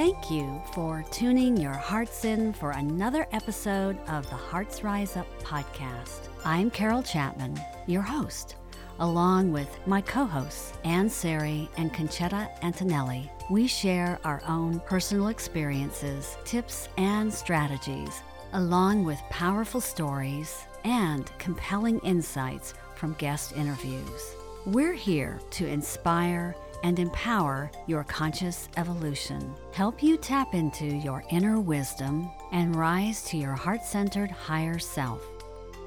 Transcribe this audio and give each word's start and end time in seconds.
Thank 0.00 0.30
you 0.30 0.62
for 0.72 1.04
tuning 1.10 1.58
your 1.58 1.74
hearts 1.74 2.24
in 2.24 2.54
for 2.54 2.70
another 2.70 3.26
episode 3.32 3.98
of 4.08 4.26
the 4.30 4.34
Hearts 4.34 4.82
Rise 4.82 5.14
Up 5.14 5.26
podcast. 5.42 6.28
I'm 6.42 6.70
Carol 6.70 7.02
Chapman, 7.02 7.60
your 7.86 8.00
host, 8.00 8.56
along 9.00 9.52
with 9.52 9.68
my 9.86 10.00
co 10.00 10.24
hosts, 10.24 10.72
Ann 10.84 11.10
Sari 11.10 11.68
and 11.76 11.92
Conchetta 11.92 12.48
Antonelli. 12.62 13.30
We 13.50 13.66
share 13.66 14.18
our 14.24 14.40
own 14.48 14.80
personal 14.86 15.28
experiences, 15.28 16.38
tips, 16.46 16.88
and 16.96 17.30
strategies, 17.30 18.22
along 18.54 19.04
with 19.04 19.20
powerful 19.28 19.82
stories 19.82 20.64
and 20.84 21.30
compelling 21.36 21.98
insights 21.98 22.72
from 22.96 23.12
guest 23.18 23.52
interviews. 23.52 24.34
We're 24.64 24.94
here 24.94 25.38
to 25.50 25.66
inspire 25.66 26.56
and 26.82 26.98
empower 26.98 27.70
your 27.86 28.04
conscious 28.04 28.68
evolution, 28.76 29.54
help 29.72 30.02
you 30.02 30.16
tap 30.16 30.54
into 30.54 30.86
your 30.86 31.24
inner 31.30 31.60
wisdom, 31.60 32.30
and 32.52 32.76
rise 32.76 33.22
to 33.24 33.36
your 33.36 33.54
heart 33.54 33.84
centered 33.84 34.30
higher 34.30 34.78
self. 34.78 35.22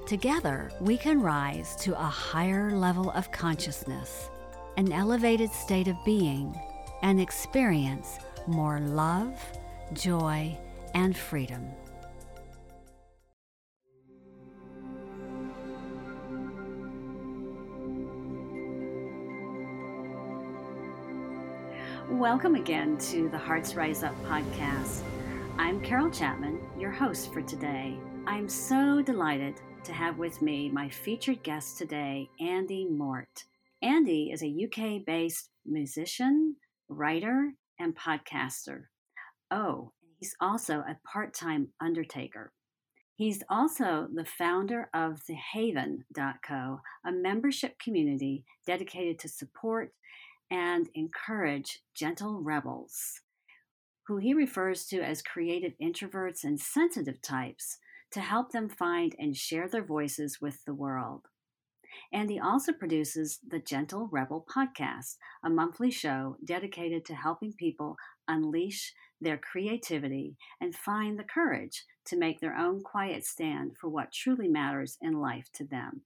Together, 0.06 0.72
we 0.82 0.98
can 0.98 1.22
rise 1.22 1.76
to 1.78 1.94
a 1.94 2.04
higher 2.04 2.72
level 2.72 3.10
of 3.12 3.32
consciousness, 3.32 4.30
an 4.78 4.92
elevated 4.92 5.52
state 5.52 5.88
of 5.88 5.96
being, 6.06 6.54
and 7.02 7.20
experience 7.20 8.18
more 8.48 8.80
love, 8.80 9.40
joy, 9.94 10.58
and 10.94 11.16
freedom. 11.16 11.72
Welcome 22.23 22.56
again 22.56 22.98
to 23.00 23.28
the 23.28 23.38
Hearts 23.38 23.75
Rise 23.75 24.02
Up 24.02 24.16
podcast. 24.23 25.02
I'm 25.58 25.81
Carol 25.81 26.09
Chapman, 26.09 26.58
your 26.80 26.89
host 26.89 27.34
for 27.34 27.42
today. 27.42 28.00
I'm 28.25 28.48
so 28.48 29.02
delighted 29.02 29.56
to 29.84 29.92
have 29.92 30.17
with 30.17 30.42
me 30.42 30.70
my 30.70 30.88
featured 30.88 31.44
guest 31.44 31.78
today, 31.78 32.30
Andy 32.39 32.88
Mort. 32.89 33.44
Andy 33.81 34.31
is 34.31 34.42
a 34.42 34.48
UK 34.48 35.06
based 35.06 35.50
musician, 35.66 36.56
writer, 36.88 37.52
and 37.78 37.94
podcaster. 37.94 38.83
Oh, 39.52 39.92
he's 40.17 40.33
also 40.39 40.76
a 40.76 40.98
part 41.05 41.33
time 41.33 41.73
undertaker. 41.81 42.53
He's 43.17 43.44
also 43.50 44.08
the 44.14 44.23
founder 44.23 44.89
of 44.94 45.20
the 45.28 45.36
thehaven.co, 45.53 46.80
a 47.05 47.11
membership 47.11 47.78
community 47.80 48.45
dedicated 48.66 49.20
to 49.20 49.28
support 49.28 49.92
and 50.54 50.88
encourage 50.94 51.80
gentle 51.96 52.40
rebels, 52.40 53.22
who 54.06 54.18
he 54.18 54.36
refers 54.36 54.86
to 54.86 55.02
as 55.02 55.23
creative 55.23 55.73
introverts 55.82 56.44
and 56.44 56.60
sensitive 56.60 57.20
types, 57.23 57.80
to 58.12 58.22
help 58.22 58.52
them 58.52 58.70
find 58.70 59.16
and 59.18 59.36
share 59.36 59.68
their 59.68 59.84
voices 59.84 60.38
with 60.40 60.64
the 60.66 60.73
world. 60.73 61.22
And 62.12 62.30
he 62.30 62.40
also 62.40 62.72
produces 62.72 63.40
the 63.48 63.58
Gentle 63.58 64.10
Rebel 64.12 64.45
podcast, 64.56 65.18
a 65.44 65.50
monthly 65.50 65.90
show 65.90 66.38
dedicated 66.45 67.04
to 67.06 67.16
helping 67.16 67.54
people 67.54 67.95
unleash 68.28 68.94
their 69.20 69.40
creativity 69.40 70.38
and 70.62 70.76
find 70.76 71.17
the 71.17 71.23
courage 71.23 71.86
to 72.06 72.17
make 72.17 72.40
their 72.40 72.56
own 72.56 72.82
quiet 72.82 73.26
stand 73.26 73.72
for 73.80 73.90
what 73.90 74.12
truly 74.12 74.48
matters 74.48 74.98
in 75.02 75.14
life 75.14 75.50
to 75.54 75.66
them. 75.66 76.02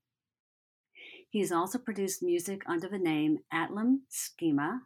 He's 1.29 1.51
also 1.51 1.77
produced 1.77 2.23
music 2.23 2.61
under 2.67 2.87
the 2.87 2.97
name 2.97 3.39
Atlum 3.53 4.01
Schema 4.09 4.81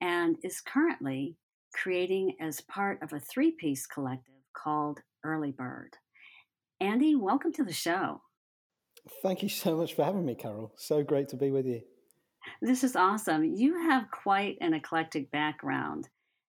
and 0.00 0.36
is 0.42 0.60
currently 0.60 1.36
creating 1.74 2.36
as 2.40 2.60
part 2.60 3.02
of 3.02 3.12
a 3.12 3.20
three 3.20 3.52
piece 3.52 3.86
collective 3.86 4.34
called 4.54 5.00
Early 5.24 5.52
Bird. 5.52 5.96
Andy, 6.80 7.14
welcome 7.14 7.52
to 7.54 7.64
the 7.64 7.72
show. 7.72 8.20
Thank 9.22 9.42
you 9.42 9.48
so 9.48 9.76
much 9.76 9.94
for 9.94 10.04
having 10.04 10.26
me, 10.26 10.34
Carol. 10.34 10.72
So 10.76 11.02
great 11.02 11.28
to 11.30 11.36
be 11.36 11.50
with 11.50 11.66
you. 11.66 11.80
This 12.60 12.84
is 12.84 12.96
awesome. 12.96 13.44
You 13.44 13.80
have 13.88 14.10
quite 14.10 14.58
an 14.60 14.74
eclectic 14.74 15.30
background. 15.30 16.08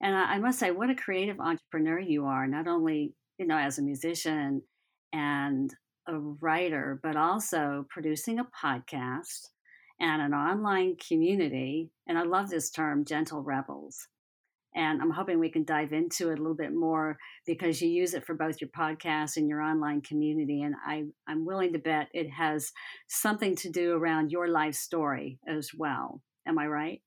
And 0.03 0.15
I 0.15 0.39
must 0.39 0.59
say, 0.59 0.71
what 0.71 0.91
a 0.91 0.95
creative 0.95 1.41
entrepreneur 1.41 1.99
you 1.99 2.27
are, 2.27 2.47
not 2.47 2.67
only, 2.67 3.15
you 3.39 3.47
know, 3.47 3.57
as 3.57 3.79
a 3.79 3.83
musician 3.83 4.63
and 5.13 5.75
a 6.07 6.19
writer, 6.19 7.01
but 7.03 7.17
also 7.17 7.87
producing 7.91 8.39
a 8.39 8.45
podcast 8.45 9.49
and 10.01 10.21
an 10.21 10.35
online 10.35 10.97
community. 10.97 11.91
And 12.07 12.19
I 12.19 12.23
love 12.23 12.51
this 12.51 12.71
term, 12.71 13.05
Gentle 13.05 13.43
Rebels. 13.43 14.09
And 14.77 15.01
I'm 15.01 15.11
hoping 15.11 15.39
we 15.39 15.51
can 15.51 15.65
dive 15.65 15.93
into 15.93 16.31
it 16.31 16.39
a 16.39 16.43
little 16.43 16.57
bit 16.57 16.75
more 16.75 17.17
because 17.47 17.81
you 17.81 17.89
use 17.89 18.13
it 18.13 18.27
for 18.27 18.35
both 18.35 18.61
your 18.61 18.71
podcast 18.71 19.37
and 19.37 19.49
your 19.49 19.61
online 19.61 20.01
community. 20.01 20.63
And 20.63 20.75
I, 20.85 21.05
I'm 21.29 21.45
willing 21.45 21.73
to 21.75 21.79
bet 21.79 22.09
it 22.13 22.29
has 22.31 22.73
something 23.07 23.55
to 23.57 23.71
do 23.71 23.93
around 23.93 24.33
your 24.33 24.49
life 24.49 24.75
story 24.75 25.39
as 25.47 25.71
well. 25.77 26.21
Am 26.45 26.59
I 26.59 26.67
right? 26.67 27.03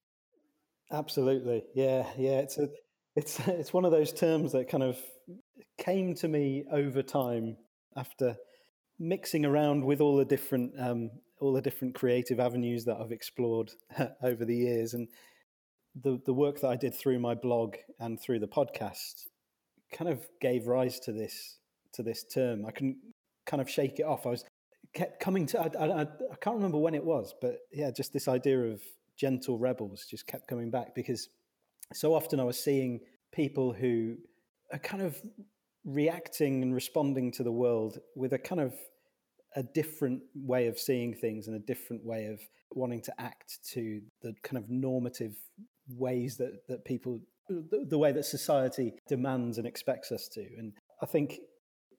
Absolutely. 0.91 1.65
Yeah. 1.75 2.05
Yeah. 2.17 2.39
It's 2.39 2.57
a, 2.57 2.69
it's, 3.17 3.39
it's 3.47 3.73
one 3.73 3.83
of 3.83 3.91
those 3.91 4.13
terms 4.13 4.53
that 4.53 4.69
kind 4.69 4.83
of 4.83 4.97
came 5.77 6.15
to 6.15 6.27
me 6.29 6.63
over 6.71 7.01
time 7.01 7.57
after 7.97 8.37
mixing 8.99 9.45
around 9.45 9.83
with 9.83 10.01
all 10.01 10.17
the 10.17 10.25
different 10.25 10.73
um, 10.79 11.11
all 11.39 11.53
the 11.53 11.61
different 11.61 11.95
creative 11.95 12.39
avenues 12.39 12.85
that 12.85 12.97
I've 12.97 13.11
explored 13.11 13.71
over 14.23 14.45
the 14.45 14.55
years, 14.55 14.93
and 14.93 15.07
the 15.95 16.19
the 16.25 16.33
work 16.33 16.61
that 16.61 16.69
I 16.69 16.75
did 16.75 16.95
through 16.95 17.19
my 17.19 17.35
blog 17.35 17.75
and 17.99 18.19
through 18.19 18.39
the 18.39 18.47
podcast 18.47 19.27
kind 19.91 20.09
of 20.09 20.27
gave 20.41 20.67
rise 20.67 20.99
to 21.01 21.11
this 21.11 21.59
to 21.93 22.03
this 22.03 22.23
term. 22.23 22.65
I 22.65 22.71
couldn't 22.71 22.97
kind 23.45 23.61
of 23.61 23.69
shake 23.69 23.99
it 23.99 24.03
off. 24.03 24.25
I 24.25 24.29
was 24.29 24.45
kept 24.93 25.19
coming 25.19 25.45
to. 25.47 25.59
I, 25.59 25.85
I, 25.85 26.01
I 26.01 26.35
can't 26.41 26.55
remember 26.55 26.77
when 26.77 26.95
it 26.95 27.03
was, 27.03 27.33
but 27.41 27.59
yeah, 27.71 27.91
just 27.91 28.13
this 28.13 28.27
idea 28.27 28.59
of 28.59 28.81
gentle 29.17 29.57
rebels 29.57 30.05
just 30.09 30.27
kept 30.27 30.47
coming 30.47 30.69
back 30.69 30.93
because 30.93 31.29
so 31.93 32.13
often 32.13 32.39
I 32.39 32.43
was 32.43 32.61
seeing 32.61 32.99
people 33.31 33.73
who 33.73 34.15
are 34.71 34.79
kind 34.79 35.01
of 35.01 35.19
reacting 35.87 36.61
and 36.61 36.75
responding 36.75 37.31
to 37.31 37.43
the 37.43 37.51
world 37.51 37.97
with 38.15 38.33
a 38.33 38.37
kind 38.37 38.59
of 38.59 38.73
a 39.55 39.63
different 39.63 40.21
way 40.35 40.67
of 40.67 40.77
seeing 40.77 41.13
things 41.15 41.47
and 41.47 41.55
a 41.55 41.65
different 41.65 42.05
way 42.05 42.25
of 42.25 42.39
wanting 42.71 43.01
to 43.01 43.13
act 43.19 43.57
to 43.71 44.01
the 44.21 44.33
kind 44.43 44.61
of 44.61 44.69
normative 44.69 45.33
ways 45.87 46.35
that, 46.37 46.67
that 46.67 46.83
people 46.83 47.21
the, 47.49 47.85
the 47.89 47.97
way 47.97 48.11
that 48.11 48.25
society 48.25 48.93
demands 49.07 49.57
and 49.57 49.65
expects 49.65 50.11
us 50.11 50.27
to. 50.27 50.41
And 50.57 50.73
i 51.01 51.05
think 51.05 51.39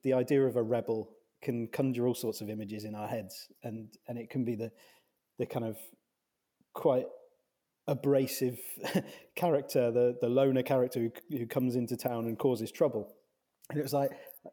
the 0.03 0.13
idea 0.13 0.45
of 0.45 0.55
a 0.55 0.63
rebel 0.63 1.09
can 1.41 1.67
conjure 1.67 2.05
all 2.07 2.13
sorts 2.13 2.41
of 2.41 2.49
images 2.49 2.83
in 2.83 2.93
our 2.93 3.07
heads 3.07 3.47
and 3.63 3.89
and 4.07 4.19
it 4.19 4.29
can 4.29 4.45
be 4.45 4.55
the 4.55 4.71
the 5.39 5.47
kind 5.47 5.65
of 5.65 5.77
quite 6.73 7.07
abrasive 7.87 8.59
character 9.35 9.89
the 9.89 10.15
the 10.21 10.29
loner 10.29 10.61
character 10.61 10.99
who, 10.99 11.37
who 11.37 11.47
comes 11.47 11.75
into 11.75 11.97
town 11.97 12.27
and 12.27 12.37
causes 12.37 12.71
trouble 12.71 13.15
and 13.69 13.79
it 13.79 13.83
was 13.83 13.93
like, 13.93 14.11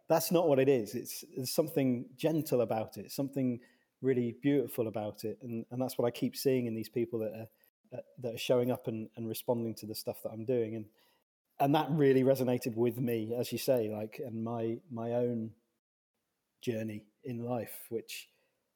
that's 0.08 0.30
not 0.30 0.48
what 0.48 0.58
it 0.58 0.68
is. 0.68 0.94
It's 0.94 1.24
there's 1.34 1.54
something 1.54 2.06
gentle 2.16 2.60
about 2.60 2.96
it, 2.98 3.10
something 3.10 3.60
really 4.02 4.36
beautiful 4.42 4.88
about 4.88 5.24
it, 5.24 5.38
and 5.42 5.64
and 5.70 5.80
that's 5.80 5.96
what 5.96 6.06
I 6.06 6.10
keep 6.10 6.36
seeing 6.36 6.66
in 6.66 6.74
these 6.74 6.88
people 6.88 7.20
that 7.20 7.32
are 7.32 8.00
that 8.18 8.34
are 8.34 8.38
showing 8.38 8.70
up 8.70 8.88
and, 8.88 9.08
and 9.16 9.28
responding 9.28 9.74
to 9.76 9.86
the 9.86 9.94
stuff 9.94 10.22
that 10.22 10.30
I'm 10.30 10.44
doing, 10.44 10.74
and 10.74 10.86
and 11.58 11.74
that 11.74 11.88
really 11.90 12.24
resonated 12.24 12.76
with 12.76 12.98
me, 12.98 13.34
as 13.38 13.52
you 13.52 13.58
say, 13.58 13.88
like 13.90 14.20
and 14.24 14.44
my 14.44 14.78
my 14.90 15.12
own 15.12 15.52
journey 16.62 17.04
in 17.24 17.44
life, 17.44 17.86
which 17.88 18.28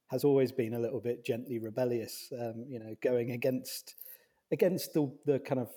has 0.08 0.24
always 0.24 0.52
been 0.52 0.74
a 0.74 0.78
little 0.78 1.00
bit 1.00 1.24
gently 1.24 1.58
rebellious, 1.58 2.32
um, 2.32 2.64
you 2.68 2.78
know, 2.78 2.96
going 3.02 3.30
against 3.32 3.94
against 4.50 4.94
the 4.94 5.12
the 5.26 5.38
kind 5.38 5.60
of 5.60 5.68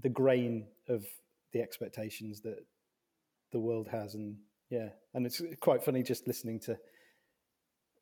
the 0.00 0.08
grain 0.08 0.66
of 0.88 1.04
the 1.52 1.60
expectations 1.60 2.40
that 2.42 2.58
the 3.52 3.60
world 3.60 3.88
has, 3.88 4.14
and 4.14 4.36
yeah, 4.70 4.90
and 5.14 5.26
it's 5.26 5.40
quite 5.60 5.82
funny 5.84 6.02
just 6.02 6.26
listening 6.26 6.60
to 6.60 6.76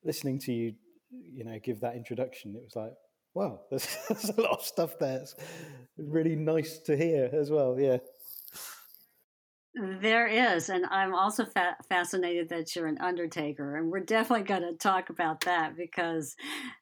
listening 0.04 0.38
to 0.40 0.52
you, 0.52 0.74
you 1.10 1.44
know, 1.44 1.58
give 1.62 1.80
that 1.80 1.96
introduction. 1.96 2.54
It 2.56 2.62
was 2.62 2.76
like, 2.76 2.92
wow, 3.34 3.60
there's, 3.70 3.86
there's 4.08 4.30
a 4.30 4.40
lot 4.40 4.58
of 4.58 4.64
stuff 4.64 4.98
there. 4.98 5.20
It's 5.20 5.34
really 5.98 6.36
nice 6.36 6.78
to 6.86 6.96
hear 6.96 7.28
as 7.32 7.50
well. 7.50 7.76
Yeah. 7.78 7.98
There 10.00 10.26
is, 10.26 10.70
and 10.70 10.86
I'm 10.86 11.14
also 11.14 11.44
fa- 11.44 11.76
fascinated 11.86 12.48
that 12.48 12.74
you're 12.74 12.86
an 12.86 12.96
undertaker, 12.98 13.76
and 13.76 13.90
we're 13.90 14.00
definitely 14.00 14.46
going 14.46 14.62
to 14.62 14.72
talk 14.72 15.10
about 15.10 15.42
that 15.42 15.76
because 15.76 16.34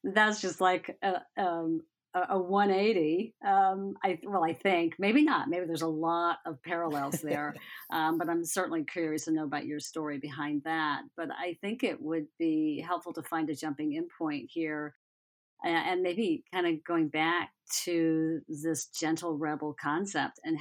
that's 0.04 0.40
just 0.40 0.60
like 0.60 0.96
a, 1.02 1.20
um, 1.36 1.82
a, 2.14 2.38
180. 2.38 3.34
Um, 3.46 3.94
I 4.02 4.18
well, 4.24 4.44
I 4.44 4.52
think 4.52 4.94
maybe 4.98 5.22
not. 5.22 5.48
Maybe 5.48 5.66
there's 5.66 5.82
a 5.82 5.88
lot 5.88 6.38
of 6.46 6.62
parallels 6.62 7.20
there, 7.22 7.54
um, 7.90 8.18
but 8.18 8.28
I'm 8.28 8.44
certainly 8.44 8.84
curious 8.84 9.24
to 9.24 9.32
know 9.32 9.44
about 9.44 9.66
your 9.66 9.80
story 9.80 10.18
behind 10.18 10.62
that. 10.64 11.02
But 11.16 11.30
I 11.30 11.56
think 11.60 11.82
it 11.82 12.00
would 12.00 12.26
be 12.38 12.84
helpful 12.86 13.12
to 13.14 13.22
find 13.22 13.50
a 13.50 13.54
jumping 13.54 13.94
in 13.94 14.06
point 14.18 14.48
here, 14.52 14.94
and, 15.64 15.88
and 15.88 16.02
maybe 16.02 16.44
kind 16.52 16.66
of 16.66 16.84
going 16.84 17.08
back 17.08 17.50
to 17.84 18.40
this 18.48 18.86
gentle 18.86 19.36
rebel 19.36 19.74
concept 19.80 20.38
and 20.44 20.58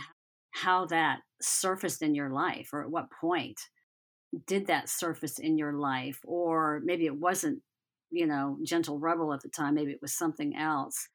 how 0.51 0.85
that 0.85 1.19
surfaced 1.41 2.01
in 2.01 2.15
your 2.15 2.29
life 2.29 2.69
or 2.73 2.83
at 2.83 2.91
what 2.91 3.07
point 3.19 3.59
did 4.47 4.67
that 4.67 4.89
surface 4.89 5.39
in 5.39 5.57
your 5.57 5.73
life 5.73 6.19
or 6.23 6.81
maybe 6.83 7.05
it 7.05 7.15
wasn't 7.15 7.59
you 8.11 8.25
know 8.25 8.57
gentle 8.63 8.99
rebel 8.99 9.33
at 9.33 9.41
the 9.41 9.49
time 9.49 9.75
maybe 9.75 9.91
it 9.91 10.01
was 10.01 10.13
something 10.13 10.55
else 10.55 11.09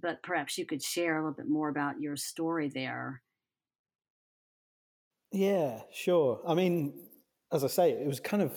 but 0.00 0.22
perhaps 0.22 0.58
you 0.58 0.66
could 0.66 0.82
share 0.82 1.16
a 1.16 1.20
little 1.20 1.36
bit 1.36 1.48
more 1.48 1.68
about 1.68 2.00
your 2.00 2.16
story 2.16 2.68
there. 2.68 3.22
Yeah 5.32 5.80
sure. 5.92 6.40
I 6.46 6.54
mean 6.54 6.94
as 7.52 7.62
i 7.62 7.68
say 7.68 7.90
it 7.90 8.06
was 8.06 8.20
kind 8.20 8.42
of 8.42 8.52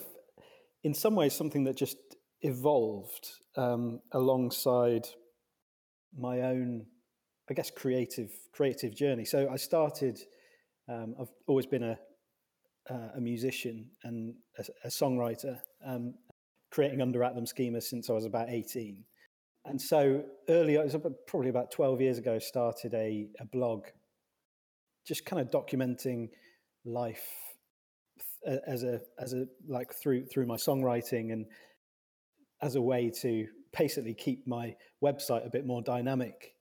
in 0.82 0.92
some 0.94 1.14
ways 1.14 1.32
something 1.32 1.64
that 1.64 1.76
just 1.76 1.98
evolved 2.40 3.28
um, 3.56 4.00
alongside 4.12 5.06
my 6.16 6.40
own 6.40 6.86
i 7.50 7.54
guess 7.54 7.70
creative 7.70 8.30
creative 8.52 8.94
journey. 8.94 9.24
So 9.24 9.48
i 9.50 9.56
started 9.56 10.18
um, 10.88 11.14
i've 11.20 11.30
always 11.46 11.66
been 11.66 11.82
a 11.82 11.98
uh, 12.90 13.08
a 13.16 13.20
musician 13.20 13.90
and 14.04 14.34
a, 14.58 14.64
a 14.84 14.88
songwriter, 14.88 15.58
um, 15.84 16.14
creating 16.70 17.02
under 17.02 17.22
Atlum 17.22 17.46
Schema 17.46 17.80
since 17.80 18.08
I 18.08 18.14
was 18.14 18.24
about 18.24 18.48
18. 18.48 19.04
And 19.64 19.80
so 19.80 20.24
early, 20.48 20.74
it 20.74 20.84
was 20.84 20.96
probably 21.26 21.50
about 21.50 21.70
12 21.70 22.00
years 22.00 22.18
ago, 22.18 22.34
I 22.34 22.38
started 22.38 22.94
a, 22.94 23.28
a 23.40 23.44
blog 23.44 23.86
just 25.06 25.24
kind 25.24 25.40
of 25.40 25.50
documenting 25.50 26.28
life 26.84 27.26
as 28.66 28.82
a 28.82 29.00
as 29.18 29.32
a 29.32 29.46
like 29.66 29.92
through 29.94 30.26
through 30.26 30.46
my 30.46 30.56
songwriting 30.56 31.32
and 31.32 31.46
as 32.62 32.74
a 32.74 32.82
way 32.82 33.10
to 33.22 33.46
basically 33.76 34.14
keep 34.14 34.46
my 34.46 34.74
website 35.02 35.46
a 35.46 35.50
bit 35.50 35.66
more 35.66 35.82
dynamic 35.82 36.52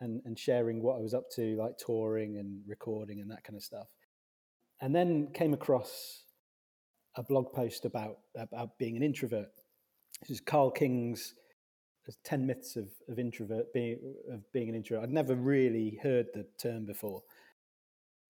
and 0.00 0.22
and 0.24 0.38
sharing 0.38 0.82
what 0.82 0.96
I 0.96 1.00
was 1.00 1.14
up 1.14 1.24
to 1.36 1.56
like 1.56 1.76
touring 1.78 2.38
and 2.38 2.62
recording 2.66 3.20
and 3.20 3.30
that 3.30 3.44
kind 3.44 3.56
of 3.56 3.62
stuff 3.62 3.88
and 4.80 4.94
then 4.94 5.28
came 5.34 5.52
across 5.52 6.24
a 7.16 7.22
blog 7.22 7.52
post 7.52 7.84
about 7.84 8.18
about 8.36 8.78
being 8.78 8.96
an 8.96 9.02
introvert. 9.02 9.48
This 10.22 10.30
is 10.30 10.40
Carl 10.40 10.70
King's 10.70 11.34
"10 12.24 12.46
Myths 12.46 12.76
of, 12.76 12.88
of 13.08 13.18
Introvert 13.18 13.72
being 13.72 13.98
of 14.32 14.50
being 14.52 14.68
an 14.68 14.74
introvert." 14.74 15.04
I'd 15.04 15.12
never 15.12 15.34
really 15.34 15.98
heard 16.02 16.26
the 16.32 16.46
term 16.60 16.86
before, 16.86 17.22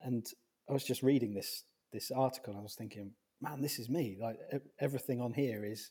and 0.01 0.27
I 0.69 0.73
was 0.73 0.85
just 0.85 1.03
reading 1.03 1.35
this 1.35 1.65
this 1.93 2.11
article. 2.11 2.57
I 2.57 2.63
was 2.63 2.75
thinking, 2.75 3.13
man, 3.41 3.61
this 3.61 3.79
is 3.79 3.89
me. 3.89 4.17
Like 4.21 4.39
everything 4.81 5.21
on 5.21 5.33
here 5.33 5.65
is 5.65 5.91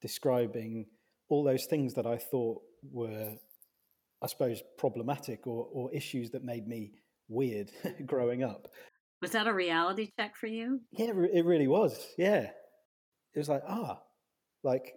describing 0.00 0.86
all 1.28 1.44
those 1.44 1.66
things 1.66 1.94
that 1.94 2.06
I 2.06 2.16
thought 2.16 2.62
were, 2.90 3.34
I 4.22 4.26
suppose, 4.26 4.62
problematic 4.78 5.46
or, 5.46 5.68
or 5.72 5.92
issues 5.92 6.30
that 6.30 6.44
made 6.44 6.66
me 6.66 6.92
weird 7.28 7.70
growing 8.06 8.42
up. 8.42 8.68
Was 9.20 9.32
that 9.32 9.46
a 9.46 9.52
reality 9.52 10.10
check 10.18 10.36
for 10.36 10.46
you? 10.46 10.80
Yeah, 10.92 11.08
it 11.08 11.44
really 11.44 11.66
was. 11.66 12.14
Yeah. 12.16 12.50
It 13.34 13.38
was 13.38 13.48
like, 13.48 13.62
ah, 13.68 14.00
like, 14.62 14.94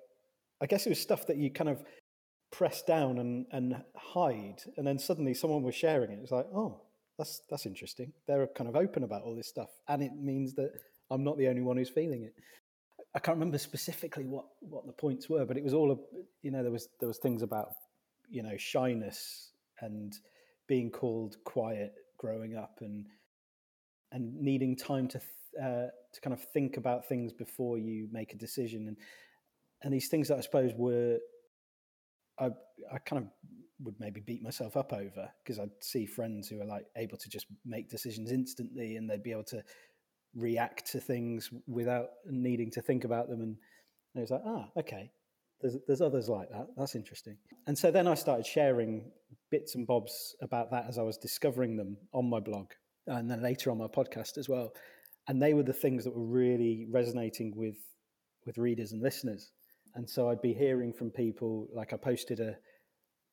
I 0.61 0.67
guess 0.67 0.85
it 0.85 0.89
was 0.89 1.01
stuff 1.01 1.27
that 1.27 1.37
you 1.37 1.51
kind 1.51 1.69
of 1.69 1.83
press 2.51 2.81
down 2.81 3.17
and, 3.17 3.45
and 3.51 3.83
hide. 3.95 4.61
And 4.77 4.85
then 4.85 4.99
suddenly 4.99 5.33
someone 5.33 5.63
was 5.63 5.75
sharing 5.75 6.11
it. 6.11 6.19
It's 6.21 6.31
like, 6.31 6.47
oh, 6.53 6.81
that's, 7.17 7.41
that's 7.49 7.65
interesting. 7.65 8.13
They're 8.27 8.47
kind 8.47 8.69
of 8.69 8.75
open 8.75 9.03
about 9.03 9.23
all 9.23 9.35
this 9.35 9.47
stuff. 9.47 9.69
And 9.87 10.03
it 10.03 10.11
means 10.15 10.53
that 10.55 10.71
I'm 11.09 11.23
not 11.23 11.37
the 11.37 11.47
only 11.47 11.61
one 11.61 11.77
who's 11.77 11.89
feeling 11.89 12.23
it. 12.23 12.33
I 13.13 13.19
can't 13.19 13.37
remember 13.37 13.57
specifically 13.57 14.25
what, 14.25 14.45
what 14.59 14.85
the 14.85 14.93
points 14.93 15.29
were, 15.29 15.45
but 15.45 15.57
it 15.57 15.63
was 15.63 15.73
all, 15.73 15.91
a, 15.91 15.95
you 16.41 16.51
know, 16.51 16.63
there 16.63 16.71
was, 16.71 16.87
there 16.99 17.07
was 17.07 17.17
things 17.17 17.41
about, 17.41 17.73
you 18.29 18.43
know, 18.43 18.55
shyness 18.57 19.51
and 19.81 20.13
being 20.67 20.89
called 20.89 21.35
quiet 21.43 21.93
growing 22.17 22.55
up 22.55 22.77
and, 22.81 23.05
and 24.11 24.35
needing 24.35 24.75
time 24.75 25.07
to 25.09 25.21
uh, 25.61 25.87
to 26.13 26.21
kind 26.21 26.33
of 26.33 26.41
think 26.53 26.77
about 26.77 27.07
things 27.07 27.33
before 27.33 27.77
you 27.77 28.07
make 28.11 28.33
a 28.33 28.37
decision 28.37 28.87
and 28.87 28.97
and 29.83 29.93
these 29.93 30.07
things 30.09 30.27
that 30.27 30.37
I 30.37 30.41
suppose 30.41 30.71
were 30.77 31.17
I 32.41 32.49
I 32.91 32.97
kind 32.99 33.23
of 33.23 33.29
would 33.83 33.95
maybe 33.99 34.19
beat 34.19 34.43
myself 34.43 34.77
up 34.77 34.93
over 34.93 35.29
because 35.43 35.59
I'd 35.59 35.71
see 35.79 36.05
friends 36.05 36.47
who 36.47 36.61
are 36.61 36.65
like 36.65 36.85
able 36.97 37.17
to 37.17 37.29
just 37.29 37.47
make 37.65 37.89
decisions 37.89 38.31
instantly 38.31 38.95
and 38.95 39.09
they'd 39.09 39.23
be 39.23 39.31
able 39.31 39.45
to 39.45 39.63
react 40.35 40.91
to 40.91 40.99
things 40.99 41.49
without 41.67 42.09
needing 42.25 42.71
to 42.71 42.81
think 42.81 43.03
about 43.03 43.29
them 43.29 43.41
and, 43.41 43.55
it 44.13 44.19
was 44.19 44.31
like 44.31 44.41
ah 44.45 44.67
okay 44.77 45.09
there's 45.61 45.77
there's 45.87 46.01
others 46.01 46.27
like 46.27 46.49
that 46.49 46.67
that's 46.75 46.95
interesting 46.95 47.37
and 47.65 47.77
so 47.77 47.91
then 47.91 48.07
I 48.07 48.13
started 48.13 48.45
sharing 48.45 49.09
bits 49.49 49.75
and 49.75 49.87
bobs 49.87 50.35
about 50.41 50.71
that 50.71 50.85
as 50.87 50.97
I 50.97 51.03
was 51.03 51.17
discovering 51.17 51.77
them 51.77 51.97
on 52.13 52.29
my 52.29 52.39
blog 52.39 52.71
and 53.07 53.29
then 53.29 53.41
later 53.41 53.71
on 53.71 53.77
my 53.77 53.87
podcast 53.87 54.37
as 54.37 54.49
well. 54.49 54.73
And 55.27 55.41
they 55.41 55.53
were 55.53 55.63
the 55.63 55.73
things 55.73 56.03
that 56.03 56.15
were 56.15 56.25
really 56.25 56.87
resonating 56.89 57.53
with 57.55 57.77
with 58.45 58.57
readers 58.57 58.91
and 58.91 59.01
listeners. 59.01 59.51
And 59.95 60.09
so 60.09 60.29
I'd 60.29 60.41
be 60.41 60.53
hearing 60.53 60.93
from 60.93 61.11
people 61.11 61.67
like 61.73 61.93
I 61.93 61.97
posted 61.97 62.39
a 62.39 62.57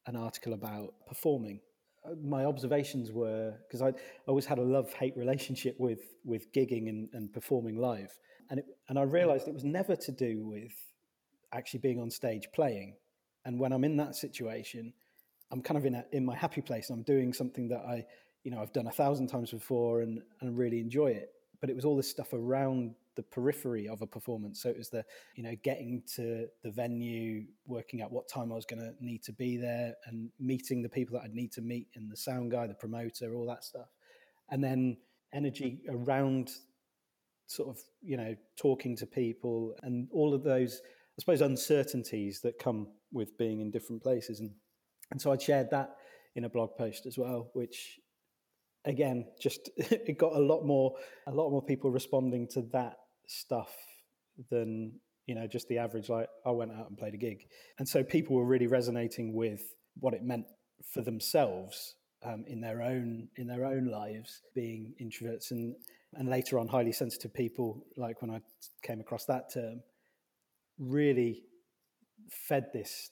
an 0.07 0.17
article 0.17 0.55
about 0.55 0.95
performing. 1.07 1.61
Uh, 2.05 2.15
my 2.23 2.47
observations 2.47 3.13
were 3.13 3.55
because 3.67 3.83
I 3.83 3.93
always 4.27 4.47
had 4.47 4.59
a 4.59 4.63
love 4.63 4.93
hate 4.95 5.17
relationship 5.17 5.77
with 5.79 6.01
with 6.25 6.53
gigging 6.53 6.89
and, 6.89 7.09
and 7.13 7.33
performing 7.33 7.77
live, 7.77 8.19
and 8.51 8.61
it, 8.61 8.67
and 8.89 8.99
I 8.99 9.03
realised 9.03 9.49
it 9.49 9.55
was 9.55 9.65
never 9.65 9.95
to 9.97 10.13
do 10.13 10.43
with 10.43 10.73
actually 11.53 11.81
being 11.81 12.01
on 12.01 12.11
stage 12.11 12.49
playing. 12.55 12.97
And 13.45 13.59
when 13.59 13.73
I'm 13.73 13.85
in 13.85 13.97
that 13.99 14.15
situation, 14.15 14.93
I'm 15.51 15.63
kind 15.63 15.79
of 15.79 15.87
in 15.87 15.95
a, 15.95 16.05
in 16.13 16.25
my 16.25 16.37
happy 16.37 16.61
place. 16.61 16.91
And 16.91 16.99
I'm 16.99 17.05
doing 17.05 17.33
something 17.33 17.69
that 17.69 17.81
I 17.81 18.05
you 18.45 18.51
know 18.51 18.61
I've 18.61 18.73
done 18.73 18.87
a 18.87 18.93
thousand 18.93 19.29
times 19.29 19.51
before 19.51 20.01
and 20.01 20.23
and 20.41 20.57
really 20.57 20.81
enjoy 20.81 21.09
it. 21.09 21.31
But 21.61 21.71
it 21.71 21.77
was 21.77 21.85
all 21.85 21.97
this 21.97 22.11
stuff 22.11 22.33
around 22.33 22.95
the 23.17 23.23
periphery 23.23 23.89
of 23.89 24.01
a 24.01 24.07
performance. 24.07 24.63
So 24.63 24.69
it 24.69 24.79
was 24.79 24.91
the 24.91 25.05
you 25.35 25.43
know 25.43 25.55
getting 25.63 26.03
to 26.15 26.47
the 26.63 26.71
venue, 26.71 27.47
working 27.67 28.03
out 28.03 28.13
what 28.13 28.29
time 28.29 28.53
I 28.53 28.55
was 28.55 28.67
going 28.67 28.81
to 28.81 28.93
need 29.01 29.23
to 29.25 29.33
be 29.33 29.57
there, 29.57 29.95
and 30.07 30.31
meeting 30.39 30.83
the 30.83 30.89
people 30.89 31.19
that 31.19 31.25
I'd 31.25 31.35
need 31.35 31.53
to 31.53 31.63
meet, 31.63 31.89
and 31.97 32.11
the 32.11 32.17
sound 32.17 32.51
guy, 32.51 32.67
the 32.67 32.75
promoter, 32.75 33.35
all 33.35 33.47
that 33.47 33.65
stuff, 33.65 33.89
and 34.51 34.63
then 34.63 34.97
energy 35.33 35.81
mm-hmm. 35.89 36.05
around 36.05 36.51
sort 37.47 37.69
of 37.69 37.83
you 38.03 38.17
know 38.17 38.37
talking 38.57 38.95
to 38.95 39.07
people 39.07 39.75
and 39.83 40.07
all 40.13 40.35
of 40.35 40.43
those 40.43 40.83
I 41.19 41.21
suppose 41.21 41.41
uncertainties 41.41 42.41
that 42.43 42.59
come 42.59 42.89
with 43.11 43.37
being 43.39 43.61
in 43.61 43.71
different 43.71 44.03
places. 44.03 44.39
And 44.41 44.53
and 45.11 45.21
so 45.21 45.33
I 45.33 45.39
shared 45.39 45.71
that 45.71 45.97
in 46.37 46.45
a 46.45 46.49
blog 46.49 46.77
post 46.77 47.07
as 47.07 47.19
well, 47.19 47.51
which 47.55 47.99
again, 48.85 49.27
just 49.41 49.71
it 49.77 50.19
got 50.19 50.35
a 50.35 50.41
lot 50.41 50.65
more 50.65 50.95
a 51.27 51.33
lot 51.33 51.51
more 51.51 51.63
people 51.63 51.91
responding 51.91 52.49
to 52.49 52.63
that 52.73 52.97
stuff 53.27 53.75
than 54.51 54.93
you 55.27 55.35
know 55.35 55.47
just 55.47 55.69
the 55.69 55.79
average. 55.79 56.09
Like 56.09 56.29
I 56.45 56.51
went 56.51 56.73
out 56.73 56.89
and 56.89 56.99
played 56.99 57.15
a 57.15 57.19
gig, 57.19 57.47
and 57.79 57.89
so 57.89 58.03
people 58.03 58.37
were 58.37 58.45
really 58.45 58.67
resonating 58.67 59.35
with 59.35 59.63
what 60.01 60.15
it 60.15 60.23
meant 60.23 60.47
for 60.93 61.03
themselves 61.03 61.95
um, 62.25 62.45
in 62.47 62.61
their 62.61 62.83
own 62.83 63.29
in 63.37 63.47
their 63.47 63.65
own 63.65 63.87
lives, 63.87 64.43
being 64.55 64.95
introverts 65.01 65.51
and 65.51 65.75
and 66.15 66.29
later 66.29 66.59
on 66.59 66.69
highly 66.69 66.93
sensitive 66.93 67.35
people. 67.35 67.85
Like 67.97 68.23
when 68.23 68.31
I 68.31 68.41
came 68.83 69.01
across 69.01 69.25
that 69.27 69.53
term, 69.53 69.83
really 70.79 71.43
fed 72.31 72.67
this 72.73 73.11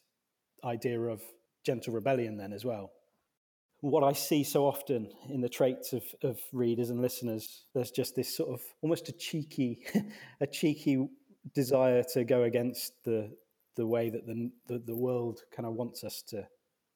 idea 0.65 1.01
of 1.01 1.23
gentle 1.65 1.93
rebellion 1.93 2.37
then 2.37 2.53
as 2.53 2.65
well 2.65 2.91
what 3.81 4.03
I 4.03 4.13
see 4.13 4.43
so 4.43 4.67
often 4.67 5.11
in 5.29 5.41
the 5.41 5.49
traits 5.49 5.93
of, 5.93 6.03
of 6.23 6.41
readers 6.53 6.91
and 6.91 7.01
listeners, 7.01 7.67
there's 7.75 7.91
just 7.91 8.17
this 8.17 8.37
sort 8.37 8.51
of 8.51 8.61
almost 8.83 9.09
a 9.09 9.13
cheeky, 9.13 9.85
a 10.41 10.47
cheeky 10.47 11.09
desire 11.55 12.03
to 12.15 12.25
go 12.25 12.43
against 12.43 12.93
the 13.05 13.31
the 13.77 13.87
way 13.87 14.09
that 14.09 14.27
the, 14.27 14.51
the, 14.69 14.79
the 14.79 14.97
world 14.97 15.41
kind 15.55 15.67
of 15.67 15.75
wants 15.75 16.03
us 16.03 16.23
to 16.23 16.47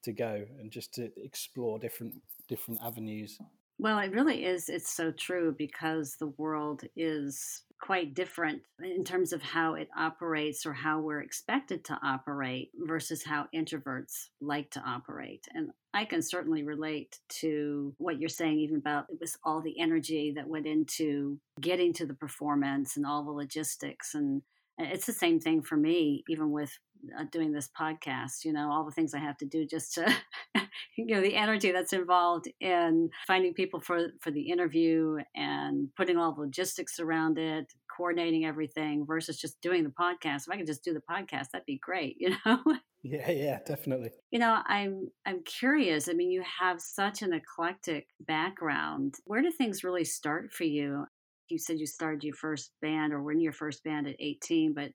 to 0.02 0.12
go 0.12 0.44
and 0.58 0.70
just 0.70 0.94
to 0.94 1.10
explore 1.22 1.78
different 1.78 2.14
different 2.48 2.80
avenues. 2.82 3.38
Well, 3.78 3.98
it 3.98 4.12
really 4.12 4.44
is. 4.44 4.68
It's 4.68 4.94
so 4.94 5.10
true 5.10 5.54
because 5.56 6.16
the 6.16 6.32
world 6.36 6.82
is 6.96 7.62
quite 7.80 8.14
different 8.14 8.62
in 8.82 9.04
terms 9.04 9.32
of 9.32 9.42
how 9.42 9.74
it 9.74 9.88
operates 9.96 10.66
or 10.66 10.72
how 10.72 11.00
we're 11.00 11.22
expected 11.22 11.84
to 11.84 11.98
operate 12.02 12.70
versus 12.86 13.24
how 13.24 13.46
introverts 13.54 14.28
like 14.40 14.70
to 14.70 14.80
operate. 14.80 15.46
And 15.54 15.70
I 15.94 16.04
can 16.04 16.22
certainly 16.22 16.62
relate 16.62 17.18
to 17.40 17.94
what 17.98 18.20
you're 18.20 18.28
saying, 18.28 18.60
even 18.60 18.76
about 18.76 19.06
it 19.08 19.18
was 19.20 19.36
all 19.44 19.60
the 19.60 19.80
energy 19.80 20.32
that 20.36 20.46
went 20.46 20.66
into 20.66 21.38
getting 21.60 21.92
to 21.94 22.06
the 22.06 22.14
performance 22.14 22.96
and 22.96 23.06
all 23.06 23.24
the 23.24 23.32
logistics. 23.32 24.14
And 24.14 24.42
it's 24.78 25.06
the 25.06 25.12
same 25.12 25.40
thing 25.40 25.62
for 25.62 25.76
me, 25.76 26.22
even 26.28 26.50
with 26.50 26.78
Uh, 27.18 27.24
doing 27.30 27.52
this 27.52 27.68
podcast, 27.78 28.44
you 28.44 28.52
know, 28.52 28.70
all 28.70 28.84
the 28.84 28.90
things 28.90 29.14
I 29.14 29.18
have 29.18 29.36
to 29.38 29.46
do 29.46 29.66
just 29.66 29.94
to, 29.94 30.14
you 30.96 31.06
know, 31.06 31.20
the 31.20 31.36
energy 31.36 31.72
that's 31.72 31.92
involved 31.92 32.48
in 32.60 33.10
finding 33.26 33.54
people 33.54 33.80
for, 33.80 34.08
for 34.20 34.30
the 34.30 34.50
interview 34.50 35.16
and 35.34 35.88
putting 35.96 36.16
all 36.16 36.34
the 36.34 36.42
logistics 36.42 37.00
around 37.00 37.38
it, 37.38 37.72
coordinating 37.96 38.44
everything 38.44 39.04
versus 39.06 39.38
just 39.38 39.60
doing 39.60 39.84
the 39.84 39.90
podcast. 39.90 40.42
If 40.46 40.50
I 40.52 40.56
could 40.56 40.66
just 40.66 40.84
do 40.84 40.94
the 40.94 41.00
podcast, 41.00 41.50
that'd 41.52 41.66
be 41.66 41.78
great, 41.78 42.16
you 42.20 42.34
know? 42.44 42.62
Yeah, 43.02 43.30
yeah, 43.30 43.58
definitely. 43.64 44.10
You 44.30 44.38
know, 44.38 44.60
I'm 44.66 45.08
I'm 45.24 45.42
curious. 45.44 46.08
I 46.08 46.12
mean, 46.12 46.30
you 46.30 46.42
have 46.60 46.80
such 46.80 47.22
an 47.22 47.32
eclectic 47.32 48.08
background. 48.20 49.14
Where 49.24 49.40
do 49.40 49.50
things 49.50 49.84
really 49.84 50.04
start 50.04 50.52
for 50.52 50.64
you? 50.64 51.06
You 51.48 51.58
said 51.58 51.80
you 51.80 51.86
started 51.86 52.22
your 52.22 52.34
first 52.34 52.72
band 52.82 53.12
or 53.12 53.22
were 53.22 53.32
in 53.32 53.40
your 53.40 53.52
first 53.52 53.82
band 53.84 54.06
at 54.06 54.16
18, 54.20 54.74
but 54.74 54.90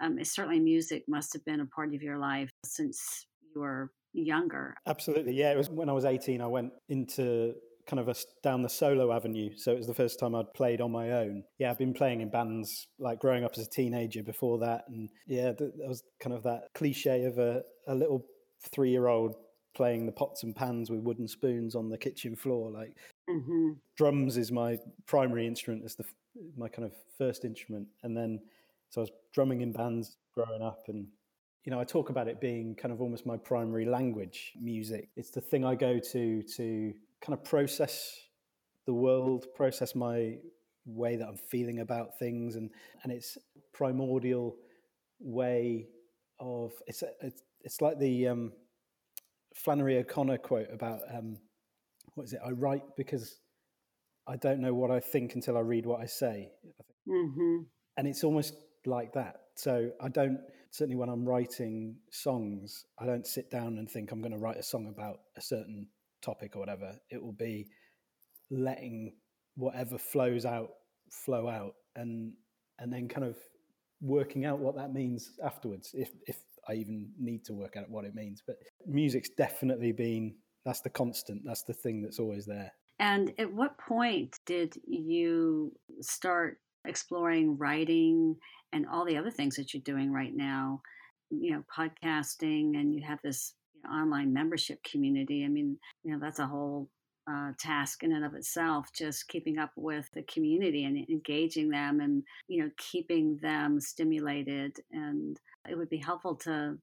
um, 0.00 0.22
certainly 0.24 0.60
music 0.60 1.04
must 1.08 1.32
have 1.32 1.44
been 1.44 1.60
a 1.60 1.66
part 1.66 1.94
of 1.94 2.02
your 2.02 2.18
life 2.18 2.50
since 2.64 3.26
you 3.54 3.60
were 3.60 3.90
younger. 4.12 4.74
Absolutely, 4.86 5.34
yeah. 5.34 5.52
It 5.52 5.56
was 5.56 5.70
when 5.70 5.88
I 5.88 5.92
was 5.92 6.04
18. 6.04 6.40
I 6.40 6.46
went 6.46 6.72
into 6.88 7.54
kind 7.86 8.00
of 8.00 8.08
a, 8.08 8.14
down 8.42 8.62
the 8.62 8.68
solo 8.68 9.12
avenue. 9.12 9.50
So 9.56 9.72
it 9.72 9.78
was 9.78 9.86
the 9.86 9.94
first 9.94 10.18
time 10.18 10.34
I'd 10.34 10.52
played 10.54 10.80
on 10.80 10.90
my 10.90 11.12
own. 11.12 11.44
Yeah, 11.58 11.70
I've 11.70 11.78
been 11.78 11.94
playing 11.94 12.20
in 12.20 12.30
bands 12.30 12.88
like 12.98 13.20
growing 13.20 13.44
up 13.44 13.52
as 13.56 13.66
a 13.66 13.70
teenager 13.70 14.22
before 14.22 14.58
that. 14.58 14.84
And 14.88 15.08
yeah, 15.26 15.52
that 15.52 15.72
was 15.86 16.02
kind 16.20 16.34
of 16.34 16.42
that 16.42 16.64
cliche 16.74 17.24
of 17.24 17.38
a, 17.38 17.62
a 17.86 17.94
little 17.94 18.26
three 18.72 18.90
year 18.90 19.06
old 19.06 19.36
playing 19.76 20.06
the 20.06 20.12
pots 20.12 20.42
and 20.42 20.56
pans 20.56 20.90
with 20.90 21.00
wooden 21.00 21.28
spoons 21.28 21.74
on 21.74 21.88
the 21.88 21.98
kitchen 21.98 22.34
floor. 22.34 22.70
Like 22.70 22.94
mm-hmm. 23.30 23.72
drums 23.96 24.36
is 24.36 24.50
my 24.50 24.78
primary 25.06 25.46
instrument, 25.46 25.84
as 25.84 25.94
the 25.94 26.04
my 26.56 26.68
kind 26.68 26.84
of 26.84 26.92
first 27.16 27.44
instrument. 27.44 27.86
And 28.02 28.16
then 28.16 28.40
so 28.90 29.00
I 29.00 29.02
was 29.02 29.10
drumming 29.32 29.60
in 29.60 29.72
bands 29.72 30.16
growing 30.34 30.62
up 30.62 30.84
and 30.88 31.06
you 31.66 31.72
know, 31.72 31.80
I 31.80 31.84
talk 31.84 32.10
about 32.10 32.28
it 32.28 32.40
being 32.40 32.76
kind 32.76 32.92
of 32.92 33.00
almost 33.00 33.26
my 33.26 33.36
primary 33.36 33.84
language, 33.84 34.52
music. 34.58 35.08
It's 35.16 35.30
the 35.30 35.40
thing 35.40 35.64
I 35.64 35.74
go 35.74 35.98
to 35.98 36.42
to 36.42 36.94
kind 37.20 37.36
of 37.36 37.44
process 37.44 38.16
the 38.86 38.94
world, 38.94 39.46
process 39.56 39.96
my 39.96 40.36
way 40.86 41.16
that 41.16 41.26
I'm 41.26 41.36
feeling 41.36 41.80
about 41.80 42.20
things, 42.20 42.54
and 42.54 42.70
and 43.02 43.12
it's 43.12 43.36
primordial 43.72 44.56
way 45.18 45.88
of 46.38 46.72
it's 46.86 47.02
it's, 47.20 47.42
it's 47.62 47.80
like 47.80 47.98
the 47.98 48.28
um, 48.28 48.52
Flannery 49.56 49.98
O'Connor 49.98 50.38
quote 50.38 50.68
about 50.72 51.00
um, 51.12 51.36
what 52.14 52.24
is 52.24 52.32
it? 52.32 52.40
I 52.46 52.50
write 52.50 52.84
because 52.96 53.40
I 54.28 54.36
don't 54.36 54.60
know 54.60 54.72
what 54.72 54.92
I 54.92 55.00
think 55.00 55.34
until 55.34 55.56
I 55.56 55.62
read 55.62 55.84
what 55.84 56.00
I 56.00 56.06
say, 56.06 56.52
mm-hmm. 57.08 57.62
and 57.96 58.06
it's 58.06 58.22
almost 58.22 58.54
like 58.86 59.12
that. 59.14 59.36
So 59.56 59.90
I 60.00 60.08
don't 60.08 60.38
certainly 60.70 60.96
when 60.96 61.08
I'm 61.08 61.24
writing 61.24 61.96
songs, 62.10 62.84
I 62.98 63.06
don't 63.06 63.26
sit 63.26 63.50
down 63.50 63.78
and 63.78 63.90
think 63.90 64.12
I'm 64.12 64.20
going 64.20 64.32
to 64.32 64.38
write 64.38 64.58
a 64.58 64.62
song 64.62 64.88
about 64.88 65.20
a 65.36 65.40
certain 65.40 65.88
topic 66.22 66.56
or 66.56 66.58
whatever, 66.58 66.98
it 67.10 67.22
will 67.22 67.32
be 67.32 67.68
letting 68.50 69.14
whatever 69.54 69.98
flows 69.98 70.44
out 70.44 70.68
flow 71.10 71.48
out 71.48 71.74
and 71.94 72.32
and 72.78 72.92
then 72.92 73.08
kind 73.08 73.24
of 73.24 73.36
working 74.00 74.44
out 74.44 74.58
what 74.58 74.76
that 74.76 74.92
means 74.92 75.30
afterwards 75.42 75.90
if 75.94 76.10
if 76.26 76.36
I 76.68 76.74
even 76.74 77.10
need 77.18 77.44
to 77.44 77.54
work 77.54 77.76
out 77.76 77.88
what 77.88 78.04
it 78.04 78.14
means. 78.14 78.42
But 78.46 78.56
music's 78.86 79.30
definitely 79.30 79.92
been 79.92 80.34
that's 80.64 80.80
the 80.80 80.90
constant. 80.90 81.42
That's 81.44 81.62
the 81.62 81.74
thing 81.74 82.02
that's 82.02 82.18
always 82.18 82.44
there. 82.44 82.72
And 82.98 83.32
at 83.38 83.52
what 83.52 83.78
point 83.78 84.40
did 84.46 84.74
you 84.84 85.72
start 86.00 86.58
exploring 86.88 87.56
writing 87.58 88.36
and 88.72 88.86
all 88.86 89.04
the 89.04 89.16
other 89.16 89.30
things 89.30 89.56
that 89.56 89.72
you're 89.72 89.82
doing 89.82 90.12
right 90.12 90.34
now 90.34 90.80
you 91.30 91.50
know 91.50 91.62
podcasting 91.76 92.78
and 92.78 92.94
you 92.94 93.02
have 93.04 93.18
this 93.22 93.54
online 93.90 94.32
membership 94.32 94.82
community. 94.82 95.44
I 95.44 95.48
mean, 95.48 95.78
you 96.04 96.12
know, 96.12 96.18
that's 96.20 96.38
a 96.38 96.46
whole 96.46 96.88
uh, 97.30 97.52
task 97.58 98.02
in 98.02 98.12
and 98.12 98.24
of 98.24 98.34
itself, 98.34 98.88
just 98.94 99.28
keeping 99.28 99.58
up 99.58 99.72
with 99.76 100.08
the 100.14 100.22
community 100.22 100.84
and 100.84 101.08
engaging 101.08 101.70
them 101.70 102.00
and, 102.00 102.22
you 102.48 102.62
know, 102.62 102.70
keeping 102.76 103.38
them 103.42 103.80
stimulated. 103.80 104.76
And 104.92 105.38
it 105.68 105.76
would 105.76 105.90
be 105.90 105.98
helpful 105.98 106.36
to 106.36 106.78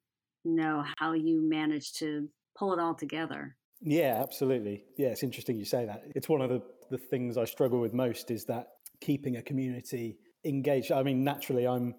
know 0.45 0.83
how 0.97 1.13
you 1.13 1.41
manage 1.41 1.93
to 1.93 2.27
pull 2.57 2.73
it 2.73 2.79
all 2.79 2.95
together. 2.95 3.55
Yeah, 3.81 4.19
absolutely. 4.21 4.85
Yeah, 4.97 5.09
it's 5.09 5.23
interesting 5.23 5.57
you 5.57 5.65
say 5.65 5.85
that. 5.85 6.03
It's 6.15 6.29
one 6.29 6.41
of 6.41 6.49
the, 6.49 6.61
the 6.89 6.97
things 6.97 7.37
I 7.37 7.45
struggle 7.45 7.79
with 7.79 7.93
most 7.93 8.31
is 8.31 8.45
that 8.45 8.67
keeping 9.03 9.35
a 9.35 9.41
community 9.41 10.17
engaged. 10.45 10.91
I 10.91 11.03
mean, 11.03 11.23
naturally, 11.23 11.67
I'm 11.67 11.95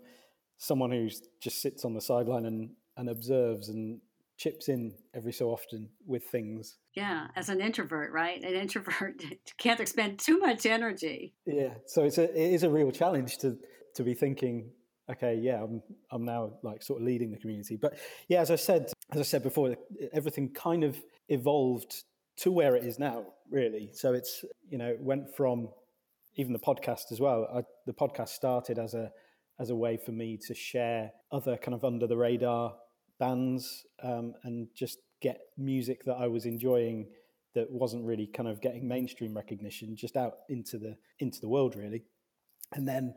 someone 0.57 0.91
who 0.91 1.09
just 1.41 1.61
sits 1.61 1.85
on 1.85 1.93
the 1.93 2.01
sideline 2.01 2.47
and, 2.47 2.71
and 2.97 3.11
observes 3.11 3.69
and 3.69 4.01
chips 4.39 4.69
in 4.69 4.95
every 5.15 5.33
so 5.33 5.51
often 5.51 5.91
with 6.07 6.25
things. 6.25 6.79
Yeah, 6.95 7.27
as 7.37 7.51
an 7.51 7.61
introvert, 7.61 8.13
right? 8.13 8.43
An 8.43 8.55
introvert 8.55 9.23
can't 9.59 9.81
expend 9.81 10.19
too 10.19 10.39
much 10.39 10.65
energy. 10.65 11.35
Yeah, 11.47 11.75
so 11.87 12.05
it's 12.05 12.19
a 12.19 12.25
it 12.25 12.55
is 12.55 12.63
a 12.63 12.71
real 12.71 12.91
challenge 12.91 13.39
to 13.39 13.59
to 13.97 14.03
be 14.03 14.15
thinking, 14.15 14.71
okay, 15.11 15.37
yeah, 15.37 15.63
I'm 15.63 15.83
I'm 16.11 16.25
now 16.25 16.55
like 16.63 16.83
sort 16.83 17.01
of 17.01 17.07
leading 17.07 17.31
the 17.31 17.39
community. 17.39 17.77
But 17.77 17.99
yeah, 18.29 18.41
as 18.41 18.51
I 18.51 18.57
said, 18.57 18.91
as 19.13 19.21
I 19.21 19.25
said 19.25 19.43
before, 19.43 19.77
everything 20.13 20.51
kind 20.53 20.85
of 20.85 20.97
evolved 21.29 22.05
to 22.39 22.51
where 22.51 22.75
it 22.75 22.85
is 22.85 22.99
now, 22.99 23.27
really. 23.51 23.91
So 23.93 24.15
it's 24.15 24.45
you 24.69 24.79
know 24.79 24.89
it 24.89 25.01
went 25.01 25.37
from 25.37 25.69
even 26.37 26.53
the 26.53 26.59
podcast 26.59 27.13
as 27.13 27.21
well. 27.21 27.49
I, 27.55 27.63
the 27.87 27.93
podcast 27.93 28.29
started 28.31 28.79
as 28.79 28.95
a 28.95 29.11
as 29.61 29.71
a 29.71 29.75
way 29.75 29.97
for 29.97 30.13
me 30.13 30.37
to 30.49 30.55
share 30.55 31.13
other 31.31 31.57
kind 31.57 31.75
of 31.75 31.85
under 31.85 32.07
the 32.07 32.17
radar 32.17 32.75
bands 33.21 33.87
um, 34.03 34.35
and 34.43 34.67
just 34.75 34.99
get 35.21 35.39
music 35.57 36.05
that 36.05 36.15
I 36.15 36.27
was 36.27 36.45
enjoying 36.45 37.07
that 37.55 37.71
wasn't 37.71 38.05
really 38.05 38.27
kind 38.27 38.49
of 38.49 38.61
getting 38.61 38.89
mainstream 38.89 39.35
recognition 39.35 39.95
just 39.97 40.17
out 40.17 40.39
into 40.49 40.77
the 40.79 40.97
into 41.21 41.41
the 41.41 41.49
world 41.49 41.77
really 41.77 42.03
and 42.73 42.87
then 42.87 43.15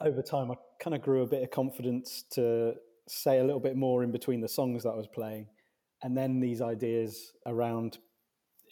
over 0.00 0.20
time 0.20 0.50
I 0.50 0.56
kind 0.82 0.96
of 0.96 1.02
grew 1.02 1.22
a 1.22 1.26
bit 1.26 1.42
of 1.42 1.50
confidence 1.50 2.24
to 2.32 2.74
say 3.06 3.38
a 3.38 3.44
little 3.44 3.60
bit 3.60 3.76
more 3.76 4.02
in 4.02 4.10
between 4.10 4.40
the 4.40 4.48
songs 4.48 4.82
that 4.82 4.90
I 4.90 4.96
was 4.96 5.06
playing 5.06 5.46
and 6.02 6.16
then 6.16 6.40
these 6.40 6.60
ideas 6.60 7.32
around 7.46 7.98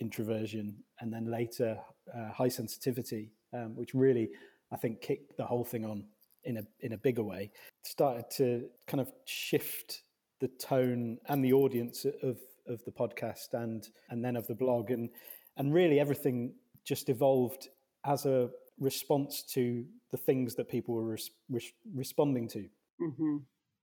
introversion 0.00 0.76
and 1.00 1.12
then 1.12 1.30
later 1.30 1.78
uh, 2.14 2.32
high 2.32 2.48
sensitivity 2.48 3.32
um, 3.56 3.74
which 3.76 3.94
really 3.94 4.28
I 4.72 4.76
think 4.76 5.00
kicked 5.00 5.36
the 5.36 5.44
whole 5.46 5.64
thing 5.64 5.84
on 5.84 6.04
in 6.44 6.58
a 6.58 6.62
in 6.80 6.92
a 6.92 6.98
bigger 6.98 7.22
way. 7.22 7.50
Started 7.84 8.26
to 8.36 8.68
kind 8.86 9.00
of 9.00 9.10
shift 9.24 10.02
the 10.40 10.48
tone 10.60 11.18
and 11.28 11.44
the 11.44 11.52
audience 11.52 12.04
of 12.22 12.38
of 12.66 12.84
the 12.84 12.92
podcast 12.92 13.52
and 13.52 13.88
and 14.10 14.24
then 14.24 14.36
of 14.36 14.46
the 14.46 14.54
blog. 14.54 14.90
And 14.90 15.08
and 15.56 15.72
really 15.72 15.98
everything 16.00 16.54
just 16.84 17.08
evolved 17.08 17.68
as 18.04 18.26
a 18.26 18.48
response 18.78 19.42
to 19.54 19.84
the 20.10 20.16
things 20.18 20.54
that 20.54 20.68
people 20.68 20.94
were 20.94 21.04
res- 21.04 21.30
res- 21.48 21.72
responding 21.94 22.48
to. 22.48 22.68
Mm-hmm. 22.98 23.36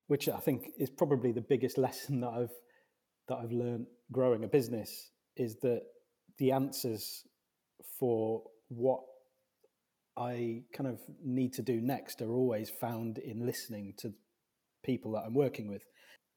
which 0.08 0.28
i 0.28 0.40
think 0.40 0.72
is 0.80 0.90
probably 0.90 1.32
the 1.32 1.46
biggest 1.54 1.78
lesson 1.86 2.20
that 2.22 2.30
i've 2.30 2.56
that 3.28 3.38
i've 3.38 3.52
learned 3.52 3.86
growing 4.12 4.44
a 4.44 4.48
business 4.48 5.12
is 5.38 5.58
that 5.62 5.84
the 6.40 6.52
answers 6.52 7.24
for 8.00 8.42
what 8.70 9.02
i 10.18 10.62
kind 10.74 10.90
of 10.90 11.00
need 11.24 11.54
to 11.54 11.62
do 11.62 11.82
next 11.82 12.22
are 12.22 12.34
always 12.34 12.70
found 12.70 13.18
in 13.18 13.46
listening 13.46 13.94
to 13.98 14.14
people 14.84 15.12
that 15.12 15.24
i'm 15.26 15.34
working 15.34 15.68
with 15.68 15.82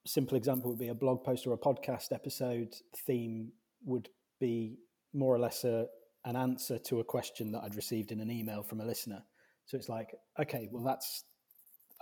simple 0.06 0.37
example 0.37 0.71
would 0.71 0.78
be 0.78 0.88
a 0.88 0.95
blog 0.95 1.25
post 1.25 1.47
or 1.47 1.52
a 1.52 1.59
podcast 1.59 2.12
episode 2.12 2.75
theme 3.06 3.50
would 3.85 4.09
be 4.40 4.76
more 5.14 5.35
or 5.35 5.38
less 5.38 5.64
a, 5.64 5.87
an 6.25 6.37
answer 6.37 6.78
to 6.78 7.00
a 7.00 7.04
question 7.04 7.52
that 7.52 7.62
I'd 7.64 7.75
received 7.75 8.12
in 8.12 8.21
an 8.21 8.30
email 8.30 8.62
from 8.62 8.80
a 8.80 8.85
listener. 8.85 9.23
So 9.66 9.76
it's 9.76 9.88
like, 9.88 10.14
okay, 10.40 10.68
well, 10.71 10.85
that's, 10.85 11.25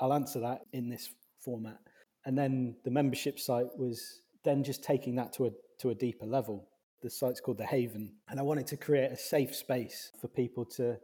I'll 0.00 0.12
answer 0.12 0.40
that 0.40 0.62
in 0.72 0.88
this 0.88 1.08
format. 1.42 1.78
And 2.26 2.36
then 2.36 2.76
the 2.84 2.90
membership 2.90 3.38
site 3.38 3.66
was 3.76 4.20
then 4.44 4.64
just 4.64 4.82
taking 4.82 5.14
that 5.16 5.32
to 5.34 5.46
a, 5.46 5.50
to 5.80 5.90
a 5.90 5.94
deeper 5.94 6.26
level. 6.26 6.68
The 7.02 7.10
site's 7.10 7.40
called 7.40 7.58
The 7.58 7.66
Haven. 7.66 8.14
And 8.28 8.40
I 8.40 8.42
wanted 8.42 8.66
to 8.68 8.76
create 8.76 9.12
a 9.12 9.16
safe 9.16 9.54
space 9.54 10.10
for 10.20 10.28
people 10.28 10.64
to, 10.76 10.96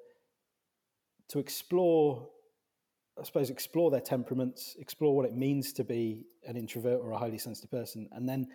to 1.30 1.38
explore 1.38 2.28
I 3.18 3.25
suppose, 3.25 3.50
explore 3.50 3.90
their 3.90 4.00
temperaments, 4.00 4.76
explore 4.78 5.14
what 5.14 5.26
it 5.26 5.34
means 5.34 5.72
to 5.75 5.84
be 5.84 6.25
an 6.46 6.56
introvert 6.56 7.00
or 7.02 7.10
a 7.10 7.18
highly 7.18 7.37
sensitive 7.37 7.70
person, 7.70 8.08
and 8.12 8.26
then 8.26 8.49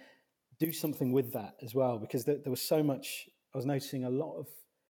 do 0.60 0.72
something 0.72 1.12
with 1.12 1.32
that 1.34 1.56
as 1.62 1.76
well. 1.76 2.00
Because 2.00 2.26
there, 2.26 2.38
there 2.38 2.50
was 2.50 2.62
so 2.62 2.82
much, 2.82 3.30
I 3.54 3.58
was 3.58 3.66
noticing 3.66 4.06
a 4.06 4.10
lot 4.10 4.36
of 4.38 4.48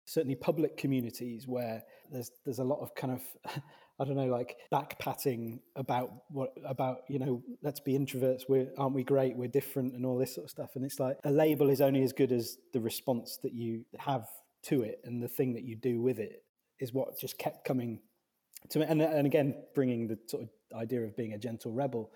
certainly 0.05 0.35
public 0.35 0.77
communities 0.77 1.47
where 1.47 1.81
there's 2.11 2.31
there's 2.45 2.59
a 2.59 2.63
lot 2.63 2.79
of 2.81 2.93
kind 2.93 3.13
of 3.13 3.21
I 3.99 4.05
don't 4.05 4.15
know 4.15 4.25
like 4.25 4.57
back 4.69 4.99
patting 4.99 5.61
about 5.75 6.11
what 6.29 6.53
about 6.65 7.01
you 7.07 7.19
know 7.19 7.41
let's 7.61 7.79
be 7.79 7.93
introverts 7.93 8.41
we're 8.49 8.67
aren't 8.77 8.95
we 8.95 9.03
great 9.03 9.37
we're 9.37 9.47
different 9.47 9.93
and 9.93 10.05
all 10.05 10.17
this 10.17 10.35
sort 10.35 10.45
of 10.45 10.51
stuff 10.51 10.71
and 10.75 10.83
it's 10.83 10.99
like 10.99 11.17
a 11.23 11.31
label 11.31 11.69
is 11.69 11.79
only 11.79 12.03
as 12.03 12.11
good 12.11 12.33
as 12.33 12.57
the 12.73 12.81
response 12.81 13.37
that 13.43 13.53
you 13.53 13.85
have 13.97 14.27
to 14.63 14.81
it 14.81 14.99
and 15.05 15.23
the 15.23 15.27
thing 15.27 15.53
that 15.53 15.63
you 15.63 15.75
do 15.75 16.01
with 16.01 16.19
it 16.19 16.43
is 16.83 16.93
what 16.93 17.17
just 17.17 17.37
kept 17.37 17.65
coming 17.65 17.99
to 18.69 18.79
me, 18.79 18.85
and, 18.87 19.01
and 19.01 19.25
again, 19.25 19.55
bringing 19.73 20.07
the 20.07 20.19
sort 20.27 20.43
of 20.43 20.49
idea 20.77 21.01
of 21.01 21.15
being 21.15 21.33
a 21.33 21.37
gentle 21.37 21.71
rebel, 21.71 22.11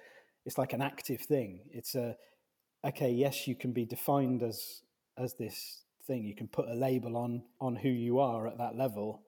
it's 0.45 0.57
like 0.57 0.74
an 0.74 0.81
active 0.81 1.21
thing. 1.21 1.62
It's 1.71 1.95
a 1.95 2.15
okay, 2.86 3.12
yes, 3.12 3.47
you 3.47 3.55
can 3.55 3.71
be 3.71 3.86
defined 3.86 4.43
as 4.43 4.81
as 5.17 5.33
this 5.36 5.83
thing. 6.05 6.25
You 6.25 6.36
can 6.36 6.47
put 6.47 6.69
a 6.69 6.74
label 6.74 7.17
on 7.17 7.43
on 7.59 7.75
who 7.75 7.89
you 7.89 8.19
are 8.19 8.47
at 8.47 8.57
that 8.57 8.75
level, 8.75 9.24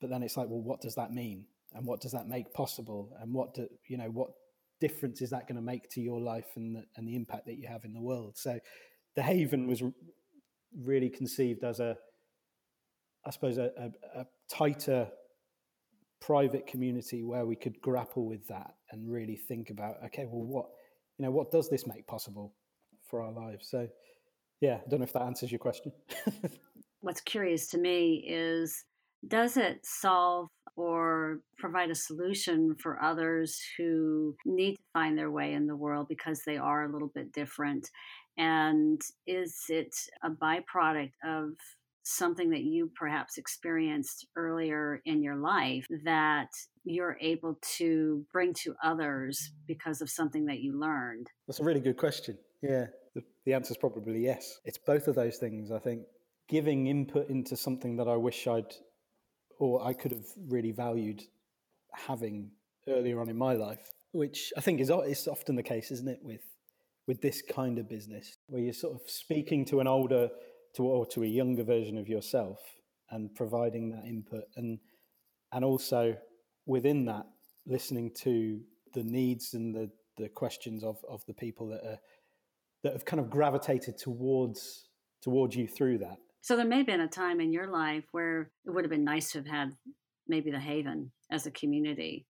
but 0.00 0.10
then 0.10 0.22
it's 0.22 0.36
like, 0.36 0.48
well, 0.48 0.60
what 0.60 0.80
does 0.80 0.94
that 0.96 1.12
mean, 1.12 1.44
and 1.74 1.86
what 1.86 2.00
does 2.00 2.12
that 2.12 2.26
make 2.26 2.52
possible, 2.52 3.12
and 3.20 3.32
what 3.32 3.54
do 3.54 3.68
you 3.86 3.98
know 3.98 4.10
what 4.10 4.30
difference 4.80 5.20
is 5.20 5.30
that 5.30 5.48
going 5.48 5.56
to 5.56 5.62
make 5.62 5.90
to 5.90 6.00
your 6.00 6.20
life 6.20 6.46
and 6.54 6.76
the, 6.76 6.84
and 6.96 7.08
the 7.08 7.16
impact 7.16 7.46
that 7.46 7.58
you 7.58 7.68
have 7.68 7.84
in 7.84 7.92
the 7.92 8.00
world? 8.00 8.36
So, 8.36 8.58
the 9.16 9.22
Haven 9.22 9.66
was 9.66 9.82
really 10.82 11.08
conceived 11.08 11.64
as 11.64 11.80
a, 11.80 11.96
I 13.28 13.30
suppose, 13.30 13.58
a, 13.58 13.70
a, 13.76 14.20
a 14.20 14.26
tighter 14.50 15.08
private 16.20 16.66
community 16.66 17.22
where 17.22 17.44
we 17.44 17.56
could 17.56 17.78
grapple 17.82 18.26
with 18.26 18.48
that 18.48 18.74
and 18.90 19.08
really 19.08 19.36
think 19.36 19.68
about, 19.68 19.96
okay, 20.06 20.24
well, 20.24 20.44
what 20.44 20.66
you 21.18 21.26
know, 21.26 21.30
what 21.30 21.50
does 21.50 21.68
this 21.68 21.86
make 21.86 22.06
possible 22.06 22.54
for 23.06 23.20
our 23.20 23.32
lives? 23.32 23.68
So, 23.68 23.86
yeah, 24.60 24.78
I 24.84 24.88
don't 24.88 25.00
know 25.00 25.04
if 25.04 25.12
that 25.12 25.22
answers 25.22 25.52
your 25.52 25.58
question. 25.58 25.92
What's 27.00 27.20
curious 27.20 27.68
to 27.68 27.78
me 27.78 28.24
is 28.26 28.84
does 29.26 29.56
it 29.56 29.80
solve 29.84 30.48
or 30.76 31.40
provide 31.58 31.90
a 31.90 31.94
solution 31.94 32.76
for 32.80 33.02
others 33.02 33.60
who 33.76 34.34
need 34.46 34.74
to 34.74 34.82
find 34.92 35.18
their 35.18 35.30
way 35.30 35.52
in 35.52 35.66
the 35.66 35.76
world 35.76 36.06
because 36.08 36.42
they 36.46 36.56
are 36.56 36.84
a 36.84 36.92
little 36.92 37.10
bit 37.14 37.32
different? 37.32 37.90
And 38.38 39.00
is 39.26 39.64
it 39.68 39.94
a 40.22 40.30
byproduct 40.30 41.12
of 41.24 41.50
something 42.08 42.50
that 42.50 42.62
you 42.62 42.90
perhaps 42.98 43.36
experienced 43.36 44.26
earlier 44.36 45.00
in 45.04 45.22
your 45.22 45.36
life 45.36 45.86
that 46.04 46.48
you're 46.84 47.18
able 47.20 47.58
to 47.76 48.24
bring 48.32 48.54
to 48.54 48.74
others 48.82 49.52
because 49.66 50.00
of 50.00 50.08
something 50.08 50.46
that 50.46 50.60
you 50.60 50.78
learned? 50.78 51.26
That's 51.46 51.60
a 51.60 51.64
really 51.64 51.80
good 51.80 51.98
question. 51.98 52.38
Yeah, 52.62 52.86
the, 53.14 53.22
the 53.44 53.52
answer 53.52 53.72
is 53.72 53.76
probably 53.76 54.24
yes. 54.24 54.58
It's 54.64 54.78
both 54.78 55.06
of 55.06 55.14
those 55.14 55.36
things, 55.36 55.70
I 55.70 55.78
think. 55.78 56.02
Giving 56.48 56.86
input 56.86 57.28
into 57.28 57.56
something 57.56 57.96
that 57.96 58.08
I 58.08 58.16
wish 58.16 58.46
I'd 58.46 58.74
or 59.58 59.84
I 59.84 59.92
could 59.92 60.12
have 60.12 60.24
really 60.48 60.72
valued 60.72 61.22
having 61.92 62.50
earlier 62.86 63.20
on 63.20 63.28
in 63.28 63.36
my 63.36 63.52
life, 63.52 63.90
which 64.12 64.52
I 64.56 64.60
think 64.60 64.80
is 64.80 64.90
is 64.90 65.28
often 65.28 65.56
the 65.56 65.62
case, 65.62 65.90
isn't 65.90 66.08
it, 66.08 66.20
with 66.22 66.40
with 67.06 67.20
this 67.20 67.42
kind 67.42 67.78
of 67.78 67.88
business, 67.88 68.38
where 68.46 68.62
you're 68.62 68.72
sort 68.72 68.94
of 68.94 69.00
speaking 69.10 69.64
to 69.66 69.80
an 69.80 69.86
older 69.86 70.30
to 70.76 70.84
or 70.84 71.06
to 71.06 71.22
a 71.22 71.26
younger 71.26 71.64
version 71.64 71.98
of 71.98 72.08
yourself 72.08 72.60
and 73.10 73.34
providing 73.34 73.90
that 73.90 74.04
input, 74.04 74.44
and 74.56 74.78
and 75.52 75.64
also 75.64 76.16
within 76.66 77.04
that, 77.06 77.26
listening 77.66 78.10
to 78.22 78.60
the 78.94 79.04
needs 79.04 79.54
and 79.54 79.74
the 79.74 79.90
the 80.16 80.28
questions 80.28 80.84
of 80.84 80.98
of 81.08 81.24
the 81.26 81.34
people 81.34 81.68
that 81.68 81.84
are 81.84 81.98
that 82.82 82.92
have 82.92 83.04
kind 83.04 83.20
of 83.20 83.30
gravitated 83.30 83.98
towards 83.98 84.88
towards 85.22 85.56
you 85.56 85.66
through 85.66 85.98
that 85.98 86.18
so 86.40 86.56
there 86.56 86.64
may 86.64 86.78
have 86.78 86.86
been 86.86 87.00
a 87.00 87.08
time 87.08 87.40
in 87.40 87.52
your 87.52 87.70
life 87.70 88.04
where 88.12 88.50
it 88.64 88.70
would 88.70 88.84
have 88.84 88.90
been 88.90 89.04
nice 89.04 89.32
to 89.32 89.38
have 89.38 89.46
had 89.46 89.76
maybe 90.26 90.50
the 90.50 90.60
Haven 90.60 91.12
as 91.30 91.46
a 91.46 91.50
community. 91.50 92.26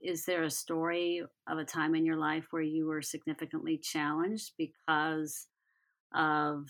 Is 0.00 0.24
there 0.24 0.42
a 0.42 0.50
story 0.50 1.22
of 1.48 1.58
a 1.58 1.64
time 1.64 1.94
in 1.94 2.04
your 2.04 2.16
life 2.16 2.46
where 2.50 2.62
you 2.62 2.86
were 2.86 3.02
significantly 3.02 3.78
challenged 3.82 4.52
because 4.58 5.46
of 6.14 6.66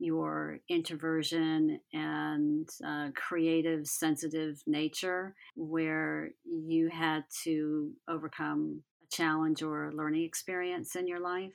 your 0.00 0.58
introversion 0.68 1.80
and 1.92 2.68
uh, 2.84 3.08
creative, 3.14 3.86
sensitive 3.86 4.60
nature, 4.66 5.34
where 5.54 6.30
you 6.44 6.88
had 6.88 7.24
to 7.44 7.92
overcome 8.08 8.82
a 9.02 9.14
challenge 9.14 9.62
or 9.62 9.90
a 9.90 9.94
learning 9.94 10.24
experience 10.24 10.96
in 10.96 11.06
your 11.06 11.20
life? 11.20 11.54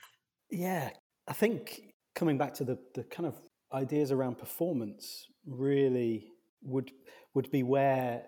Yeah, 0.49 0.91
I 1.27 1.33
think 1.33 1.81
coming 2.13 2.37
back 2.37 2.53
to 2.55 2.63
the, 2.63 2.77
the 2.93 3.03
kind 3.03 3.27
of 3.27 3.35
ideas 3.73 4.11
around 4.11 4.37
performance 4.37 5.27
really 5.45 6.31
would 6.61 6.91
would 7.33 7.51
be 7.51 7.63
where 7.63 8.23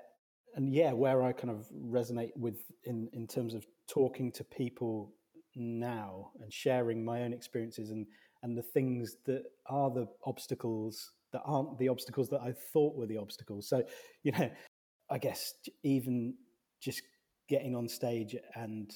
and 0.55 0.73
yeah 0.73 0.91
where 0.91 1.23
i 1.23 1.31
kind 1.31 1.49
of 1.49 1.67
resonate 1.73 2.31
with 2.35 2.57
in 2.83 3.09
in 3.13 3.25
terms 3.27 3.53
of 3.53 3.65
talking 3.87 4.31
to 4.31 4.43
people 4.43 5.13
now 5.55 6.31
and 6.41 6.53
sharing 6.53 7.03
my 7.03 7.23
own 7.23 7.33
experiences 7.33 7.89
and 7.89 8.05
and 8.47 8.57
the 8.57 8.63
things 8.63 9.17
that 9.25 9.43
are 9.67 9.89
the 9.91 10.07
obstacles 10.25 11.11
that 11.33 11.41
aren't 11.45 11.77
the 11.77 11.89
obstacles 11.89 12.29
that 12.29 12.41
i 12.41 12.53
thought 12.73 12.95
were 12.95 13.05
the 13.05 13.17
obstacles 13.17 13.67
so 13.67 13.83
you 14.23 14.31
know 14.31 14.49
i 15.11 15.17
guess 15.17 15.53
even 15.83 16.33
just 16.81 17.01
getting 17.49 17.75
on 17.75 17.87
stage 17.87 18.35
and 18.55 18.91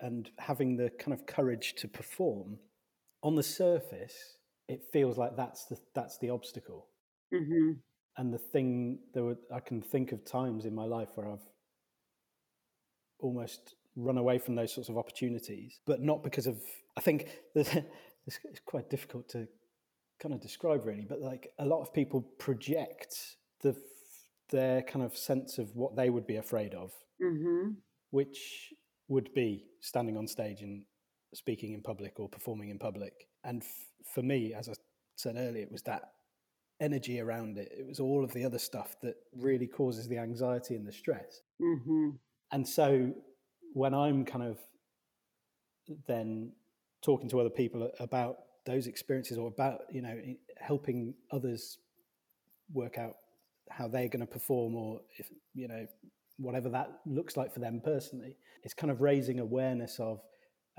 and 0.00 0.30
having 0.38 0.76
the 0.76 0.90
kind 0.98 1.12
of 1.12 1.26
courage 1.26 1.74
to 1.74 1.88
perform 1.88 2.58
on 3.22 3.34
the 3.34 3.42
surface 3.42 4.36
it 4.68 4.84
feels 4.92 5.16
like 5.16 5.36
that's 5.36 5.64
the 5.66 5.78
that's 5.94 6.18
the 6.18 6.30
obstacle. 6.30 6.88
Mm-hmm. 7.32 7.72
And 8.18 8.32
the 8.32 8.38
thing 8.38 8.98
there 9.12 9.24
were, 9.24 9.36
I 9.54 9.60
can 9.60 9.82
think 9.82 10.12
of 10.12 10.24
times 10.24 10.64
in 10.64 10.74
my 10.74 10.84
life 10.84 11.10
where 11.14 11.28
I've 11.28 11.46
almost 13.20 13.74
run 13.94 14.16
away 14.16 14.38
from 14.38 14.54
those 14.54 14.72
sorts 14.72 14.88
of 14.88 14.96
opportunities, 14.96 15.80
but 15.86 16.00
not 16.00 16.22
because 16.22 16.46
of. 16.46 16.58
I 16.96 17.00
think 17.00 17.28
it's 18.26 18.60
quite 18.64 18.90
difficult 18.90 19.28
to 19.30 19.46
kind 20.20 20.34
of 20.34 20.40
describe 20.40 20.84
really, 20.84 21.06
but 21.08 21.20
like 21.20 21.52
a 21.58 21.66
lot 21.66 21.80
of 21.80 21.92
people 21.92 22.20
project 22.38 23.36
the 23.62 23.76
their 24.50 24.82
kind 24.82 25.04
of 25.04 25.16
sense 25.16 25.58
of 25.58 25.74
what 25.74 25.96
they 25.96 26.08
would 26.08 26.26
be 26.26 26.36
afraid 26.36 26.74
of, 26.74 26.92
mm-hmm. 27.22 27.70
which 28.10 28.72
would 29.08 29.32
be 29.34 29.64
standing 29.80 30.16
on 30.16 30.26
stage 30.26 30.62
and 30.62 30.84
speaking 31.34 31.72
in 31.72 31.82
public 31.82 32.20
or 32.20 32.28
performing 32.28 32.70
in 32.70 32.78
public. 32.78 33.12
And 33.44 33.62
f- 33.62 33.68
for 34.14 34.22
me, 34.22 34.54
as 34.54 34.68
I 34.68 34.74
said 35.16 35.36
earlier, 35.36 35.62
it 35.62 35.72
was 35.72 35.82
that 35.82 36.02
energy 36.80 37.20
around 37.20 37.58
it. 37.58 37.72
It 37.76 37.86
was 37.86 38.00
all 38.00 38.24
of 38.24 38.32
the 38.32 38.44
other 38.44 38.58
stuff 38.58 38.96
that 39.02 39.14
really 39.34 39.66
causes 39.66 40.08
the 40.08 40.18
anxiety 40.18 40.74
and 40.74 40.86
the 40.86 40.92
stress. 40.92 41.40
Mm-hmm. 41.60 42.10
And 42.52 42.68
so 42.68 43.12
when 43.72 43.94
I'm 43.94 44.24
kind 44.24 44.44
of 44.44 44.58
then 46.06 46.52
talking 47.06 47.28
to 47.30 47.40
other 47.40 47.50
people 47.50 47.88
about 48.00 48.36
those 48.66 48.88
experiences 48.88 49.38
or 49.38 49.46
about, 49.46 49.82
you 49.92 50.02
know, 50.02 50.20
helping 50.58 51.14
others 51.30 51.78
work 52.72 52.98
out 52.98 53.14
how 53.70 53.86
they're 53.86 54.08
going 54.08 54.26
to 54.26 54.32
perform 54.38 54.74
or 54.74 55.00
if, 55.16 55.30
you 55.54 55.68
know, 55.68 55.86
whatever 56.38 56.68
that 56.68 56.88
looks 57.06 57.36
like 57.36 57.54
for 57.54 57.60
them 57.60 57.80
personally, 57.82 58.36
it's 58.64 58.74
kind 58.74 58.90
of 58.90 59.00
raising 59.00 59.38
awareness 59.38 59.98
of 60.00 60.20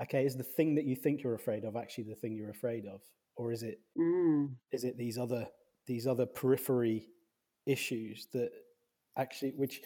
okay, 0.02 0.24
is 0.24 0.36
the 0.36 0.44
thing 0.44 0.74
that 0.76 0.84
you 0.84 0.94
think 0.94 1.22
you're 1.22 1.34
afraid 1.34 1.64
of 1.64 1.74
actually 1.74 2.04
the 2.04 2.14
thing 2.14 2.36
you're 2.36 2.50
afraid 2.50 2.84
of, 2.86 3.00
or 3.36 3.50
is 3.50 3.62
it 3.62 3.80
mm. 3.98 4.48
is 4.70 4.84
it 4.84 4.96
these 4.96 5.18
other 5.18 5.46
these 5.86 6.06
other 6.06 6.26
periphery 6.26 7.08
issues 7.66 8.28
that 8.32 8.50
actually 9.16 9.52
which 9.56 9.80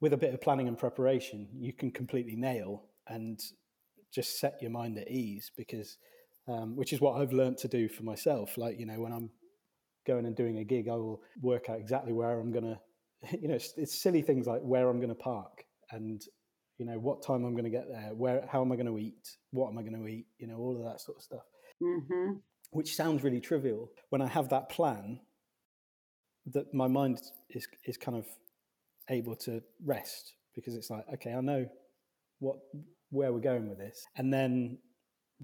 with 0.00 0.12
a 0.12 0.16
bit 0.16 0.34
of 0.34 0.40
planning 0.40 0.66
and 0.66 0.78
preparation 0.78 1.48
you 1.54 1.72
can 1.72 1.90
completely 1.90 2.34
nail 2.34 2.86
and 3.06 3.40
just 4.14 4.38
set 4.38 4.60
your 4.60 4.70
mind 4.70 4.98
at 4.98 5.10
ease 5.10 5.50
because 5.56 5.98
um, 6.46 6.76
which 6.76 6.92
is 6.92 7.00
what 7.00 7.20
I've 7.20 7.32
learned 7.32 7.58
to 7.58 7.68
do 7.68 7.88
for 7.88 8.02
myself. 8.02 8.56
Like 8.56 8.78
you 8.78 8.86
know 8.86 9.00
when 9.00 9.12
I'm 9.12 9.30
going 10.06 10.26
and 10.26 10.36
doing 10.36 10.58
a 10.58 10.64
gig, 10.64 10.88
I 10.88 10.96
will 10.96 11.22
work 11.40 11.68
out 11.68 11.78
exactly 11.78 12.12
where 12.12 12.38
I'm 12.38 12.52
gonna. 12.52 12.80
You 13.40 13.48
know, 13.48 13.54
it's, 13.54 13.72
it's 13.78 14.02
silly 14.02 14.20
things 14.20 14.46
like 14.46 14.60
where 14.60 14.90
I'm 14.90 14.98
going 14.98 15.08
to 15.08 15.14
park 15.14 15.64
and 15.90 16.22
you 16.78 16.86
know 16.86 16.98
what 16.98 17.22
time 17.22 17.44
i'm 17.44 17.52
going 17.52 17.64
to 17.64 17.70
get 17.70 17.88
there 17.88 18.10
where 18.14 18.46
how 18.50 18.60
am 18.60 18.72
i 18.72 18.76
going 18.76 18.86
to 18.86 18.98
eat 18.98 19.36
what 19.50 19.68
am 19.68 19.78
i 19.78 19.82
going 19.82 19.94
to 19.94 20.06
eat 20.08 20.26
you 20.38 20.46
know 20.46 20.56
all 20.56 20.76
of 20.76 20.84
that 20.84 21.00
sort 21.00 21.18
of 21.18 21.22
stuff 21.22 21.42
mm-hmm. 21.82 22.32
which 22.70 22.96
sounds 22.96 23.22
really 23.22 23.40
trivial 23.40 23.90
when 24.10 24.20
i 24.20 24.26
have 24.26 24.48
that 24.48 24.68
plan 24.68 25.20
that 26.46 26.72
my 26.74 26.86
mind 26.86 27.20
is 27.50 27.66
is 27.84 27.96
kind 27.96 28.18
of 28.18 28.26
able 29.10 29.36
to 29.36 29.62
rest 29.84 30.34
because 30.54 30.74
it's 30.74 30.90
like 30.90 31.04
okay 31.12 31.32
i 31.32 31.40
know 31.40 31.66
what 32.40 32.56
where 33.10 33.32
we're 33.32 33.40
going 33.40 33.68
with 33.68 33.78
this 33.78 34.04
and 34.16 34.32
then 34.32 34.78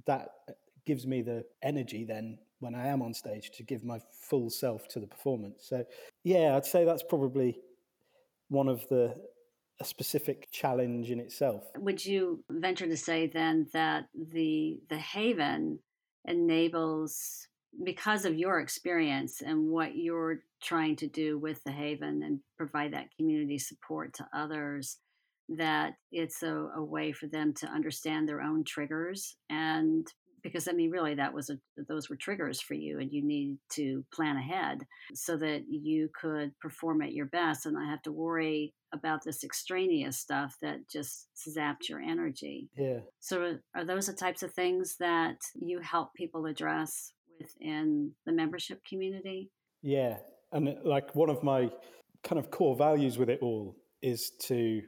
that 0.06 0.28
gives 0.86 1.06
me 1.06 1.22
the 1.22 1.44
energy 1.62 2.04
then 2.04 2.38
when 2.60 2.74
i 2.74 2.86
am 2.86 3.02
on 3.02 3.14
stage 3.14 3.50
to 3.50 3.62
give 3.62 3.84
my 3.84 4.00
full 4.28 4.50
self 4.50 4.88
to 4.88 5.00
the 5.00 5.06
performance 5.06 5.66
so 5.68 5.84
yeah 6.24 6.56
i'd 6.56 6.66
say 6.66 6.84
that's 6.84 7.02
probably 7.02 7.58
one 8.48 8.68
of 8.68 8.86
the 8.88 9.14
a 9.80 9.84
specific 9.84 10.48
challenge 10.52 11.10
in 11.10 11.18
itself. 11.18 11.64
Would 11.78 12.04
you 12.04 12.44
venture 12.50 12.86
to 12.86 12.96
say 12.96 13.26
then 13.26 13.66
that 13.72 14.08
the 14.14 14.78
the 14.90 14.98
haven 14.98 15.78
enables 16.26 17.48
because 17.84 18.24
of 18.24 18.36
your 18.36 18.60
experience 18.60 19.40
and 19.40 19.68
what 19.68 19.96
you're 19.96 20.40
trying 20.60 20.96
to 20.96 21.06
do 21.06 21.38
with 21.38 21.62
the 21.64 21.72
haven 21.72 22.22
and 22.22 22.40
provide 22.58 22.92
that 22.92 23.08
community 23.16 23.58
support 23.58 24.12
to 24.14 24.28
others 24.34 24.98
that 25.56 25.94
it's 26.12 26.42
a, 26.42 26.54
a 26.76 26.82
way 26.82 27.12
for 27.12 27.26
them 27.26 27.52
to 27.54 27.66
understand 27.66 28.28
their 28.28 28.40
own 28.40 28.64
triggers 28.64 29.36
and 29.48 30.06
because 30.42 30.68
I 30.68 30.72
mean, 30.72 30.90
really, 30.90 31.14
that 31.14 31.34
was 31.34 31.50
a 31.50 31.58
those 31.88 32.08
were 32.08 32.16
triggers 32.16 32.60
for 32.60 32.74
you, 32.74 32.98
and 32.98 33.12
you 33.12 33.22
need 33.22 33.58
to 33.72 34.04
plan 34.12 34.36
ahead 34.36 34.86
so 35.14 35.36
that 35.36 35.64
you 35.68 36.08
could 36.18 36.58
perform 36.60 37.02
at 37.02 37.12
your 37.12 37.26
best 37.26 37.66
and 37.66 37.74
not 37.74 37.88
have 37.88 38.02
to 38.02 38.12
worry 38.12 38.74
about 38.92 39.22
this 39.24 39.44
extraneous 39.44 40.18
stuff 40.18 40.56
that 40.62 40.88
just 40.88 41.28
zapped 41.48 41.88
your 41.88 42.00
energy. 42.00 42.68
Yeah. 42.76 43.00
So, 43.20 43.58
are 43.74 43.84
those 43.84 44.06
the 44.06 44.12
types 44.12 44.42
of 44.42 44.52
things 44.52 44.96
that 44.98 45.36
you 45.54 45.80
help 45.80 46.14
people 46.14 46.46
address 46.46 47.12
within 47.38 48.12
the 48.26 48.32
membership 48.32 48.80
community? 48.88 49.50
Yeah, 49.82 50.18
and 50.52 50.76
like 50.84 51.14
one 51.14 51.30
of 51.30 51.42
my 51.42 51.70
kind 52.22 52.38
of 52.38 52.50
core 52.50 52.76
values 52.76 53.18
with 53.18 53.30
it 53.30 53.40
all 53.40 53.76
is 54.02 54.30
to 54.42 54.82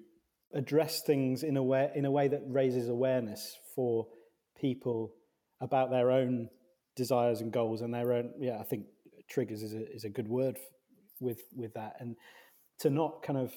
address 0.54 1.02
things 1.02 1.42
in 1.42 1.56
a 1.56 1.62
way 1.62 1.90
in 1.94 2.04
a 2.04 2.10
way 2.10 2.28
that 2.28 2.42
raises 2.46 2.88
awareness 2.88 3.58
for 3.74 4.06
people 4.60 5.12
about 5.60 5.90
their 5.90 6.10
own 6.10 6.48
desires 6.94 7.40
and 7.40 7.52
goals 7.52 7.80
and 7.80 7.94
their 7.94 8.12
own 8.12 8.30
yeah 8.38 8.58
i 8.58 8.62
think 8.62 8.84
triggers 9.28 9.62
is 9.62 9.72
a, 9.72 9.90
is 9.92 10.04
a 10.04 10.10
good 10.10 10.28
word 10.28 10.58
with 11.20 11.42
with 11.54 11.74
that. 11.74 11.96
And 12.00 12.16
to 12.80 12.90
not 12.90 13.22
kind 13.22 13.38
of 13.38 13.52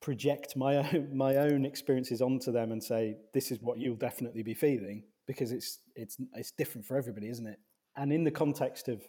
project 0.00 0.56
my 0.56 0.76
own 0.76 1.10
my 1.16 1.36
own 1.36 1.64
experiences 1.64 2.20
onto 2.20 2.52
them 2.52 2.72
and 2.72 2.82
say 2.82 3.16
this 3.32 3.50
is 3.50 3.58
what 3.62 3.78
you'll 3.78 3.96
definitely 3.96 4.42
be 4.42 4.54
feeling 4.54 5.04
because 5.26 5.52
it's 5.52 5.78
it's 5.94 6.16
it's 6.34 6.50
different 6.50 6.86
for 6.86 6.96
everybody 6.96 7.28
isn't 7.28 7.46
it? 7.46 7.58
And 7.96 8.12
in 8.12 8.24
the 8.24 8.30
context 8.30 8.88
of 8.88 9.02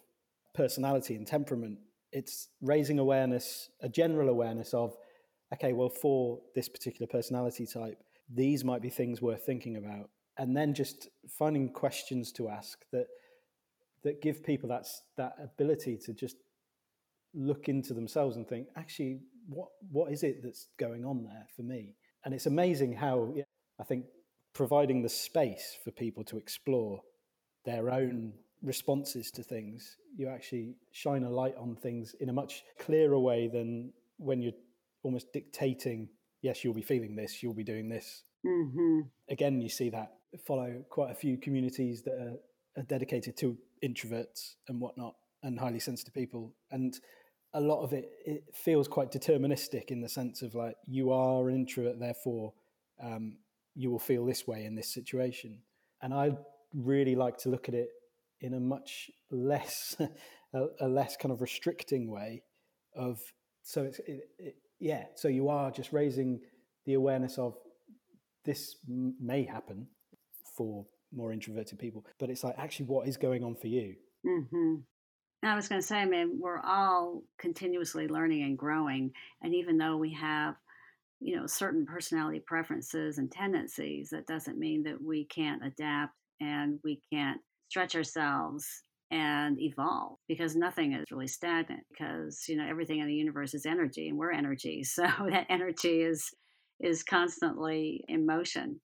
personality 0.54 1.16
and 1.16 1.26
temperament 1.26 1.78
it's 2.12 2.48
raising 2.62 2.98
awareness 3.00 3.70
a 3.80 3.88
general 3.88 4.28
awareness 4.28 4.72
of 4.72 4.96
okay 5.54 5.72
well 5.72 5.88
for 5.88 6.40
this 6.54 6.68
particular 6.68 7.06
personality 7.06 7.66
type 7.66 7.98
these 8.32 8.64
might 8.64 8.82
be 8.82 8.90
things 8.90 9.20
worth 9.20 9.44
thinking 9.44 9.76
about. 9.76 10.10
And 10.38 10.56
then 10.56 10.74
just 10.74 11.08
finding 11.28 11.68
questions 11.68 12.32
to 12.32 12.48
ask 12.48 12.84
that 12.92 13.06
that 14.02 14.20
give 14.20 14.42
people 14.42 14.68
that 14.68 14.86
that 15.16 15.34
ability 15.42 15.96
to 16.04 16.12
just 16.12 16.36
look 17.32 17.68
into 17.68 17.94
themselves 17.94 18.36
and 18.36 18.46
think 18.46 18.68
actually 18.76 19.20
what 19.48 19.68
what 19.90 20.12
is 20.12 20.22
it 20.22 20.42
that's 20.42 20.68
going 20.78 21.04
on 21.04 21.24
there 21.24 21.46
for 21.54 21.62
me? 21.62 21.94
And 22.24 22.34
it's 22.34 22.46
amazing 22.46 22.94
how 22.94 23.34
i 23.80 23.84
think 23.84 24.04
providing 24.54 25.02
the 25.02 25.08
space 25.08 25.76
for 25.84 25.90
people 25.90 26.22
to 26.24 26.38
explore 26.38 27.00
their 27.64 27.90
own 27.90 28.32
responses 28.62 29.32
to 29.32 29.42
things 29.42 29.96
you 30.16 30.28
actually 30.28 30.76
shine 30.92 31.24
a 31.24 31.28
light 31.28 31.56
on 31.58 31.74
things 31.74 32.14
in 32.20 32.28
a 32.28 32.32
much 32.32 32.62
clearer 32.78 33.18
way 33.18 33.48
than 33.48 33.92
when 34.18 34.40
you're 34.40 34.52
almost 35.04 35.32
dictating 35.32 36.08
yes 36.42 36.64
you'll 36.64 36.74
be 36.74 36.82
feeling 36.82 37.14
this 37.14 37.42
you'll 37.42 37.54
be 37.54 37.64
doing 37.64 37.88
this 37.88 38.24
mm-hmm. 38.44 39.00
again 39.30 39.60
you 39.60 39.68
see 39.68 39.90
that 39.90 40.14
follow 40.46 40.82
quite 40.90 41.12
a 41.12 41.14
few 41.14 41.38
communities 41.38 42.02
that 42.02 42.14
are, 42.14 42.80
are 42.80 42.84
dedicated 42.84 43.36
to 43.36 43.56
introverts 43.84 44.54
and 44.68 44.80
whatnot 44.80 45.14
and 45.42 45.60
highly 45.60 45.78
sensitive 45.78 46.14
people 46.14 46.52
and 46.72 46.98
a 47.52 47.60
lot 47.60 47.82
of 47.82 47.92
it 47.92 48.10
it 48.26 48.44
feels 48.52 48.88
quite 48.88 49.12
deterministic 49.12 49.84
in 49.88 50.00
the 50.00 50.08
sense 50.08 50.42
of 50.42 50.54
like 50.54 50.74
you 50.86 51.12
are 51.12 51.48
an 51.48 51.54
introvert 51.54 52.00
therefore 52.00 52.52
um, 53.02 53.36
you 53.74 53.90
will 53.90 53.98
feel 53.98 54.24
this 54.26 54.46
way 54.46 54.64
in 54.64 54.74
this 54.74 54.92
situation 54.92 55.60
and 56.02 56.12
i 56.12 56.30
really 56.74 57.14
like 57.14 57.36
to 57.38 57.48
look 57.48 57.68
at 57.68 57.74
it 57.74 57.90
in 58.40 58.54
a 58.54 58.60
much 58.60 59.10
less 59.30 59.96
a, 60.54 60.66
a, 60.80 60.88
less 60.88 61.16
kind 61.16 61.32
of 61.32 61.40
restricting 61.40 62.10
way 62.10 62.42
of 62.96 63.20
so 63.62 63.84
it's 63.84 63.98
it, 64.00 64.28
it, 64.38 64.56
yeah 64.84 65.04
so 65.14 65.28
you 65.28 65.48
are 65.48 65.70
just 65.70 65.92
raising 65.92 66.40
the 66.86 66.94
awareness 66.94 67.38
of 67.38 67.54
this 68.44 68.76
may 68.86 69.44
happen 69.44 69.86
for 70.56 70.86
more 71.12 71.32
introverted 71.32 71.78
people. 71.78 72.04
But 72.18 72.30
it's 72.30 72.44
like, 72.44 72.54
actually, 72.58 72.86
what 72.86 73.08
is 73.08 73.16
going 73.16 73.44
on 73.44 73.54
for 73.54 73.68
you? 73.68 73.94
Mm-hmm. 74.26 74.74
I 75.42 75.54
was 75.54 75.68
going 75.68 75.80
to 75.80 75.86
say, 75.86 75.98
I 75.98 76.06
mean, 76.06 76.38
we're 76.40 76.60
all 76.60 77.22
continuously 77.38 78.08
learning 78.08 78.42
and 78.42 78.56
growing. 78.56 79.12
And 79.42 79.54
even 79.54 79.76
though 79.76 79.96
we 79.96 80.12
have, 80.14 80.54
you 81.20 81.36
know, 81.36 81.46
certain 81.46 81.84
personality 81.84 82.42
preferences 82.46 83.18
and 83.18 83.30
tendencies, 83.30 84.08
that 84.10 84.26
doesn't 84.26 84.58
mean 84.58 84.82
that 84.84 85.02
we 85.02 85.26
can't 85.26 85.64
adapt 85.64 86.14
and 86.40 86.78
we 86.82 87.00
can't 87.12 87.40
stretch 87.68 87.94
ourselves 87.94 88.66
and 89.10 89.60
evolve 89.60 90.18
because 90.28 90.56
nothing 90.56 90.94
is 90.94 91.04
really 91.10 91.28
stagnant 91.28 91.82
because 91.90 92.44
you 92.48 92.56
know 92.56 92.66
everything 92.66 93.00
in 93.00 93.06
the 93.06 93.14
universe 93.14 93.54
is 93.54 93.66
energy 93.66 94.08
and 94.08 94.18
we're 94.18 94.32
energy. 94.32 94.82
So 94.94 95.04
that 95.30 95.46
energy 95.48 96.02
is 96.02 96.30
is 96.80 97.02
constantly 97.02 98.04
in 98.08 98.26
motion. 98.26 98.80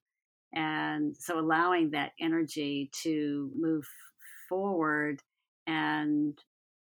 And 0.54 1.16
so 1.16 1.38
allowing 1.38 1.90
that 1.90 2.12
energy 2.20 2.90
to 3.02 3.50
move 3.56 3.84
forward 4.48 5.20
and 5.66 6.36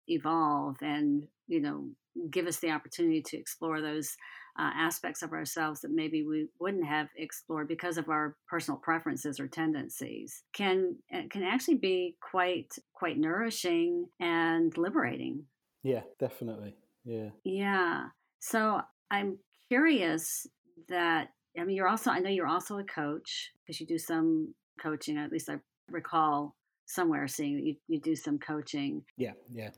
evolve 0.08 0.76
and, 0.82 1.24
you 1.48 1.60
know, 1.60 1.88
give 2.30 2.46
us 2.46 2.58
the 2.58 2.70
opportunity 2.70 3.22
to 3.22 3.36
explore 3.36 3.80
those 3.80 4.14
uh, 4.58 4.70
aspects 4.74 5.22
of 5.22 5.32
ourselves 5.32 5.80
that 5.80 5.90
maybe 5.90 6.22
we 6.22 6.48
wouldn't 6.60 6.86
have 6.86 7.08
explored 7.16 7.68
because 7.68 7.98
of 7.98 8.08
our 8.08 8.36
personal 8.48 8.78
preferences 8.78 9.38
or 9.38 9.46
tendencies 9.46 10.42
can 10.52 10.96
uh, 11.14 11.22
can 11.30 11.42
actually 11.42 11.76
be 11.76 12.16
quite 12.20 12.74
quite 12.94 13.18
nourishing 13.18 14.06
and 14.20 14.76
liberating 14.76 15.44
yeah 15.82 16.02
definitely 16.18 16.74
yeah 17.04 17.28
yeah 17.44 18.04
so 18.40 18.80
i'm 19.10 19.38
curious 19.68 20.46
that 20.88 21.28
I 21.58 21.64
mean, 21.64 21.76
you're 21.76 21.88
also, 21.88 22.10
I 22.10 22.18
know 22.18 22.30
you're 22.30 22.46
also 22.46 22.78
a 22.78 22.84
coach 22.84 23.52
because 23.62 23.80
you 23.80 23.86
do 23.86 23.98
some 23.98 24.54
coaching. 24.80 25.16
At 25.16 25.32
least 25.32 25.48
I 25.48 25.56
recall 25.90 26.54
somewhere 26.86 27.26
seeing 27.28 27.56
that 27.56 27.64
you, 27.64 27.76
you 27.88 28.00
do 28.00 28.14
some 28.14 28.38
coaching. 28.38 29.02
Yeah, 29.16 29.32
yeah. 29.50 29.70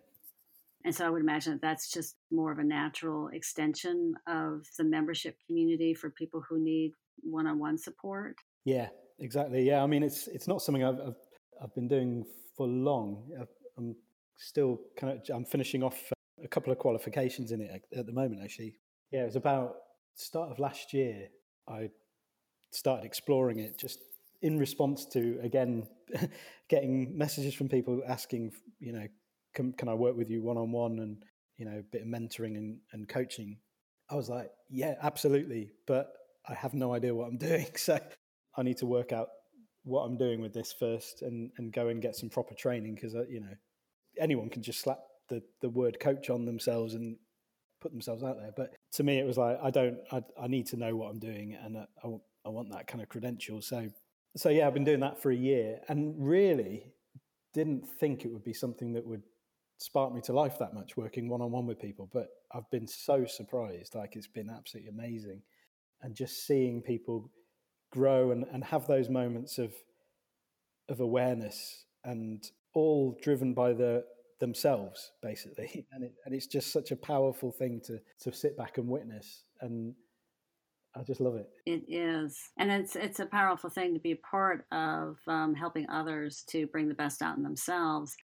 And 0.85 0.95
so 0.95 1.07
I 1.07 1.11
would 1.11 1.23
imagine 1.23 1.53
that 1.53 1.63
that's 1.63 1.91
just 1.91 2.17
more 2.31 2.53
of 2.53 2.59
a 2.59 2.65
natural 2.65 3.29
extension 3.29 4.15
of 4.27 4.67
the 4.79 4.85
membership 4.85 5.37
community 5.47 5.93
for 5.93 6.11
people 6.11 6.43
who 6.49 6.63
need 6.63 6.93
one-on-one 7.23 7.79
support. 7.79 8.37
Yeah, 8.65 8.89
exactly. 9.19 9.63
Yeah, 9.63 9.83
I 9.83 9.87
mean, 9.87 10.03
it's 10.03 10.29
it's 10.29 10.47
not 10.47 10.63
something 10.63 10.85
I've 10.85 11.01
I've, 11.01 11.17
I've 11.63 11.75
been 11.75 11.89
doing 11.89 12.25
for 12.57 12.67
long. 12.67 13.29
I'm 13.77 13.97
still 14.37 14.81
kind 14.97 15.13
of 15.13 15.35
I'm 15.35 15.45
finishing 15.45 15.83
off 15.83 16.13
uh, 16.13 16.45
a 16.45 16.49
couple 16.49 16.73
of 16.73 16.79
qualifications 16.79 17.53
in 17.53 17.61
it 17.61 17.83
at 17.97 18.07
the 18.07 18.13
moment. 18.13 18.41
Actually, 18.43 18.79
yeah, 19.11 19.23
it 19.23 19.27
was 19.27 19.37
about 19.37 19.75
start 20.15 20.51
of 20.51 20.59
last 20.59 20.93
year. 20.93 21.29
I 21.69 21.91
started 22.71 23.05
exploring 23.05 23.59
it 23.59 23.79
just 23.79 24.01
in 24.43 24.59
response 24.59 25.07
to 25.07 25.39
again 25.43 25.89
getting 26.69 27.17
messages 27.17 27.55
from 27.55 27.69
people 27.69 28.03
asking, 28.07 28.53
you 28.79 28.93
know, 28.93 29.07
can, 29.55 29.73
can 29.73 29.89
I 29.89 29.95
work 29.95 30.17
with 30.17 30.31
you 30.31 30.43
one 30.43 30.57
on 30.57 30.73
one 30.73 30.99
and 30.99 31.17
you 31.57 31.65
know 31.65 31.79
a 31.79 31.83
bit 31.83 32.03
of 32.03 32.09
mentoring 32.09 32.57
and, 32.57 32.79
and 32.93 33.09
coaching. 33.09 33.59
I 34.11 34.15
was 34.15 34.29
like, 34.29 34.51
yeah, 34.71 34.95
absolutely, 35.03 35.71
but 35.87 36.13
I 36.49 36.55
have 36.55 36.75
no 36.75 36.95
idea 36.95 37.15
what 37.15 37.29
I'm 37.29 37.37
doing, 37.51 37.67
so 37.77 37.99
I 38.57 38.63
need 38.63 38.79
to 38.79 38.87
work 38.87 39.13
out 39.13 39.29
what 39.85 40.03
I'm 40.03 40.17
doing 40.17 40.41
with 40.41 40.53
this 40.53 40.73
first 40.73 41.23
and 41.23 41.51
and 41.59 41.73
go 41.73 41.89
and 41.89 42.03
get 42.03 42.17
some 42.17 42.29
proper 42.29 42.55
training 42.55 42.95
because 42.95 43.15
uh, 43.15 43.25
you 43.29 43.41
know 43.41 43.55
anyone 44.19 44.49
can 44.49 44.63
just 44.63 44.81
slap 44.81 45.01
the 45.29 45.43
the 45.61 45.69
word 45.69 46.01
coach 46.01 46.31
on 46.31 46.45
themselves 46.45 46.95
and 46.95 47.17
put 47.81 47.93
themselves 47.93 48.23
out 48.23 48.39
there. 48.39 48.53
But 48.57 48.75
to 48.93 49.03
me, 49.03 49.19
it 49.19 49.27
was 49.27 49.39
like 49.39 49.59
I 49.63 49.71
don't, 49.71 49.99
I, 50.11 50.23
I 50.41 50.49
need 50.49 50.67
to 50.69 50.77
know 50.77 50.97
what 50.97 51.11
I'm 51.11 51.19
doing, 51.19 51.57
and 51.63 51.79
I, 51.79 52.09
I 52.45 52.49
want 52.49 52.71
that 52.73 52.87
kind 52.87 53.03
of 53.03 53.09
credential. 53.09 53.63
So, 53.63 53.89
so 54.37 54.49
yeah, 54.49 54.67
I've 54.67 54.75
been 54.75 54.85
doing 54.85 55.01
that 55.01 55.21
for 55.23 55.31
a 55.31 55.37
year, 55.37 55.81
and 55.89 56.15
really 56.19 56.93
didn't 57.55 57.89
think 57.99 58.25
it 58.25 58.33
would 58.33 58.45
be 58.45 58.53
something 58.53 58.93
that 58.93 59.07
would 59.07 59.23
spark 59.79 60.13
me 60.13 60.21
to 60.23 60.33
life 60.33 60.59
that 60.59 60.75
much 60.75 60.97
working 60.97 61.29
one 61.29 61.41
on 61.41 61.51
one 61.51 61.67
with 61.67 61.81
people. 61.81 62.09
But 62.13 62.29
I've 62.53 62.71
been 62.71 62.87
so 62.87 63.25
surprised, 63.25 63.95
like 63.95 64.17
it's 64.17 64.27
been 64.27 64.51
absolutely 64.51 64.91
amazing, 64.91 65.43
and 66.03 66.15
just 66.15 66.47
seeing 66.47 66.83
people 66.83 67.31
grow 67.91 68.33
and, 68.33 68.45
and 68.53 68.63
have 68.65 68.87
those 68.87 69.09
moments 69.09 69.59
of 69.59 69.73
of 70.89 71.01
awareness 71.01 71.85
and 72.05 72.51
all 72.75 73.19
driven 73.23 73.53
by 73.53 73.73
the 73.73 74.05
themselves 74.41 75.11
basically 75.21 75.85
and, 75.93 76.05
it, 76.05 76.15
and 76.25 76.35
it's 76.35 76.47
just 76.47 76.73
such 76.73 76.93
a 76.93 76.97
powerful 76.97 77.51
thing 77.51 77.81
to 77.85 77.99
to 78.21 78.33
sit 78.33 78.57
back 78.57 78.79
and 78.79 78.89
witness 78.89 79.43
and 79.61 79.95
I 80.97 81.03
just 81.03 81.21
love 81.21 81.37
it. 81.37 81.49
It 81.67 81.85
is, 81.89 82.37
and 82.57 82.73
it's 82.73 82.97
it's 82.97 83.21
a 83.21 83.27
powerful 83.27 83.71
thing 83.71 83.95
to 83.95 84.01
be 84.01 84.13
a 84.13 84.17
part 84.17 84.65
of 84.73 85.19
um, 85.29 85.55
helping 85.55 85.89
others 85.89 86.43
to 86.49 86.67
bring 86.69 86.89
the 86.89 86.95
best 86.95 87.23
out 87.23 87.37
in 87.37 87.43
themselves, 87.43 88.17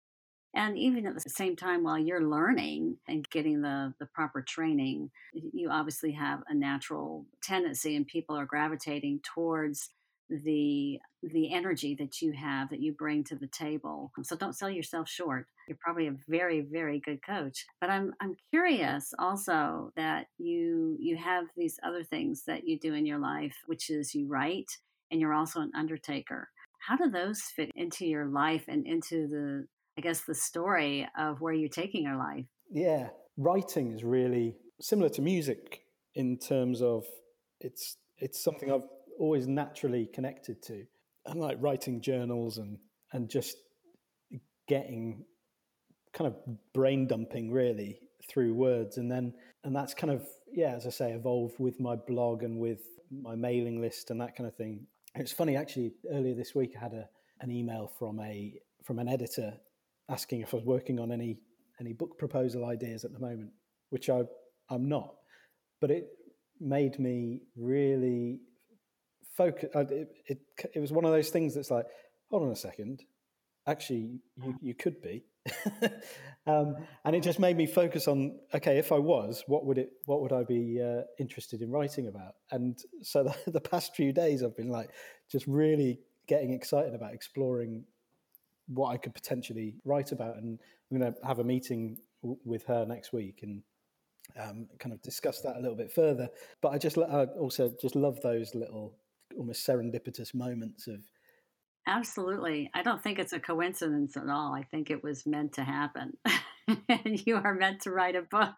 and 0.54 0.78
even 0.78 1.06
at 1.06 1.14
the 1.14 1.30
same 1.30 1.56
time 1.56 1.82
while 1.82 1.98
you're 1.98 2.28
learning 2.28 2.96
and 3.08 3.28
getting 3.30 3.62
the 3.62 3.94
the 3.98 4.06
proper 4.06 4.42
training, 4.42 5.10
you 5.32 5.70
obviously 5.70 6.12
have 6.12 6.42
a 6.48 6.54
natural 6.54 7.26
tendency, 7.42 7.96
and 7.96 8.06
people 8.06 8.36
are 8.36 8.46
gravitating 8.46 9.20
towards 9.22 9.90
the 10.30 10.98
the 11.22 11.52
energy 11.52 11.94
that 11.94 12.20
you 12.22 12.32
have 12.32 12.70
that 12.70 12.80
you 12.80 12.92
bring 12.92 13.24
to 13.24 13.36
the 13.36 13.46
table. 13.48 14.10
So 14.22 14.36
don't 14.36 14.56
sell 14.56 14.70
yourself 14.70 15.08
short. 15.08 15.46
You're 15.68 15.78
probably 15.80 16.06
a 16.06 16.16
very 16.28 16.62
very 16.62 17.00
good 17.00 17.20
coach. 17.22 17.66
But 17.80 17.90
I'm 17.90 18.14
I'm 18.20 18.36
curious 18.50 19.12
also 19.18 19.92
that 19.96 20.26
you 20.38 20.96
you 21.00 21.16
have 21.16 21.46
these 21.56 21.78
other 21.82 22.04
things 22.04 22.44
that 22.46 22.66
you 22.66 22.78
do 22.78 22.94
in 22.94 23.06
your 23.06 23.18
life, 23.18 23.56
which 23.66 23.90
is 23.90 24.14
you 24.14 24.26
write 24.26 24.78
and 25.10 25.20
you're 25.20 25.34
also 25.34 25.60
an 25.60 25.72
undertaker. 25.74 26.48
How 26.78 26.96
do 26.96 27.10
those 27.10 27.40
fit 27.42 27.70
into 27.74 28.06
your 28.06 28.26
life 28.26 28.64
and 28.68 28.86
into 28.86 29.26
the 29.26 29.66
I 29.96 30.00
guess 30.00 30.22
the 30.22 30.34
story 30.34 31.08
of 31.18 31.40
where 31.40 31.52
you're 31.52 31.68
taking 31.68 32.04
your 32.04 32.16
life? 32.16 32.44
Yeah, 32.70 33.08
writing 33.36 33.92
is 33.92 34.02
really 34.02 34.56
similar 34.80 35.08
to 35.10 35.22
music 35.22 35.82
in 36.14 36.38
terms 36.38 36.82
of 36.82 37.04
it's 37.60 37.96
it's 38.18 38.42
something 38.42 38.70
I've 38.70 38.86
always 39.18 39.46
naturally 39.46 40.06
connected 40.12 40.62
to. 40.64 40.84
And 41.26 41.40
like 41.40 41.58
writing 41.60 42.00
journals 42.00 42.58
and 42.58 42.78
and 43.12 43.30
just 43.30 43.56
getting 44.66 45.24
kind 46.12 46.28
of 46.28 46.36
brain 46.72 47.06
dumping 47.06 47.50
really 47.50 48.00
through 48.28 48.54
words 48.54 48.96
and 48.96 49.10
then 49.10 49.34
and 49.64 49.74
that's 49.74 49.92
kind 49.92 50.12
of 50.12 50.26
yeah 50.52 50.74
as 50.74 50.86
i 50.86 50.90
say 50.90 51.12
evolved 51.12 51.56
with 51.58 51.78
my 51.80 51.94
blog 51.94 52.42
and 52.42 52.58
with 52.58 52.80
my 53.10 53.34
mailing 53.34 53.80
list 53.80 54.10
and 54.10 54.20
that 54.20 54.34
kind 54.34 54.46
of 54.46 54.54
thing 54.54 54.86
it's 55.16 55.32
funny 55.32 55.56
actually 55.56 55.92
earlier 56.10 56.34
this 56.34 56.54
week 56.54 56.72
i 56.76 56.80
had 56.80 56.94
a 56.94 57.06
an 57.40 57.50
email 57.50 57.90
from 57.98 58.18
a 58.20 58.54
from 58.84 58.98
an 58.98 59.08
editor 59.08 59.52
asking 60.08 60.40
if 60.40 60.52
i 60.52 60.56
was 60.56 60.66
working 60.66 60.98
on 60.98 61.10
any 61.10 61.38
any 61.80 61.92
book 61.92 62.18
proposal 62.18 62.64
ideas 62.66 63.04
at 63.04 63.12
the 63.12 63.18
moment 63.18 63.50
which 63.90 64.08
i 64.10 64.22
i'm 64.70 64.88
not. 64.88 65.14
But 65.80 65.90
it 65.90 66.06
made 66.60 66.98
me 66.98 67.42
really 67.56 68.40
focus 69.36 69.70
it, 69.74 70.08
it, 70.26 70.38
it 70.74 70.80
was 70.80 70.92
one 70.92 71.04
of 71.04 71.12
those 71.12 71.30
things 71.30 71.54
that's 71.54 71.70
like 71.70 71.86
hold 72.30 72.44
on 72.44 72.50
a 72.50 72.56
second. 72.56 73.02
Actually 73.66 74.20
you, 74.36 74.54
you 74.60 74.74
could 74.74 75.00
be. 75.02 75.24
Um, 76.46 76.76
and 77.06 77.16
it 77.16 77.22
just 77.22 77.38
made 77.38 77.56
me 77.56 77.64
focus 77.64 78.06
on 78.06 78.38
okay 78.52 78.76
if 78.76 78.92
i 78.92 78.98
was 78.98 79.44
what 79.46 79.64
would 79.64 79.78
it 79.78 79.92
what 80.04 80.20
would 80.20 80.30
i 80.30 80.44
be 80.44 80.78
uh, 80.78 81.00
interested 81.18 81.62
in 81.62 81.70
writing 81.70 82.06
about? 82.06 82.34
And 82.50 82.78
so 83.00 83.24
the, 83.46 83.52
the, 83.52 83.60
past 83.62 83.96
few 83.96 84.12
days 84.12 84.42
i've 84.42 84.54
been 84.54 84.68
like 84.68 84.90
just 85.32 85.46
really 85.46 86.00
getting 86.28 86.52
excited 86.52 86.94
about 86.94 87.14
exploring 87.14 87.84
what 88.66 88.90
i 88.90 88.96
could 88.96 89.14
potentially 89.14 89.74
write 89.84 90.12
about 90.12 90.36
and 90.36 90.58
i'm 90.90 90.98
going 90.98 91.12
to 91.12 91.26
have 91.26 91.38
a 91.38 91.44
meeting 91.44 91.96
w- 92.22 92.38
with 92.44 92.64
her 92.64 92.84
next 92.86 93.12
week 93.12 93.40
and 93.42 93.62
um, 94.40 94.66
kind 94.78 94.94
of 94.94 95.02
discuss 95.02 95.42
that 95.42 95.56
a 95.56 95.60
little 95.60 95.76
bit 95.76 95.92
further 95.92 96.28
but 96.62 96.70
i 96.70 96.78
just 96.78 96.96
I 96.96 97.26
also 97.38 97.72
just 97.80 97.94
love 97.94 98.20
those 98.22 98.54
little 98.54 98.96
almost 99.36 99.66
serendipitous 99.66 100.34
moments 100.34 100.86
of 100.86 101.00
Absolutely. 101.86 102.70
I 102.74 102.82
don't 102.82 103.02
think 103.02 103.18
it's 103.18 103.32
a 103.32 103.40
coincidence 103.40 104.16
at 104.16 104.28
all. 104.28 104.54
I 104.54 104.62
think 104.62 104.90
it 104.90 105.04
was 105.04 105.26
meant 105.26 105.52
to 105.54 105.64
happen. 105.64 106.16
and 106.88 107.26
you 107.26 107.36
are 107.36 107.54
meant 107.54 107.82
to 107.82 107.90
write 107.90 108.16
a 108.16 108.22
book. 108.22 108.54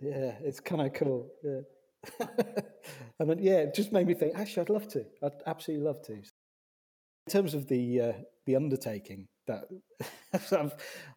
Yeah, 0.00 0.34
it's 0.42 0.60
kind 0.60 0.82
of 0.82 0.92
cool. 0.94 1.28
Yeah. 1.44 2.26
I 3.20 3.24
mean, 3.24 3.38
yeah, 3.40 3.58
it 3.58 3.74
just 3.74 3.92
made 3.92 4.06
me 4.06 4.14
think, 4.14 4.36
actually, 4.36 4.62
I'd 4.62 4.70
love 4.70 4.88
to. 4.88 5.04
I'd 5.22 5.32
absolutely 5.46 5.86
love 5.86 6.02
to. 6.06 6.14
In 6.14 7.30
terms 7.30 7.54
of 7.54 7.68
the 7.68 8.00
uh, 8.00 8.12
the 8.46 8.56
undertaking, 8.56 9.28
that 9.46 9.64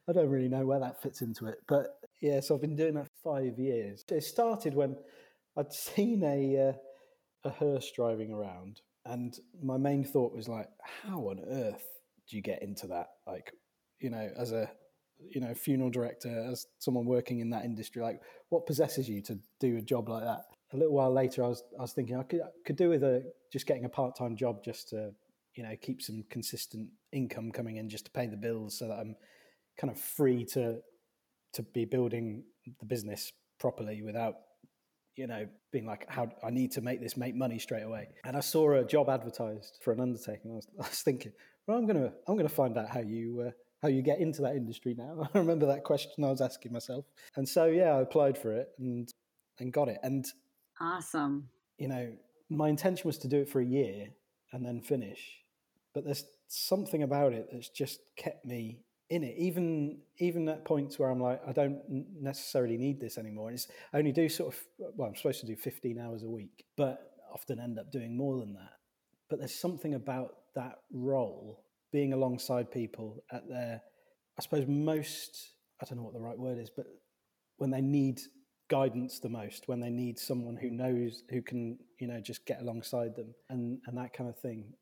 I 0.08 0.12
don't 0.12 0.30
really 0.30 0.50
know 0.50 0.66
where 0.66 0.80
that 0.80 1.02
fits 1.02 1.22
into 1.22 1.46
it. 1.48 1.60
But 1.68 1.88
yeah, 2.22 2.40
so 2.40 2.56
I've 2.56 2.62
been 2.62 2.76
doing 2.76 2.96
that 2.96 3.08
five 3.24 3.58
years. 3.60 4.04
It 4.10 4.24
started 4.24 4.74
when 4.74 4.96
I'd 5.58 5.74
seen 5.74 6.24
a, 6.24 6.70
uh, 6.70 6.74
a 7.44 7.50
hearse 7.52 7.92
driving 7.96 8.32
around 8.32 8.82
and 9.06 9.40
my 9.62 9.78
main 9.78 10.04
thought 10.04 10.34
was 10.34 10.48
like, 10.48 10.68
how 11.04 11.20
on 11.30 11.40
earth 11.48 11.86
do 12.28 12.36
you 12.36 12.42
get 12.42 12.64
into 12.64 12.88
that? 12.88 13.08
Like, 13.28 13.52
you 14.00 14.10
know, 14.10 14.30
as 14.38 14.52
a 14.52 14.70
you 15.30 15.40
know 15.40 15.54
funeral 15.54 15.90
director, 15.90 16.50
as 16.52 16.66
someone 16.80 17.06
working 17.06 17.40
in 17.40 17.50
that 17.52 17.66
industry, 17.66 18.02
like, 18.02 18.22
what 18.50 18.66
possesses 18.66 19.08
you 19.08 19.22
to 19.24 19.38
do 19.60 19.78
a 19.78 19.82
job 19.82 20.10
like 20.10 20.24
that? 20.24 20.46
A 20.74 20.78
little 20.78 20.96
while 20.96 21.14
later, 21.14 21.44
I 21.44 21.48
was 21.48 21.64
I 21.78 21.84
was 21.84 21.94
thinking 21.94 22.18
I 22.18 22.24
could 22.24 22.42
could 22.66 22.76
do 22.76 22.90
with 22.90 23.04
a 23.04 23.24
just 23.54 23.68
getting 23.68 23.86
a 23.86 23.90
part 23.90 24.18
time 24.18 24.36
job 24.36 24.64
just 24.64 24.90
to 24.90 25.12
you 25.56 25.64
know 25.64 25.76
keep 25.82 26.02
some 26.02 26.24
consistent 26.30 26.90
income 27.12 27.52
coming 27.52 27.78
in 27.78 27.90
just 27.90 28.06
to 28.06 28.12
pay 28.12 28.28
the 28.28 28.38
bills, 28.38 28.78
so 28.78 28.88
that 28.88 29.00
I'm 29.00 29.16
kind 29.78 29.92
of 29.92 30.00
free 30.00 30.46
to 30.46 30.80
to 31.54 31.64
be 31.64 31.86
building 31.86 32.44
the 32.80 32.86
business 32.86 33.32
properly 33.60 34.02
without 34.02 34.36
you 35.16 35.28
know, 35.28 35.48
being 35.72 35.86
like, 35.86 36.06
how 36.10 36.30
I 36.44 36.50
need 36.50 36.72
to 36.74 36.82
make 36.82 37.02
this 37.02 37.16
make 37.16 37.36
money 37.36 37.58
straight 37.60 37.84
away. 37.84 38.10
And 38.26 38.36
I 38.36 38.42
saw 38.42 38.74
a 38.74 38.84
job 38.84 39.10
advertised 39.10 39.80
for 39.82 39.94
an 39.94 40.00
undertaking. 40.00 40.52
I 40.52 40.56
was, 40.56 40.68
I 40.80 40.88
was 40.88 41.02
thinking, 41.02 41.32
well, 41.68 41.78
I'm 41.78 41.88
gonna 41.88 42.12
I'm 42.28 42.38
gonna 42.38 42.50
find 42.50 42.78
out 42.78 42.90
how 42.90 43.00
you 43.00 43.46
uh, 43.48 43.52
how 43.82 43.88
you 43.88 44.02
get 44.02 44.20
into 44.20 44.42
that 44.42 44.56
industry 44.56 44.96
now. 44.98 45.30
I 45.34 45.38
remember 45.38 45.66
that 45.68 45.84
question 45.84 46.24
I 46.24 46.30
was 46.30 46.42
asking 46.42 46.74
myself, 46.74 47.06
and 47.36 47.48
so 47.48 47.66
yeah, 47.66 47.96
I 47.96 48.02
applied 48.02 48.38
for 48.38 48.52
it 48.52 48.70
and 48.80 49.12
and 49.60 49.72
got 49.72 49.88
it. 49.88 49.98
And 50.04 50.26
awesome. 50.82 51.50
You 51.78 51.88
know, 51.88 52.12
my 52.50 52.70
intention 52.70 53.08
was 53.08 53.18
to 53.20 53.28
do 53.28 53.42
it 53.42 53.50
for 53.50 53.62
a 53.62 53.66
year 53.66 54.08
and 54.54 54.66
then 54.66 54.82
finish, 54.82 55.40
but 55.96 56.04
there's 56.04 56.26
something 56.48 57.02
about 57.02 57.34
it 57.34 57.48
that's 57.52 57.70
just 57.70 58.02
kept 58.18 58.46
me 58.46 58.82
in 59.10 59.24
it. 59.24 59.36
Even 59.38 60.00
even 60.20 60.48
at 60.50 60.66
points 60.66 61.00
where 61.00 61.10
i'm 61.10 61.20
like 61.20 61.42
i 61.48 61.52
don't 61.52 61.80
necessarily 62.22 62.78
need 62.78 63.00
this 63.00 63.18
anymore. 63.18 63.52
It's 63.52 63.68
i 63.94 63.98
only 63.98 64.12
do 64.12 64.30
sort 64.30 64.54
of 64.54 64.62
well 64.96 65.08
i'm 65.08 65.16
supposed 65.16 65.40
to 65.40 65.48
do 65.48 65.56
15 65.56 65.98
hours 65.98 66.22
a 66.24 66.30
week 66.30 66.66
but 66.78 67.14
often 67.34 67.60
end 67.60 67.80
up 67.80 67.92
doing 67.92 68.16
more 68.16 68.40
than 68.40 68.54
that. 68.54 68.74
But 69.30 69.40
there's 69.40 69.56
something 69.56 69.96
about 69.96 70.36
that 70.56 70.80
role 70.92 71.64
being 71.92 72.14
alongside 72.14 72.70
people 72.70 73.24
at 73.32 73.48
their 73.48 73.82
i 74.38 74.42
suppose 74.42 74.66
most 74.68 75.52
i 75.82 75.86
don't 75.86 75.98
know 75.98 76.04
what 76.04 76.14
the 76.14 76.20
right 76.20 76.38
word 76.38 76.58
is 76.58 76.70
but 76.70 76.86
when 77.58 77.70
they 77.70 77.82
need 77.82 78.20
guidance 78.70 79.20
the 79.20 79.30
most 79.30 79.68
when 79.68 79.80
they 79.80 79.90
need 79.90 80.18
someone 80.18 80.58
who 80.58 80.70
knows 80.70 81.24
who 81.30 81.42
can 81.42 81.78
you 82.00 82.08
know 82.08 82.20
just 82.20 82.46
get 82.46 82.62
alongside 82.62 83.16
them 83.16 83.34
and 83.50 83.80
and 83.86 83.98
that 83.98 84.14
kind 84.14 84.30
of 84.30 84.38
thing 84.40 84.74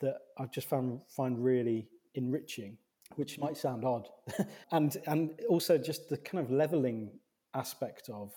that 0.00 0.16
i've 0.38 0.52
just 0.52 0.68
found 0.68 1.00
find 1.08 1.42
really 1.42 1.88
enriching 2.14 2.76
which 3.16 3.38
might 3.38 3.56
sound 3.56 3.84
odd, 3.84 4.08
and 4.72 4.96
and 5.06 5.40
also 5.48 5.78
just 5.78 6.08
the 6.08 6.16
kind 6.16 6.44
of 6.44 6.50
leveling 6.50 7.10
aspect 7.54 8.08
of 8.08 8.32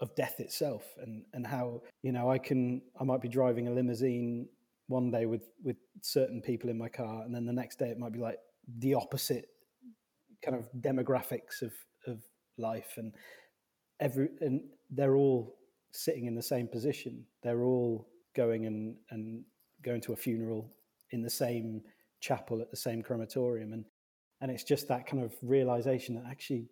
of 0.00 0.14
death 0.14 0.40
itself, 0.40 0.84
and 1.02 1.24
and 1.32 1.46
how 1.46 1.82
you 2.02 2.12
know 2.12 2.30
I 2.30 2.38
can 2.38 2.82
I 3.00 3.04
might 3.04 3.20
be 3.20 3.28
driving 3.28 3.68
a 3.68 3.72
limousine 3.72 4.48
one 4.86 5.10
day 5.10 5.26
with 5.26 5.42
with 5.62 5.76
certain 6.00 6.40
people 6.40 6.70
in 6.70 6.78
my 6.78 6.88
car, 6.88 7.22
and 7.22 7.34
then 7.34 7.46
the 7.46 7.52
next 7.52 7.78
day 7.78 7.88
it 7.88 7.98
might 7.98 8.12
be 8.12 8.20
like 8.20 8.38
the 8.78 8.94
opposite 8.94 9.46
kind 10.42 10.56
of 10.56 10.68
demographics 10.80 11.62
of 11.62 11.72
of 12.06 12.22
life, 12.56 12.94
and 12.96 13.12
every 14.00 14.28
and 14.40 14.62
they're 14.90 15.16
all 15.16 15.56
sitting 15.92 16.26
in 16.26 16.34
the 16.34 16.42
same 16.42 16.66
position. 16.66 17.24
They're 17.42 17.62
all 17.62 18.08
going 18.34 18.66
and 18.66 18.96
and 19.10 19.44
going 19.82 20.00
to 20.00 20.12
a 20.12 20.16
funeral 20.16 20.72
in 21.14 21.22
the 21.22 21.30
same 21.30 21.80
chapel 22.20 22.60
at 22.60 22.70
the 22.70 22.76
same 22.76 23.02
crematorium 23.02 23.72
and 23.72 23.84
and 24.40 24.50
it's 24.50 24.64
just 24.64 24.88
that 24.88 25.06
kind 25.06 25.22
of 25.22 25.32
realization 25.42 26.14
that 26.16 26.24
actually 26.30 26.68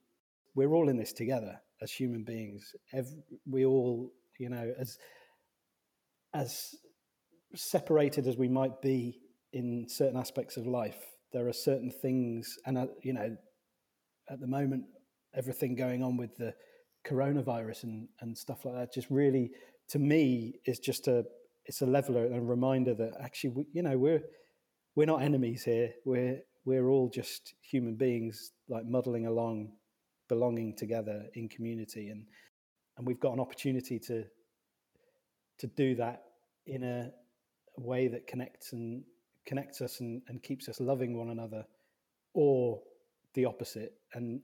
we're 0.54 0.74
all 0.74 0.88
in 0.88 0.96
this 0.98 1.12
together 1.12 1.58
as 1.80 1.90
human 1.90 2.24
beings. 2.24 2.74
Every, 2.92 3.22
we 3.48 3.64
all, 3.64 4.10
you 4.38 4.48
know, 4.48 4.72
as 4.78 4.98
as 6.34 6.74
separated 7.54 8.26
as 8.26 8.36
we 8.36 8.48
might 8.48 8.80
be 8.80 9.20
in 9.52 9.86
certain 9.88 10.18
aspects 10.18 10.56
of 10.56 10.66
life, 10.66 10.96
there 11.32 11.48
are 11.48 11.52
certain 11.52 11.90
things, 11.90 12.56
and 12.66 12.78
uh, 12.78 12.86
you 13.02 13.12
know, 13.12 13.36
at 14.30 14.40
the 14.40 14.46
moment, 14.46 14.84
everything 15.34 15.74
going 15.74 16.02
on 16.02 16.16
with 16.16 16.36
the 16.36 16.54
coronavirus 17.06 17.84
and 17.84 18.08
and 18.20 18.36
stuff 18.36 18.64
like 18.64 18.74
that, 18.74 18.92
just 18.92 19.10
really, 19.10 19.50
to 19.88 19.98
me, 19.98 20.60
is 20.64 20.78
just 20.78 21.08
a 21.08 21.24
it's 21.66 21.80
a 21.80 21.86
leveler 21.86 22.26
and 22.26 22.36
a 22.36 22.40
reminder 22.40 22.94
that 22.94 23.12
actually, 23.20 23.50
we, 23.50 23.64
you 23.72 23.82
know, 23.82 23.96
we're 23.98 24.22
we're 24.94 25.06
not 25.06 25.22
enemies 25.22 25.64
here. 25.64 25.90
We're 26.04 26.40
we're 26.64 26.88
all 26.88 27.08
just 27.08 27.54
human 27.60 27.96
beings 27.96 28.52
like 28.68 28.84
muddling 28.86 29.26
along 29.26 29.72
belonging 30.28 30.74
together 30.76 31.26
in 31.34 31.48
community 31.48 32.08
and 32.08 32.24
and 32.96 33.06
we've 33.06 33.20
got 33.20 33.32
an 33.32 33.40
opportunity 33.40 33.98
to 33.98 34.24
to 35.58 35.66
do 35.66 35.94
that 35.94 36.22
in 36.66 36.82
a, 36.82 37.10
way 37.78 38.06
that 38.06 38.26
connects 38.26 38.74
and 38.74 39.02
connects 39.46 39.80
us 39.80 40.00
and, 40.00 40.20
and 40.28 40.42
keeps 40.42 40.68
us 40.68 40.78
loving 40.78 41.16
one 41.16 41.30
another 41.30 41.64
or 42.34 42.78
the 43.32 43.46
opposite 43.46 43.94
and 44.12 44.40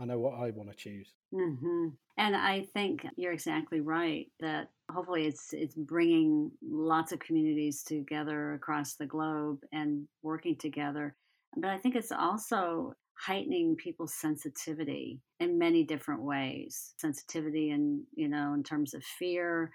i 0.00 0.06
know 0.06 0.18
what 0.18 0.34
i 0.34 0.50
want 0.52 0.70
to 0.70 0.74
choose 0.74 1.12
mm-hmm. 1.34 1.88
and 2.16 2.34
i 2.34 2.66
think 2.72 3.06
you're 3.16 3.34
exactly 3.34 3.80
right 3.80 4.28
that 4.40 4.70
hopefully 4.92 5.26
it's 5.26 5.52
it's 5.52 5.74
bringing 5.74 6.50
lots 6.62 7.12
of 7.12 7.18
communities 7.18 7.82
together 7.82 8.54
across 8.54 8.94
the 8.94 9.06
globe 9.06 9.58
and 9.72 10.06
working 10.22 10.56
together 10.56 11.14
but 11.56 11.70
I 11.70 11.78
think 11.78 11.96
it's 11.96 12.12
also 12.12 12.94
heightening 13.14 13.76
people's 13.76 14.14
sensitivity 14.14 15.20
in 15.38 15.58
many 15.58 15.84
different 15.84 16.22
ways. 16.22 16.94
Sensitivity 16.96 17.70
and, 17.70 18.02
you 18.14 18.28
know, 18.28 18.54
in 18.54 18.62
terms 18.62 18.94
of 18.94 19.04
fear. 19.04 19.70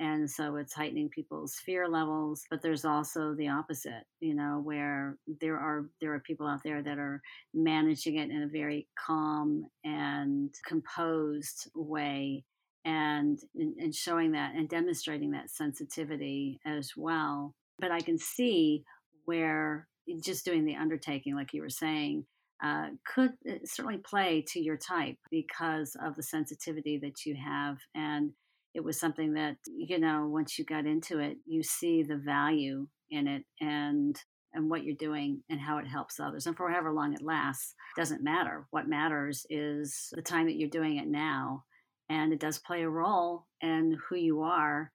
And 0.00 0.30
so 0.30 0.56
it's 0.56 0.72
heightening 0.72 1.08
people's 1.08 1.56
fear 1.56 1.88
levels, 1.88 2.44
but 2.50 2.62
there's 2.62 2.84
also 2.84 3.34
the 3.34 3.48
opposite, 3.48 4.04
you 4.20 4.34
know, 4.34 4.60
where 4.62 5.18
there 5.40 5.58
are 5.58 5.90
there 6.00 6.14
are 6.14 6.20
people 6.20 6.46
out 6.46 6.62
there 6.62 6.82
that 6.82 6.98
are 6.98 7.20
managing 7.52 8.16
it 8.16 8.30
in 8.30 8.44
a 8.44 8.48
very 8.48 8.86
calm 8.96 9.64
and 9.84 10.54
composed 10.66 11.68
way 11.74 12.44
and 12.88 13.38
and 13.54 13.94
showing 13.94 14.32
that 14.32 14.54
and 14.54 14.68
demonstrating 14.68 15.32
that 15.32 15.50
sensitivity 15.50 16.58
as 16.66 16.92
well. 16.96 17.54
But 17.78 17.92
I 17.92 18.00
can 18.00 18.18
see 18.18 18.84
where 19.26 19.86
just 20.24 20.44
doing 20.44 20.64
the 20.64 20.76
undertaking, 20.76 21.34
like 21.34 21.52
you 21.52 21.60
were 21.60 21.68
saying, 21.68 22.24
uh, 22.64 22.88
could 23.14 23.32
uh, 23.48 23.54
certainly 23.64 23.98
play 23.98 24.44
to 24.48 24.60
your 24.60 24.78
type 24.78 25.16
because 25.30 25.94
of 26.02 26.16
the 26.16 26.22
sensitivity 26.22 26.98
that 27.02 27.26
you 27.26 27.36
have. 27.36 27.76
And 27.94 28.32
it 28.74 28.82
was 28.82 28.98
something 28.98 29.34
that, 29.34 29.56
you 29.66 29.98
know, 29.98 30.26
once 30.28 30.58
you 30.58 30.64
got 30.64 30.86
into 30.86 31.18
it, 31.18 31.36
you 31.46 31.62
see 31.62 32.02
the 32.02 32.16
value 32.16 32.88
in 33.10 33.28
it. 33.28 33.44
And 33.60 34.16
and 34.54 34.70
what 34.70 34.82
you're 34.82 34.96
doing 34.96 35.42
and 35.50 35.60
how 35.60 35.76
it 35.76 35.86
helps 35.86 36.18
others. 36.18 36.46
And 36.46 36.56
for 36.56 36.70
however 36.70 36.90
long 36.92 37.12
it 37.12 37.22
lasts, 37.22 37.74
doesn't 37.96 38.24
matter. 38.24 38.66
What 38.70 38.88
matters 38.88 39.44
is 39.50 40.08
the 40.12 40.22
time 40.22 40.46
that 40.46 40.56
you're 40.56 40.70
doing 40.70 40.96
it 40.96 41.06
now. 41.06 41.64
And 42.08 42.32
it 42.32 42.40
does 42.40 42.58
play 42.58 42.82
a 42.82 42.88
role 42.88 43.46
in 43.60 43.98
who 44.08 44.16
you 44.16 44.42
are 44.42 44.92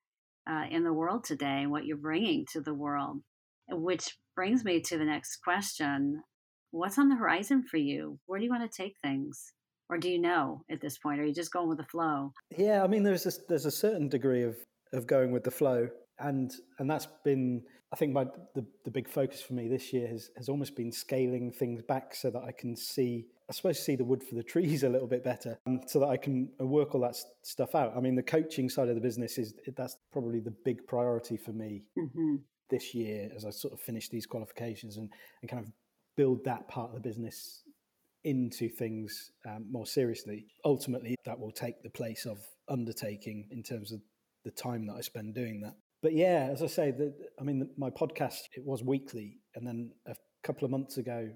uh, 0.49 0.65
in 0.69 0.83
the 0.83 0.93
world 0.93 1.23
today 1.23 1.61
and 1.61 1.71
what 1.71 1.85
you're 1.85 1.97
bringing 1.97 2.45
to 2.53 2.61
the 2.61 2.73
world. 2.73 3.21
Which 3.69 4.17
brings 4.35 4.65
me 4.65 4.81
to 4.81 4.97
the 4.97 5.05
next 5.05 5.37
question 5.43 6.21
What's 6.71 6.97
on 6.97 7.07
the 7.07 7.15
horizon 7.15 7.63
for 7.69 7.77
you? 7.77 8.17
Where 8.25 8.39
do 8.39 8.45
you 8.45 8.51
want 8.51 8.69
to 8.69 8.81
take 8.81 8.95
things? 9.03 9.53
Or 9.89 9.97
do 9.99 10.09
you 10.09 10.19
know 10.19 10.63
at 10.71 10.81
this 10.81 10.97
point? 10.97 11.19
Are 11.19 11.25
you 11.25 11.33
just 11.33 11.53
going 11.53 11.69
with 11.69 11.77
the 11.77 11.83
flow? 11.83 12.33
Yeah, 12.57 12.83
I 12.83 12.87
mean, 12.87 13.03
there's 13.03 13.27
a, 13.27 13.31
there's 13.47 13.67
a 13.67 13.71
certain 13.71 14.09
degree 14.09 14.41
of, 14.41 14.57
of 14.91 15.05
going 15.05 15.31
with 15.31 15.43
the 15.43 15.51
flow 15.51 15.87
and 16.19 16.51
and 16.79 16.89
that's 16.89 17.07
been 17.23 17.61
I 17.91 17.95
think 17.95 18.13
my 18.13 18.25
the, 18.55 18.65
the 18.85 18.91
big 18.91 19.07
focus 19.07 19.41
for 19.41 19.53
me 19.53 19.67
this 19.67 19.93
year 19.93 20.07
has, 20.07 20.29
has 20.37 20.49
almost 20.49 20.75
been 20.75 20.91
scaling 20.91 21.51
things 21.51 21.81
back 21.81 22.15
so 22.15 22.29
that 22.31 22.43
I 22.43 22.51
can 22.51 22.75
see 22.75 23.27
I 23.49 23.53
suppose 23.53 23.79
see 23.79 23.95
the 23.95 24.05
wood 24.05 24.23
for 24.23 24.35
the 24.35 24.43
trees 24.43 24.83
a 24.83 24.89
little 24.89 25.07
bit 25.07 25.23
better 25.23 25.57
um, 25.67 25.81
so 25.87 25.99
that 25.99 26.07
I 26.07 26.17
can 26.17 26.49
work 26.59 26.95
all 26.95 27.01
that 27.01 27.15
stuff 27.43 27.75
out. 27.75 27.93
I 27.95 27.99
mean 27.99 28.15
the 28.15 28.23
coaching 28.23 28.69
side 28.69 28.89
of 28.89 28.95
the 28.95 29.01
business 29.01 29.37
is 29.37 29.53
that's 29.75 29.97
probably 30.11 30.39
the 30.39 30.53
big 30.63 30.85
priority 30.87 31.37
for 31.37 31.51
me 31.51 31.83
mm-hmm. 31.97 32.35
this 32.69 32.93
year 32.93 33.29
as 33.35 33.45
I 33.45 33.49
sort 33.49 33.73
of 33.73 33.81
finish 33.81 34.09
these 34.09 34.25
qualifications 34.25 34.97
and, 34.97 35.09
and 35.41 35.49
kind 35.49 35.63
of 35.63 35.71
build 36.15 36.43
that 36.45 36.67
part 36.67 36.89
of 36.89 36.95
the 36.95 37.01
business 37.01 37.63
into 38.23 38.69
things 38.69 39.31
um, 39.47 39.65
more 39.69 39.85
seriously. 39.85 40.45
Ultimately, 40.63 41.15
that 41.25 41.37
will 41.37 41.51
take 41.51 41.83
the 41.83 41.89
place 41.89 42.25
of 42.25 42.39
undertaking 42.69 43.49
in 43.51 43.61
terms 43.61 43.91
of 43.91 43.99
the 44.45 44.51
time 44.51 44.87
that 44.87 44.93
I 44.93 45.01
spend 45.01 45.35
doing 45.35 45.59
that 45.61 45.73
but 46.03 46.13
yeah, 46.13 46.49
as 46.51 46.61
I 46.61 46.67
say, 46.67 46.91
the, 46.91 47.13
I 47.39 47.43
mean, 47.43 47.69
my 47.77 47.89
podcast 47.89 48.41
it 48.57 48.63
was 48.65 48.83
weekly, 48.83 49.37
and 49.55 49.65
then 49.65 49.91
a 50.05 50.13
couple 50.43 50.65
of 50.65 50.71
months 50.71 50.97
ago, 50.97 51.29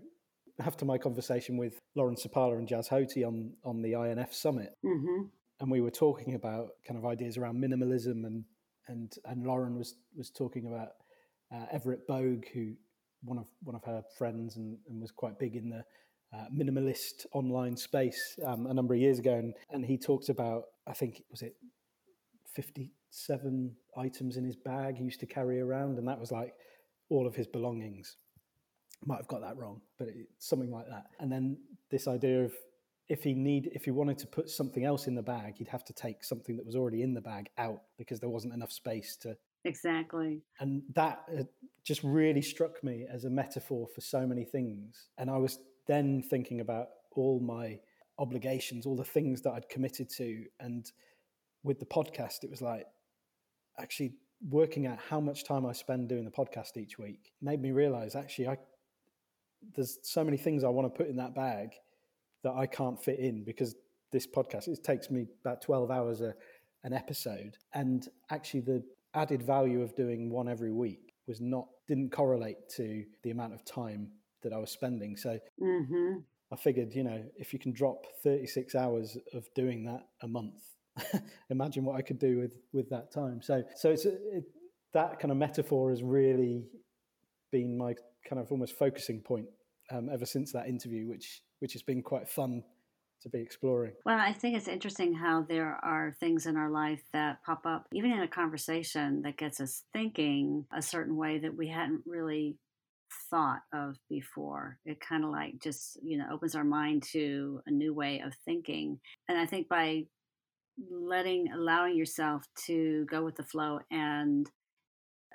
after 0.59 0.85
my 0.85 0.97
conversation 0.97 1.57
with 1.57 1.79
Lauren 1.95 2.15
Sapala 2.15 2.57
and 2.57 2.67
Jazz 2.67 2.87
Hoti 2.87 3.23
on 3.23 3.53
on 3.63 3.81
the 3.81 3.93
INF 3.93 4.33
summit, 4.33 4.75
mm-hmm. 4.83 5.23
and 5.59 5.71
we 5.71 5.81
were 5.81 5.91
talking 5.91 6.35
about 6.35 6.69
kind 6.85 6.97
of 6.97 7.05
ideas 7.05 7.37
around 7.37 7.61
minimalism, 7.61 8.25
and 8.25 8.43
and 8.87 9.13
and 9.25 9.45
Lauren 9.45 9.77
was 9.77 9.95
was 10.15 10.29
talking 10.29 10.67
about 10.67 10.89
uh, 11.53 11.65
Everett 11.71 12.07
Bogue, 12.07 12.45
who 12.53 12.73
one 13.23 13.37
of 13.37 13.47
one 13.63 13.75
of 13.75 13.83
her 13.83 14.03
friends, 14.17 14.57
and, 14.57 14.77
and 14.89 15.01
was 15.01 15.11
quite 15.11 15.37
big 15.39 15.55
in 15.55 15.69
the 15.69 15.83
uh, 16.33 16.45
minimalist 16.53 17.25
online 17.33 17.77
space 17.77 18.37
um, 18.45 18.67
a 18.67 18.73
number 18.73 18.93
of 18.93 18.99
years 18.99 19.19
ago, 19.19 19.35
and 19.35 19.53
and 19.71 19.85
he 19.85 19.97
talked 19.97 20.29
about 20.29 20.63
I 20.87 20.93
think 20.93 21.23
was 21.29 21.41
it 21.41 21.55
57 22.55 23.75
items 23.97 24.37
in 24.37 24.43
his 24.43 24.55
bag 24.55 24.97
he 24.97 25.03
used 25.03 25.19
to 25.19 25.27
carry 25.27 25.59
around, 25.61 25.99
and 25.99 26.07
that 26.07 26.19
was 26.19 26.31
like 26.31 26.53
all 27.09 27.27
of 27.27 27.35
his 27.35 27.47
belongings. 27.47 28.17
Might 29.05 29.17
have 29.17 29.27
got 29.27 29.41
that 29.41 29.57
wrong, 29.57 29.81
but 29.97 30.07
it's 30.07 30.47
something 30.47 30.71
like 30.71 30.87
that. 30.89 31.05
And 31.19 31.31
then 31.31 31.57
this 31.91 32.07
idea 32.07 32.43
of 32.43 32.53
if 33.09 33.23
he 33.23 33.33
need 33.33 33.69
if 33.73 33.85
he 33.85 33.91
wanted 33.91 34.17
to 34.19 34.27
put 34.27 34.49
something 34.49 34.83
else 34.83 35.07
in 35.07 35.15
the 35.15 35.21
bag, 35.21 35.55
he'd 35.57 35.67
have 35.67 35.85
to 35.85 35.93
take 35.93 36.23
something 36.23 36.57
that 36.57 36.65
was 36.65 36.75
already 36.75 37.03
in 37.03 37.13
the 37.13 37.21
bag 37.21 37.49
out 37.57 37.81
because 37.97 38.19
there 38.19 38.29
wasn't 38.29 38.53
enough 38.53 38.71
space 38.71 39.15
to 39.17 39.37
exactly. 39.63 40.41
And 40.59 40.81
that 40.93 41.23
uh, 41.37 41.43
just 41.83 42.03
really 42.03 42.41
struck 42.41 42.83
me 42.83 43.05
as 43.09 43.23
a 43.25 43.29
metaphor 43.29 43.87
for 43.93 44.01
so 44.01 44.25
many 44.25 44.43
things. 44.43 45.09
And 45.17 45.29
I 45.29 45.37
was 45.37 45.59
then 45.87 46.21
thinking 46.21 46.59
about 46.59 46.87
all 47.15 47.39
my 47.39 47.79
obligations, 48.19 48.85
all 48.85 48.95
the 48.95 49.03
things 49.03 49.41
that 49.43 49.51
I'd 49.51 49.69
committed 49.69 50.09
to, 50.17 50.43
and 50.59 50.91
with 51.63 51.79
the 51.79 51.85
podcast, 51.85 52.43
it 52.43 52.49
was 52.49 52.61
like 52.61 52.85
actually 53.79 54.15
working 54.49 54.85
out 54.85 54.99
how 55.09 55.19
much 55.19 55.43
time 55.43 55.65
I 55.65 55.71
spend 55.71 56.09
doing 56.09 56.25
the 56.25 56.31
podcast 56.31 56.77
each 56.77 56.99
week 56.99 57.31
made 57.41 57.61
me 57.61 57.71
realize 57.71 58.15
actually 58.15 58.47
I 58.47 58.57
there's 59.75 59.99
so 60.03 60.23
many 60.23 60.37
things 60.37 60.63
I 60.63 60.69
want 60.69 60.91
to 60.91 60.97
put 60.97 61.09
in 61.09 61.17
that 61.17 61.35
bag 61.35 61.69
that 62.43 62.53
I 62.53 62.65
can't 62.65 63.01
fit 63.01 63.19
in 63.19 63.43
because 63.43 63.75
this 64.11 64.27
podcast 64.27 64.67
it 64.67 64.83
takes 64.83 65.09
me 65.09 65.27
about 65.43 65.61
12 65.61 65.91
hours 65.91 66.21
a, 66.21 66.33
an 66.83 66.93
episode 66.93 67.57
and 67.73 68.07
actually 68.29 68.61
the 68.61 68.83
added 69.13 69.43
value 69.43 69.81
of 69.81 69.95
doing 69.95 70.29
one 70.29 70.47
every 70.47 70.71
week 70.71 71.13
was 71.27 71.41
not 71.41 71.67
didn't 71.87 72.11
correlate 72.11 72.69
to 72.75 73.03
the 73.23 73.31
amount 73.31 73.53
of 73.53 73.65
time 73.65 74.09
that 74.43 74.53
I 74.53 74.57
was 74.57 74.71
spending 74.71 75.17
so 75.17 75.39
mm-hmm. 75.61 76.19
I 76.51 76.55
figured 76.55 76.93
you 76.93 77.03
know 77.03 77.23
if 77.35 77.51
you 77.51 77.59
can 77.59 77.73
drop 77.73 78.05
36 78.23 78.75
hours 78.75 79.17
of 79.33 79.45
doing 79.55 79.83
that 79.85 80.03
a 80.21 80.27
month 80.27 80.61
imagine 81.49 81.85
what 81.85 81.95
I 81.95 82.01
could 82.01 82.19
do 82.19 82.37
with 82.37 82.57
with 82.73 82.89
that 82.89 83.11
time. 83.11 83.41
So 83.41 83.63
so 83.75 83.91
it's 83.91 84.05
it, 84.05 84.43
that 84.93 85.19
kind 85.19 85.31
of 85.31 85.37
metaphor 85.37 85.89
has 85.89 86.03
really 86.03 86.65
been 87.51 87.77
my 87.77 87.95
kind 88.27 88.41
of 88.41 88.51
almost 88.51 88.77
focusing 88.77 89.21
point 89.21 89.47
um, 89.91 90.09
ever 90.11 90.25
since 90.25 90.51
that 90.51 90.67
interview, 90.67 91.07
which 91.07 91.41
which 91.59 91.73
has 91.73 91.81
been 91.81 92.01
quite 92.01 92.29
fun 92.29 92.63
to 93.21 93.29
be 93.29 93.39
exploring. 93.39 93.93
Well, 94.05 94.19
I 94.19 94.31
think 94.31 94.55
it's 94.55 94.67
interesting 94.67 95.13
how 95.13 95.43
there 95.47 95.79
are 95.83 96.15
things 96.19 96.45
in 96.45 96.55
our 96.55 96.69
life 96.69 97.01
that 97.13 97.43
pop 97.43 97.65
up, 97.65 97.87
even 97.91 98.11
in 98.11 98.21
a 98.21 98.27
conversation, 98.27 99.23
that 99.23 99.37
gets 99.37 99.59
us 99.59 99.83
thinking 99.91 100.65
a 100.71 100.81
certain 100.81 101.15
way 101.15 101.39
that 101.39 101.57
we 101.57 101.67
hadn't 101.67 102.03
really 102.05 102.57
thought 103.29 103.61
of 103.73 103.97
before. 104.09 104.77
It 104.85 104.99
kind 104.99 105.23
of 105.23 105.31
like 105.31 105.59
just, 105.61 105.97
you 106.03 106.17
know, 106.17 106.27
opens 106.31 106.55
our 106.55 106.63
mind 106.63 107.03
to 107.13 107.61
a 107.65 107.71
new 107.71 107.93
way 107.93 108.21
of 108.23 108.33
thinking. 108.45 108.99
And 109.27 109.37
I 109.37 109.45
think 109.45 109.67
by 109.67 110.03
letting 110.91 111.51
allowing 111.51 111.97
yourself 111.97 112.43
to 112.65 113.05
go 113.09 113.23
with 113.23 113.35
the 113.35 113.43
flow 113.43 113.79
and 113.89 114.49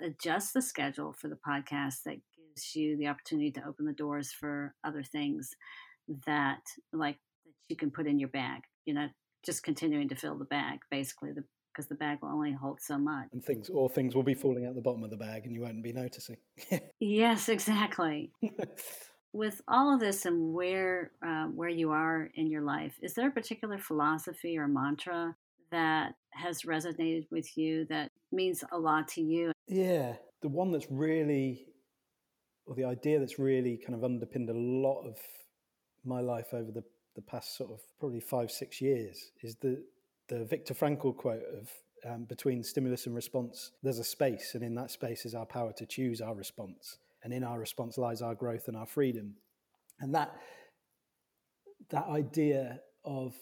adjust 0.00 0.54
the 0.54 0.62
schedule 0.62 1.12
for 1.12 1.28
the 1.28 1.38
podcast 1.46 2.04
that 2.04 2.18
gives 2.54 2.76
you 2.76 2.96
the 2.96 3.06
opportunity 3.06 3.50
to 3.50 3.66
open 3.66 3.86
the 3.86 3.92
doors 3.92 4.32
for 4.32 4.74
other 4.84 5.02
things 5.02 5.54
that 6.26 6.60
like 6.92 7.18
that 7.44 7.52
you 7.68 7.76
can 7.76 7.90
put 7.90 8.06
in 8.06 8.18
your 8.18 8.28
bag 8.28 8.62
you 8.84 8.94
know 8.94 9.08
just 9.44 9.62
continuing 9.62 10.08
to 10.08 10.14
fill 10.14 10.36
the 10.36 10.44
bag 10.44 10.80
basically 10.90 11.32
the 11.32 11.44
because 11.72 11.88
the 11.88 11.94
bag 11.94 12.18
will 12.20 12.28
only 12.28 12.52
hold 12.52 12.80
so 12.80 12.98
much. 12.98 13.28
And 13.32 13.42
things 13.42 13.70
or 13.70 13.88
things 13.88 14.14
will 14.14 14.22
be 14.22 14.34
falling 14.34 14.66
out 14.66 14.74
the 14.74 14.82
bottom 14.82 15.02
of 15.04 15.10
the 15.10 15.16
bag 15.16 15.46
and 15.46 15.54
you 15.54 15.62
won't 15.62 15.82
be 15.82 15.92
noticing. 15.92 16.36
Yes 17.00 17.48
exactly. 17.48 18.30
With 19.32 19.62
all 19.66 19.94
of 19.94 20.00
this 20.00 20.26
and 20.26 20.52
where 20.52 21.12
uh, 21.26 21.46
where 21.46 21.70
you 21.70 21.90
are 21.90 22.30
in 22.34 22.48
your 22.48 22.60
life, 22.60 22.94
is 23.02 23.14
there 23.14 23.28
a 23.28 23.32
particular 23.32 23.78
philosophy 23.78 24.58
or 24.58 24.68
mantra 24.68 25.34
that 25.70 26.12
has 26.34 26.62
resonated 26.62 27.26
with 27.30 27.56
you 27.56 27.86
that 27.86 28.10
means 28.30 28.62
a 28.72 28.78
lot 28.78 29.08
to 29.08 29.22
you? 29.22 29.52
Yeah, 29.66 30.16
the 30.42 30.48
one 30.48 30.70
that's 30.70 30.86
really, 30.90 31.66
or 32.66 32.74
the 32.74 32.84
idea 32.84 33.18
that's 33.18 33.38
really 33.38 33.76
kind 33.76 33.94
of 33.94 34.04
underpinned 34.04 34.48
a 34.50 34.54
lot 34.54 35.02
of 35.06 35.16
my 36.04 36.20
life 36.20 36.48
over 36.52 36.70
the 36.70 36.84
the 37.14 37.22
past 37.22 37.56
sort 37.58 37.70
of 37.70 37.80
probably 38.00 38.20
five 38.20 38.50
six 38.50 38.80
years 38.80 39.32
is 39.42 39.56
the 39.56 39.82
the 40.28 40.44
Viktor 40.44 40.74
Frankl 40.74 41.16
quote 41.16 41.42
of 41.58 41.68
um, 42.08 42.24
between 42.24 42.64
stimulus 42.64 43.06
and 43.06 43.14
response, 43.14 43.72
there's 43.82 43.98
a 43.98 44.04
space, 44.04 44.54
and 44.54 44.64
in 44.64 44.74
that 44.74 44.90
space 44.90 45.24
is 45.24 45.34
our 45.34 45.46
power 45.46 45.72
to 45.76 45.86
choose 45.86 46.20
our 46.20 46.34
response 46.34 46.98
and 47.22 47.32
in 47.32 47.44
our 47.44 47.58
response 47.58 47.98
lies 47.98 48.22
our 48.22 48.34
growth 48.34 48.68
and 48.68 48.76
our 48.76 48.86
freedom. 48.86 49.34
And 50.00 50.14
that 50.14 50.34
that 51.90 52.06
idea 52.06 52.80
of 53.04 53.34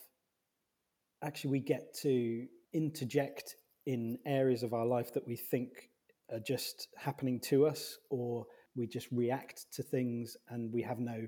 actually 1.22 1.50
we 1.50 1.60
get 1.60 1.94
to 2.02 2.46
interject 2.72 3.56
in 3.86 4.18
areas 4.26 4.62
of 4.62 4.74
our 4.74 4.86
life 4.86 5.12
that 5.14 5.26
we 5.26 5.36
think 5.36 5.90
are 6.32 6.40
just 6.40 6.88
happening 6.96 7.40
to 7.40 7.66
us 7.66 7.98
or 8.10 8.46
we 8.76 8.86
just 8.86 9.08
react 9.10 9.66
to 9.72 9.82
things 9.82 10.36
and 10.48 10.72
we 10.72 10.82
have 10.82 10.98
no 10.98 11.26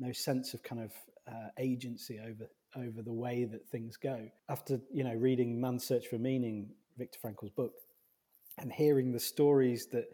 no 0.00 0.12
sense 0.12 0.54
of 0.54 0.62
kind 0.62 0.82
of 0.82 0.92
uh, 1.28 1.48
agency 1.58 2.18
over 2.20 2.48
over 2.76 3.02
the 3.02 3.12
way 3.12 3.44
that 3.44 3.68
things 3.68 3.96
go. 3.96 4.28
After 4.48 4.80
you 4.92 5.04
know 5.04 5.14
reading 5.14 5.60
man's 5.60 5.84
search 5.84 6.08
for 6.08 6.18
meaning 6.18 6.70
Viktor 6.98 7.18
Frankl's 7.20 7.50
book 7.50 7.72
and 8.58 8.72
hearing 8.72 9.12
the 9.12 9.20
stories 9.20 9.86
that 9.92 10.06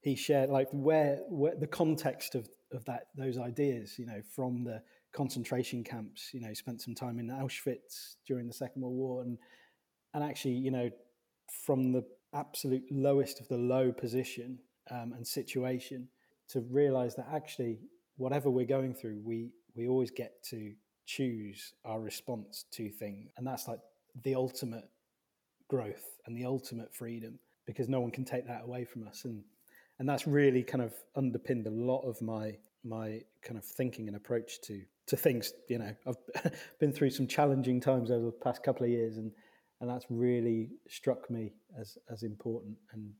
he 0.00 0.14
shared 0.14 0.50
like 0.50 0.68
where, 0.72 1.18
where 1.28 1.56
the 1.56 1.66
context 1.66 2.34
of 2.34 2.48
of 2.72 2.84
that 2.84 3.06
those 3.16 3.38
ideas 3.38 3.98
you 3.98 4.06
know 4.06 4.20
from 4.34 4.62
the 4.62 4.82
concentration 5.12 5.82
camps 5.82 6.30
you 6.34 6.40
know 6.40 6.52
spent 6.52 6.82
some 6.82 6.94
time 6.94 7.18
in 7.18 7.28
auschwitz 7.28 8.16
during 8.26 8.46
the 8.46 8.52
second 8.52 8.82
world 8.82 8.94
war 8.94 9.22
and 9.22 9.38
and 10.12 10.22
actually 10.22 10.52
you 10.52 10.70
know 10.70 10.90
from 11.64 11.92
the 11.92 12.04
absolute 12.34 12.84
lowest 12.90 13.40
of 13.40 13.48
the 13.48 13.56
low 13.56 13.90
position 13.90 14.58
um, 14.90 15.12
and 15.12 15.26
situation 15.26 16.08
to 16.48 16.60
realize 16.60 17.14
that 17.16 17.28
actually 17.32 17.80
whatever 18.16 18.50
we're 18.50 18.66
going 18.66 18.94
through 18.94 19.20
we 19.24 19.50
we 19.76 19.86
always 19.86 20.10
get 20.10 20.42
to 20.42 20.72
choose 21.08 21.72
our 21.86 22.00
response 22.00 22.66
to 22.70 22.90
things. 22.90 23.30
And 23.36 23.46
that's 23.46 23.66
like 23.66 23.80
the 24.22 24.34
ultimate 24.34 24.84
growth 25.68 26.04
and 26.26 26.36
the 26.36 26.44
ultimate 26.44 26.94
freedom 26.94 27.38
because 27.66 27.88
no 27.88 28.00
one 28.00 28.10
can 28.10 28.24
take 28.24 28.46
that 28.46 28.64
away 28.64 28.84
from 28.84 29.08
us. 29.08 29.24
And 29.24 29.42
and 29.98 30.08
that's 30.08 30.28
really 30.28 30.62
kind 30.62 30.82
of 30.82 30.92
underpinned 31.16 31.66
a 31.66 31.70
lot 31.70 32.02
of 32.02 32.20
my 32.20 32.58
my 32.84 33.22
kind 33.42 33.58
of 33.58 33.64
thinking 33.64 34.06
and 34.06 34.16
approach 34.16 34.60
to 34.62 34.82
to 35.06 35.16
things 35.16 35.52
you 35.68 35.78
know. 35.78 35.94
I've 36.06 36.52
been 36.78 36.92
through 36.92 37.10
some 37.10 37.26
challenging 37.26 37.80
times 37.80 38.10
over 38.10 38.26
the 38.26 38.32
past 38.32 38.62
couple 38.62 38.84
of 38.84 38.90
years 38.90 39.16
and 39.16 39.32
and 39.80 39.88
that's 39.88 40.06
really 40.10 40.72
struck 40.88 41.30
me 41.30 41.54
as 41.80 41.96
as 42.10 42.22
important 42.22 42.76
and 42.92 43.12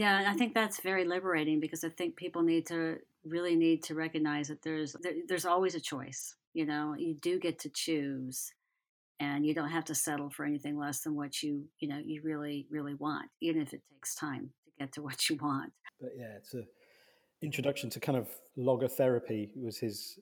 Yeah, 0.00 0.24
I 0.26 0.32
think 0.32 0.54
that's 0.54 0.80
very 0.80 1.04
liberating 1.04 1.60
because 1.60 1.84
I 1.84 1.90
think 1.90 2.16
people 2.16 2.40
need 2.40 2.64
to 2.68 2.96
really 3.22 3.54
need 3.54 3.82
to 3.82 3.94
recognize 3.94 4.48
that 4.48 4.62
there's 4.62 4.96
there, 5.02 5.12
there's 5.28 5.44
always 5.44 5.74
a 5.74 5.80
choice. 5.80 6.36
You 6.54 6.64
know, 6.64 6.94
you 6.96 7.12
do 7.12 7.38
get 7.38 7.58
to 7.58 7.68
choose, 7.68 8.54
and 9.20 9.44
you 9.44 9.52
don't 9.52 9.68
have 9.68 9.84
to 9.84 9.94
settle 9.94 10.30
for 10.30 10.46
anything 10.46 10.78
less 10.78 11.00
than 11.00 11.16
what 11.16 11.42
you 11.42 11.66
you 11.80 11.88
know 11.88 11.98
you 12.02 12.22
really 12.24 12.66
really 12.70 12.94
want, 12.94 13.28
even 13.42 13.60
if 13.60 13.74
it 13.74 13.82
takes 13.92 14.14
time 14.14 14.48
to 14.64 14.70
get 14.78 14.92
to 14.92 15.02
what 15.06 15.28
you 15.28 15.36
want. 15.36 15.70
But 16.00 16.12
yeah, 16.16 16.32
it's 16.38 16.54
a 16.54 16.62
introduction 17.42 17.90
to 17.90 18.00
kind 18.00 18.16
of 18.16 18.26
logotherapy 18.56 19.50
was 19.54 19.76
his 19.76 20.18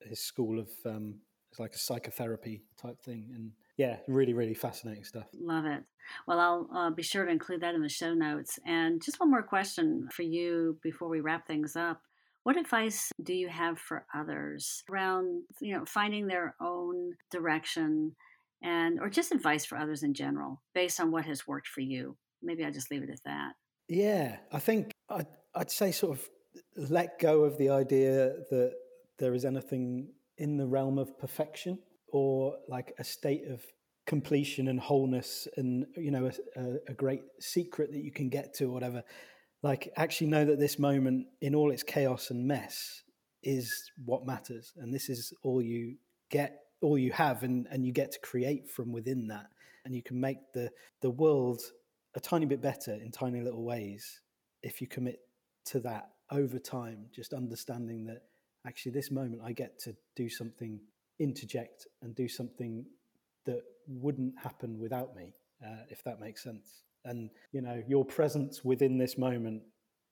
his 0.00 0.20
school 0.20 0.58
of 0.58 0.70
um, 0.86 1.16
it's 1.50 1.60
like 1.60 1.74
a 1.74 1.78
psychotherapy 1.78 2.62
type 2.80 2.98
thing, 3.02 3.28
and 3.34 3.50
yeah, 3.82 3.96
really 4.06 4.32
really 4.32 4.54
fascinating 4.54 5.02
stuff. 5.02 5.26
Love 5.40 5.66
it. 5.66 5.82
Well, 6.28 6.38
I'll 6.38 6.68
uh, 6.76 6.90
be 6.90 7.02
sure 7.02 7.24
to 7.24 7.32
include 7.32 7.62
that 7.62 7.74
in 7.74 7.82
the 7.82 7.88
show 7.88 8.14
notes. 8.14 8.58
And 8.64 9.02
just 9.02 9.18
one 9.18 9.30
more 9.30 9.42
question 9.42 10.08
for 10.12 10.22
you 10.22 10.78
before 10.82 11.08
we 11.08 11.20
wrap 11.20 11.48
things 11.48 11.74
up. 11.74 12.00
What 12.44 12.56
advice 12.56 13.10
do 13.22 13.34
you 13.34 13.48
have 13.48 13.80
for 13.80 14.06
others 14.14 14.84
around, 14.88 15.42
you 15.60 15.76
know, 15.76 15.84
finding 15.84 16.28
their 16.28 16.54
own 16.60 17.14
direction 17.30 18.14
and 18.62 19.00
or 19.00 19.10
just 19.10 19.32
advice 19.32 19.64
for 19.64 19.76
others 19.78 20.04
in 20.04 20.14
general 20.14 20.62
based 20.74 21.00
on 21.00 21.10
what 21.10 21.24
has 21.24 21.48
worked 21.48 21.66
for 21.66 21.80
you? 21.80 22.16
Maybe 22.40 22.64
I'll 22.64 22.72
just 22.72 22.90
leave 22.90 23.02
it 23.02 23.10
at 23.10 23.24
that. 23.24 23.54
Yeah, 23.88 24.36
I 24.52 24.60
think 24.60 24.92
I'd, 25.08 25.26
I'd 25.56 25.72
say 25.72 25.90
sort 25.90 26.18
of 26.18 26.28
let 26.76 27.18
go 27.18 27.42
of 27.42 27.58
the 27.58 27.70
idea 27.70 28.32
that 28.50 28.74
there 29.18 29.34
is 29.34 29.44
anything 29.44 30.08
in 30.38 30.56
the 30.56 30.66
realm 30.66 30.98
of 30.98 31.18
perfection 31.18 31.78
or 32.12 32.56
like 32.68 32.94
a 32.98 33.04
state 33.04 33.48
of 33.50 33.62
completion 34.06 34.68
and 34.68 34.78
wholeness 34.78 35.48
and 35.56 35.86
you 35.96 36.10
know 36.10 36.30
a, 36.56 36.74
a, 36.88 36.94
great 36.94 37.22
secret 37.38 37.92
that 37.92 38.02
you 38.02 38.10
can 38.10 38.28
get 38.28 38.54
to 38.54 38.64
or 38.66 38.72
whatever. 38.72 39.02
Like 39.62 39.92
actually 39.96 40.26
know 40.28 40.44
that 40.44 40.58
this 40.58 40.78
moment 40.78 41.26
in 41.40 41.54
all 41.54 41.70
its 41.70 41.82
chaos 41.82 42.30
and 42.30 42.46
mess 42.46 43.02
is 43.42 43.90
what 44.04 44.26
matters. 44.26 44.72
And 44.76 44.92
this 44.92 45.08
is 45.08 45.32
all 45.42 45.62
you 45.62 45.96
get 46.30 46.58
all 46.80 46.98
you 46.98 47.12
have 47.12 47.42
and 47.42 47.66
and 47.70 47.84
you 47.84 47.92
get 47.92 48.12
to 48.12 48.20
create 48.20 48.70
from 48.70 48.92
within 48.92 49.28
that. 49.28 49.46
And 49.84 49.94
you 49.94 50.02
can 50.02 50.20
make 50.20 50.38
the 50.52 50.70
the 51.00 51.10
world 51.10 51.60
a 52.14 52.20
tiny 52.20 52.46
bit 52.46 52.60
better 52.60 52.92
in 52.92 53.10
tiny 53.10 53.40
little 53.40 53.64
ways 53.64 54.20
if 54.62 54.80
you 54.80 54.86
commit 54.86 55.20
to 55.64 55.80
that 55.80 56.10
over 56.30 56.58
time 56.58 57.06
just 57.14 57.32
understanding 57.32 58.06
that 58.06 58.22
actually 58.66 58.92
this 58.92 59.10
moment 59.10 59.40
i 59.44 59.52
get 59.52 59.78
to 59.78 59.94
do 60.16 60.28
something 60.28 60.80
interject 61.22 61.86
and 62.02 62.14
do 62.14 62.28
something 62.28 62.84
that 63.46 63.62
wouldn't 63.86 64.34
happen 64.42 64.78
without 64.78 65.14
me, 65.14 65.34
uh, 65.64 65.84
if 65.88 66.02
that 66.04 66.20
makes 66.20 66.42
sense. 66.42 66.84
And, 67.04 67.30
you 67.52 67.62
know, 67.62 67.82
your 67.88 68.04
presence 68.04 68.64
within 68.64 68.98
this 68.98 69.18
moment 69.18 69.62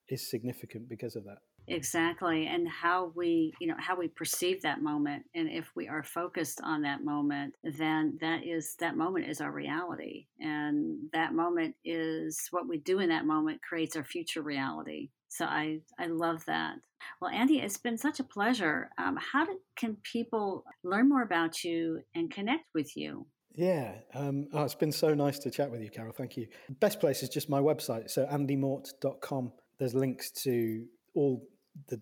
is 0.08 0.28
significant 0.28 0.88
because 0.88 1.16
of 1.16 1.24
that. 1.24 1.38
Exactly. 1.70 2.46
And 2.46 2.68
how 2.68 3.12
we, 3.14 3.52
you 3.60 3.68
know, 3.68 3.76
how 3.78 3.96
we 3.96 4.08
perceive 4.08 4.60
that 4.62 4.82
moment. 4.82 5.24
And 5.34 5.48
if 5.48 5.70
we 5.76 5.86
are 5.86 6.02
focused 6.02 6.60
on 6.64 6.82
that 6.82 7.04
moment, 7.04 7.54
then 7.62 8.18
that 8.20 8.44
is, 8.44 8.74
that 8.80 8.96
moment 8.96 9.28
is 9.28 9.40
our 9.40 9.52
reality. 9.52 10.26
And 10.40 10.98
that 11.12 11.32
moment 11.32 11.76
is 11.84 12.48
what 12.50 12.68
we 12.68 12.78
do 12.78 12.98
in 12.98 13.08
that 13.10 13.24
moment 13.24 13.62
creates 13.62 13.94
our 13.94 14.04
future 14.04 14.42
reality. 14.42 15.10
So 15.28 15.44
I, 15.44 15.78
I 15.98 16.06
love 16.06 16.44
that. 16.46 16.74
Well, 17.22 17.30
Andy, 17.30 17.60
it's 17.60 17.78
been 17.78 17.96
such 17.96 18.18
a 18.18 18.24
pleasure. 18.24 18.90
Um, 18.98 19.16
how 19.32 19.44
do, 19.44 19.56
can 19.76 19.96
people 20.02 20.64
learn 20.82 21.08
more 21.08 21.22
about 21.22 21.62
you 21.62 22.00
and 22.16 22.32
connect 22.32 22.64
with 22.74 22.96
you? 22.96 23.26
Yeah, 23.54 23.94
um, 24.14 24.48
oh, 24.52 24.64
it's 24.64 24.74
been 24.74 24.92
so 24.92 25.14
nice 25.14 25.38
to 25.40 25.50
chat 25.50 25.70
with 25.70 25.82
you, 25.82 25.90
Carol. 25.90 26.12
Thank 26.12 26.36
you. 26.36 26.46
Best 26.80 27.00
place 27.00 27.22
is 27.22 27.28
just 27.28 27.48
my 27.48 27.60
website, 27.60 28.10
so 28.10 28.26
andymort.com. 28.26 29.52
There's 29.78 29.94
links 29.94 30.30
to 30.42 30.84
all 31.14 31.48
the 31.88 32.00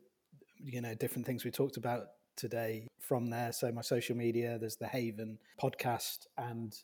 you 0.58 0.80
know 0.80 0.94
different 0.94 1.26
things 1.26 1.44
we 1.44 1.50
talked 1.50 1.76
about 1.76 2.04
today 2.36 2.86
from 3.00 3.30
there. 3.30 3.52
So 3.52 3.70
my 3.72 3.82
social 3.82 4.16
media, 4.16 4.58
there's 4.58 4.76
the 4.76 4.86
Haven 4.86 5.38
podcast, 5.60 6.26
and 6.36 6.74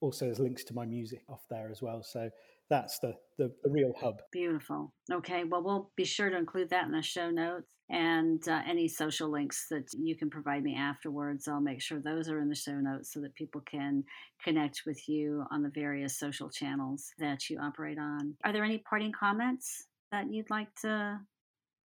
also 0.00 0.26
there's 0.26 0.40
links 0.40 0.64
to 0.64 0.74
my 0.74 0.84
music 0.84 1.22
off 1.28 1.42
there 1.48 1.68
as 1.70 1.80
well. 1.80 2.02
So 2.02 2.30
that's 2.68 2.98
the, 2.98 3.14
the, 3.38 3.52
the 3.62 3.70
real 3.70 3.92
hub. 3.98 4.20
Beautiful. 4.32 4.92
Okay, 5.12 5.44
well, 5.44 5.62
we'll 5.62 5.90
be 5.96 6.04
sure 6.04 6.30
to 6.30 6.36
include 6.36 6.70
that 6.70 6.86
in 6.86 6.92
the 6.92 7.02
show 7.02 7.30
notes 7.30 7.66
and 7.90 8.46
uh, 8.48 8.62
any 8.66 8.88
social 8.88 9.30
links 9.30 9.66
that 9.70 9.84
you 9.92 10.16
can 10.16 10.30
provide 10.30 10.62
me 10.62 10.74
afterwards. 10.74 11.46
I'll 11.46 11.60
make 11.60 11.82
sure 11.82 12.00
those 12.00 12.28
are 12.30 12.40
in 12.40 12.48
the 12.48 12.54
show 12.54 12.74
notes 12.74 13.12
so 13.12 13.20
that 13.20 13.34
people 13.34 13.60
can 13.70 14.02
connect 14.42 14.82
with 14.86 15.06
you 15.08 15.44
on 15.50 15.62
the 15.62 15.70
various 15.74 16.18
social 16.18 16.48
channels 16.48 17.12
that 17.18 17.50
you 17.50 17.58
operate 17.60 17.98
on. 17.98 18.34
Are 18.44 18.52
there 18.52 18.64
any 18.64 18.78
parting 18.78 19.12
comments 19.12 19.86
that 20.10 20.32
you'd 20.32 20.50
like 20.50 20.74
to 20.82 21.20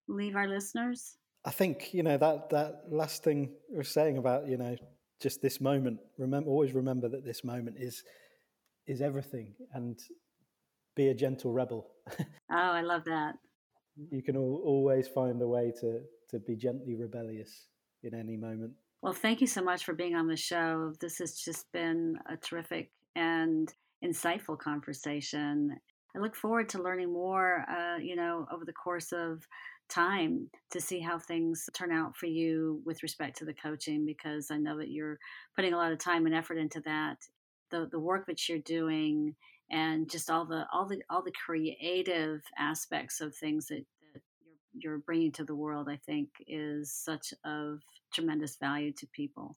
leave 0.09 0.35
our 0.35 0.47
listeners? 0.47 1.17
I 1.45 1.51
think 1.51 1.93
you 1.93 2.03
know 2.03 2.17
that 2.17 2.49
that 2.49 2.83
last 2.89 3.23
thing 3.23 3.53
we're 3.69 3.83
saying 3.83 4.17
about 4.17 4.47
you 4.47 4.57
know 4.57 4.75
just 5.21 5.41
this 5.41 5.61
moment. 5.61 5.99
Remember, 6.17 6.49
always 6.49 6.73
remember 6.73 7.07
that 7.09 7.25
this 7.25 7.43
moment 7.43 7.77
is 7.79 8.03
is 8.87 9.01
everything, 9.01 9.53
and 9.73 9.99
be 10.95 11.09
a 11.09 11.13
gentle 11.13 11.51
rebel. 11.51 11.87
oh, 12.19 12.25
I 12.49 12.81
love 12.81 13.05
that. 13.05 13.35
You 14.11 14.21
can 14.21 14.35
al- 14.35 14.61
always 14.65 15.07
find 15.07 15.41
a 15.41 15.47
way 15.47 15.71
to 15.81 16.01
to 16.31 16.39
be 16.39 16.55
gently 16.55 16.95
rebellious 16.95 17.67
in 18.03 18.13
any 18.13 18.37
moment. 18.37 18.73
Well, 19.01 19.13
thank 19.13 19.39
you 19.39 19.47
so 19.47 19.61
much 19.61 19.85
for 19.85 19.93
being 19.93 20.15
on 20.15 20.27
the 20.27 20.35
show. 20.35 20.93
This 20.99 21.19
has 21.19 21.35
just 21.35 21.71
been 21.71 22.17
a 22.29 22.35
terrific 22.35 22.91
and 23.15 23.73
insightful 24.03 24.57
conversation. 24.57 25.77
I 26.15 26.19
look 26.19 26.35
forward 26.35 26.67
to 26.69 26.83
learning 26.83 27.13
more, 27.13 27.65
uh, 27.69 27.97
you 27.97 28.15
know, 28.15 28.45
over 28.51 28.65
the 28.65 28.73
course 28.73 29.11
of 29.11 29.47
time 29.89 30.49
to 30.71 30.79
see 30.79 30.99
how 30.99 31.19
things 31.19 31.69
turn 31.73 31.91
out 31.91 32.15
for 32.15 32.27
you 32.27 32.81
with 32.85 33.03
respect 33.03 33.37
to 33.37 33.45
the 33.45 33.53
coaching 33.53 34.05
because 34.05 34.51
I 34.51 34.57
know 34.57 34.77
that 34.77 34.89
you're 34.89 35.17
putting 35.55 35.73
a 35.73 35.77
lot 35.77 35.91
of 35.91 35.99
time 35.99 36.25
and 36.25 36.35
effort 36.35 36.57
into 36.57 36.81
that. 36.81 37.17
The 37.71 37.87
the 37.91 37.99
work 37.99 38.25
that 38.27 38.47
you're 38.47 38.59
doing 38.59 39.35
and 39.71 40.09
just 40.09 40.29
all 40.29 40.45
the 40.45 40.65
all 40.73 40.87
the 40.87 41.01
all 41.09 41.23
the 41.23 41.33
creative 41.45 42.41
aspects 42.57 43.21
of 43.21 43.35
things 43.35 43.67
that, 43.67 43.85
that 44.13 44.21
you're, 44.73 44.93
you're 44.93 44.99
bringing 44.99 45.31
to 45.31 45.43
the 45.43 45.55
world 45.55 45.87
i 45.89 45.97
think 46.05 46.29
is 46.47 46.91
such 46.91 47.33
of 47.45 47.79
tremendous 48.13 48.57
value 48.57 48.91
to 48.91 49.07
people. 49.07 49.55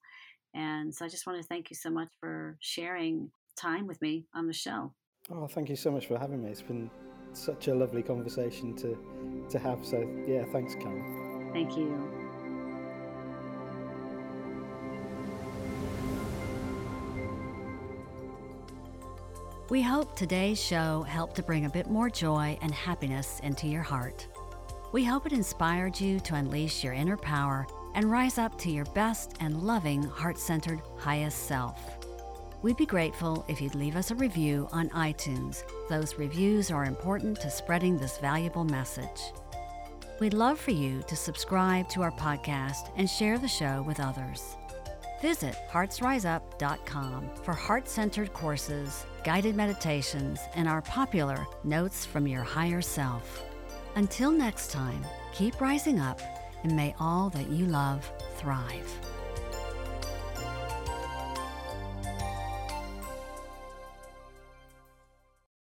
And 0.54 0.94
so 0.94 1.04
i 1.04 1.08
just 1.08 1.26
want 1.26 1.40
to 1.40 1.46
thank 1.46 1.70
you 1.70 1.76
so 1.76 1.90
much 1.90 2.08
for 2.20 2.56
sharing 2.60 3.30
time 3.56 3.86
with 3.86 4.00
me 4.02 4.26
on 4.34 4.46
the 4.46 4.52
show. 4.52 4.92
Oh 5.30 5.46
thank 5.46 5.68
you 5.68 5.76
so 5.76 5.90
much 5.90 6.06
for 6.06 6.18
having 6.18 6.42
me. 6.42 6.50
It's 6.50 6.62
been 6.62 6.90
such 7.32 7.68
a 7.68 7.74
lovely 7.74 8.02
conversation 8.02 8.74
to 8.74 8.96
to 9.50 9.58
have 9.58 9.84
so 9.84 10.08
yeah 10.26 10.44
thanks 10.52 10.74
karen 10.74 11.50
thank 11.52 11.76
you 11.76 12.22
We 19.72 19.80
hope 19.80 20.14
today's 20.14 20.62
show 20.62 21.00
helped 21.00 21.36
to 21.36 21.42
bring 21.42 21.64
a 21.64 21.70
bit 21.70 21.88
more 21.88 22.10
joy 22.10 22.58
and 22.60 22.74
happiness 22.74 23.40
into 23.42 23.66
your 23.66 23.80
heart. 23.80 24.28
We 24.92 25.02
hope 25.02 25.24
it 25.24 25.32
inspired 25.32 25.98
you 25.98 26.20
to 26.20 26.34
unleash 26.34 26.84
your 26.84 26.92
inner 26.92 27.16
power 27.16 27.66
and 27.94 28.10
rise 28.10 28.36
up 28.36 28.58
to 28.58 28.70
your 28.70 28.84
best 28.84 29.34
and 29.40 29.62
loving, 29.62 30.02
heart 30.02 30.36
centered, 30.36 30.82
highest 30.98 31.46
self. 31.46 32.01
We'd 32.62 32.76
be 32.76 32.86
grateful 32.86 33.44
if 33.48 33.60
you'd 33.60 33.74
leave 33.74 33.96
us 33.96 34.12
a 34.12 34.14
review 34.14 34.68
on 34.70 34.88
iTunes. 34.90 35.64
Those 35.88 36.16
reviews 36.16 36.70
are 36.70 36.84
important 36.84 37.40
to 37.40 37.50
spreading 37.50 37.98
this 37.98 38.18
valuable 38.18 38.62
message. 38.62 39.32
We'd 40.20 40.32
love 40.32 40.60
for 40.60 40.70
you 40.70 41.02
to 41.08 41.16
subscribe 41.16 41.88
to 41.88 42.02
our 42.02 42.12
podcast 42.12 42.92
and 42.96 43.10
share 43.10 43.36
the 43.36 43.48
show 43.48 43.82
with 43.82 43.98
others. 43.98 44.56
Visit 45.20 45.56
heartsriseup.com 45.72 47.30
for 47.42 47.52
heart 47.52 47.88
centered 47.88 48.32
courses, 48.32 49.06
guided 49.24 49.56
meditations, 49.56 50.38
and 50.54 50.68
our 50.68 50.82
popular 50.82 51.44
Notes 51.64 52.06
from 52.06 52.28
Your 52.28 52.44
Higher 52.44 52.82
Self. 52.82 53.44
Until 53.96 54.30
next 54.30 54.70
time, 54.70 55.04
keep 55.32 55.60
rising 55.60 55.98
up 55.98 56.20
and 56.62 56.76
may 56.76 56.94
all 57.00 57.28
that 57.30 57.48
you 57.48 57.66
love 57.66 58.08
thrive. 58.36 58.88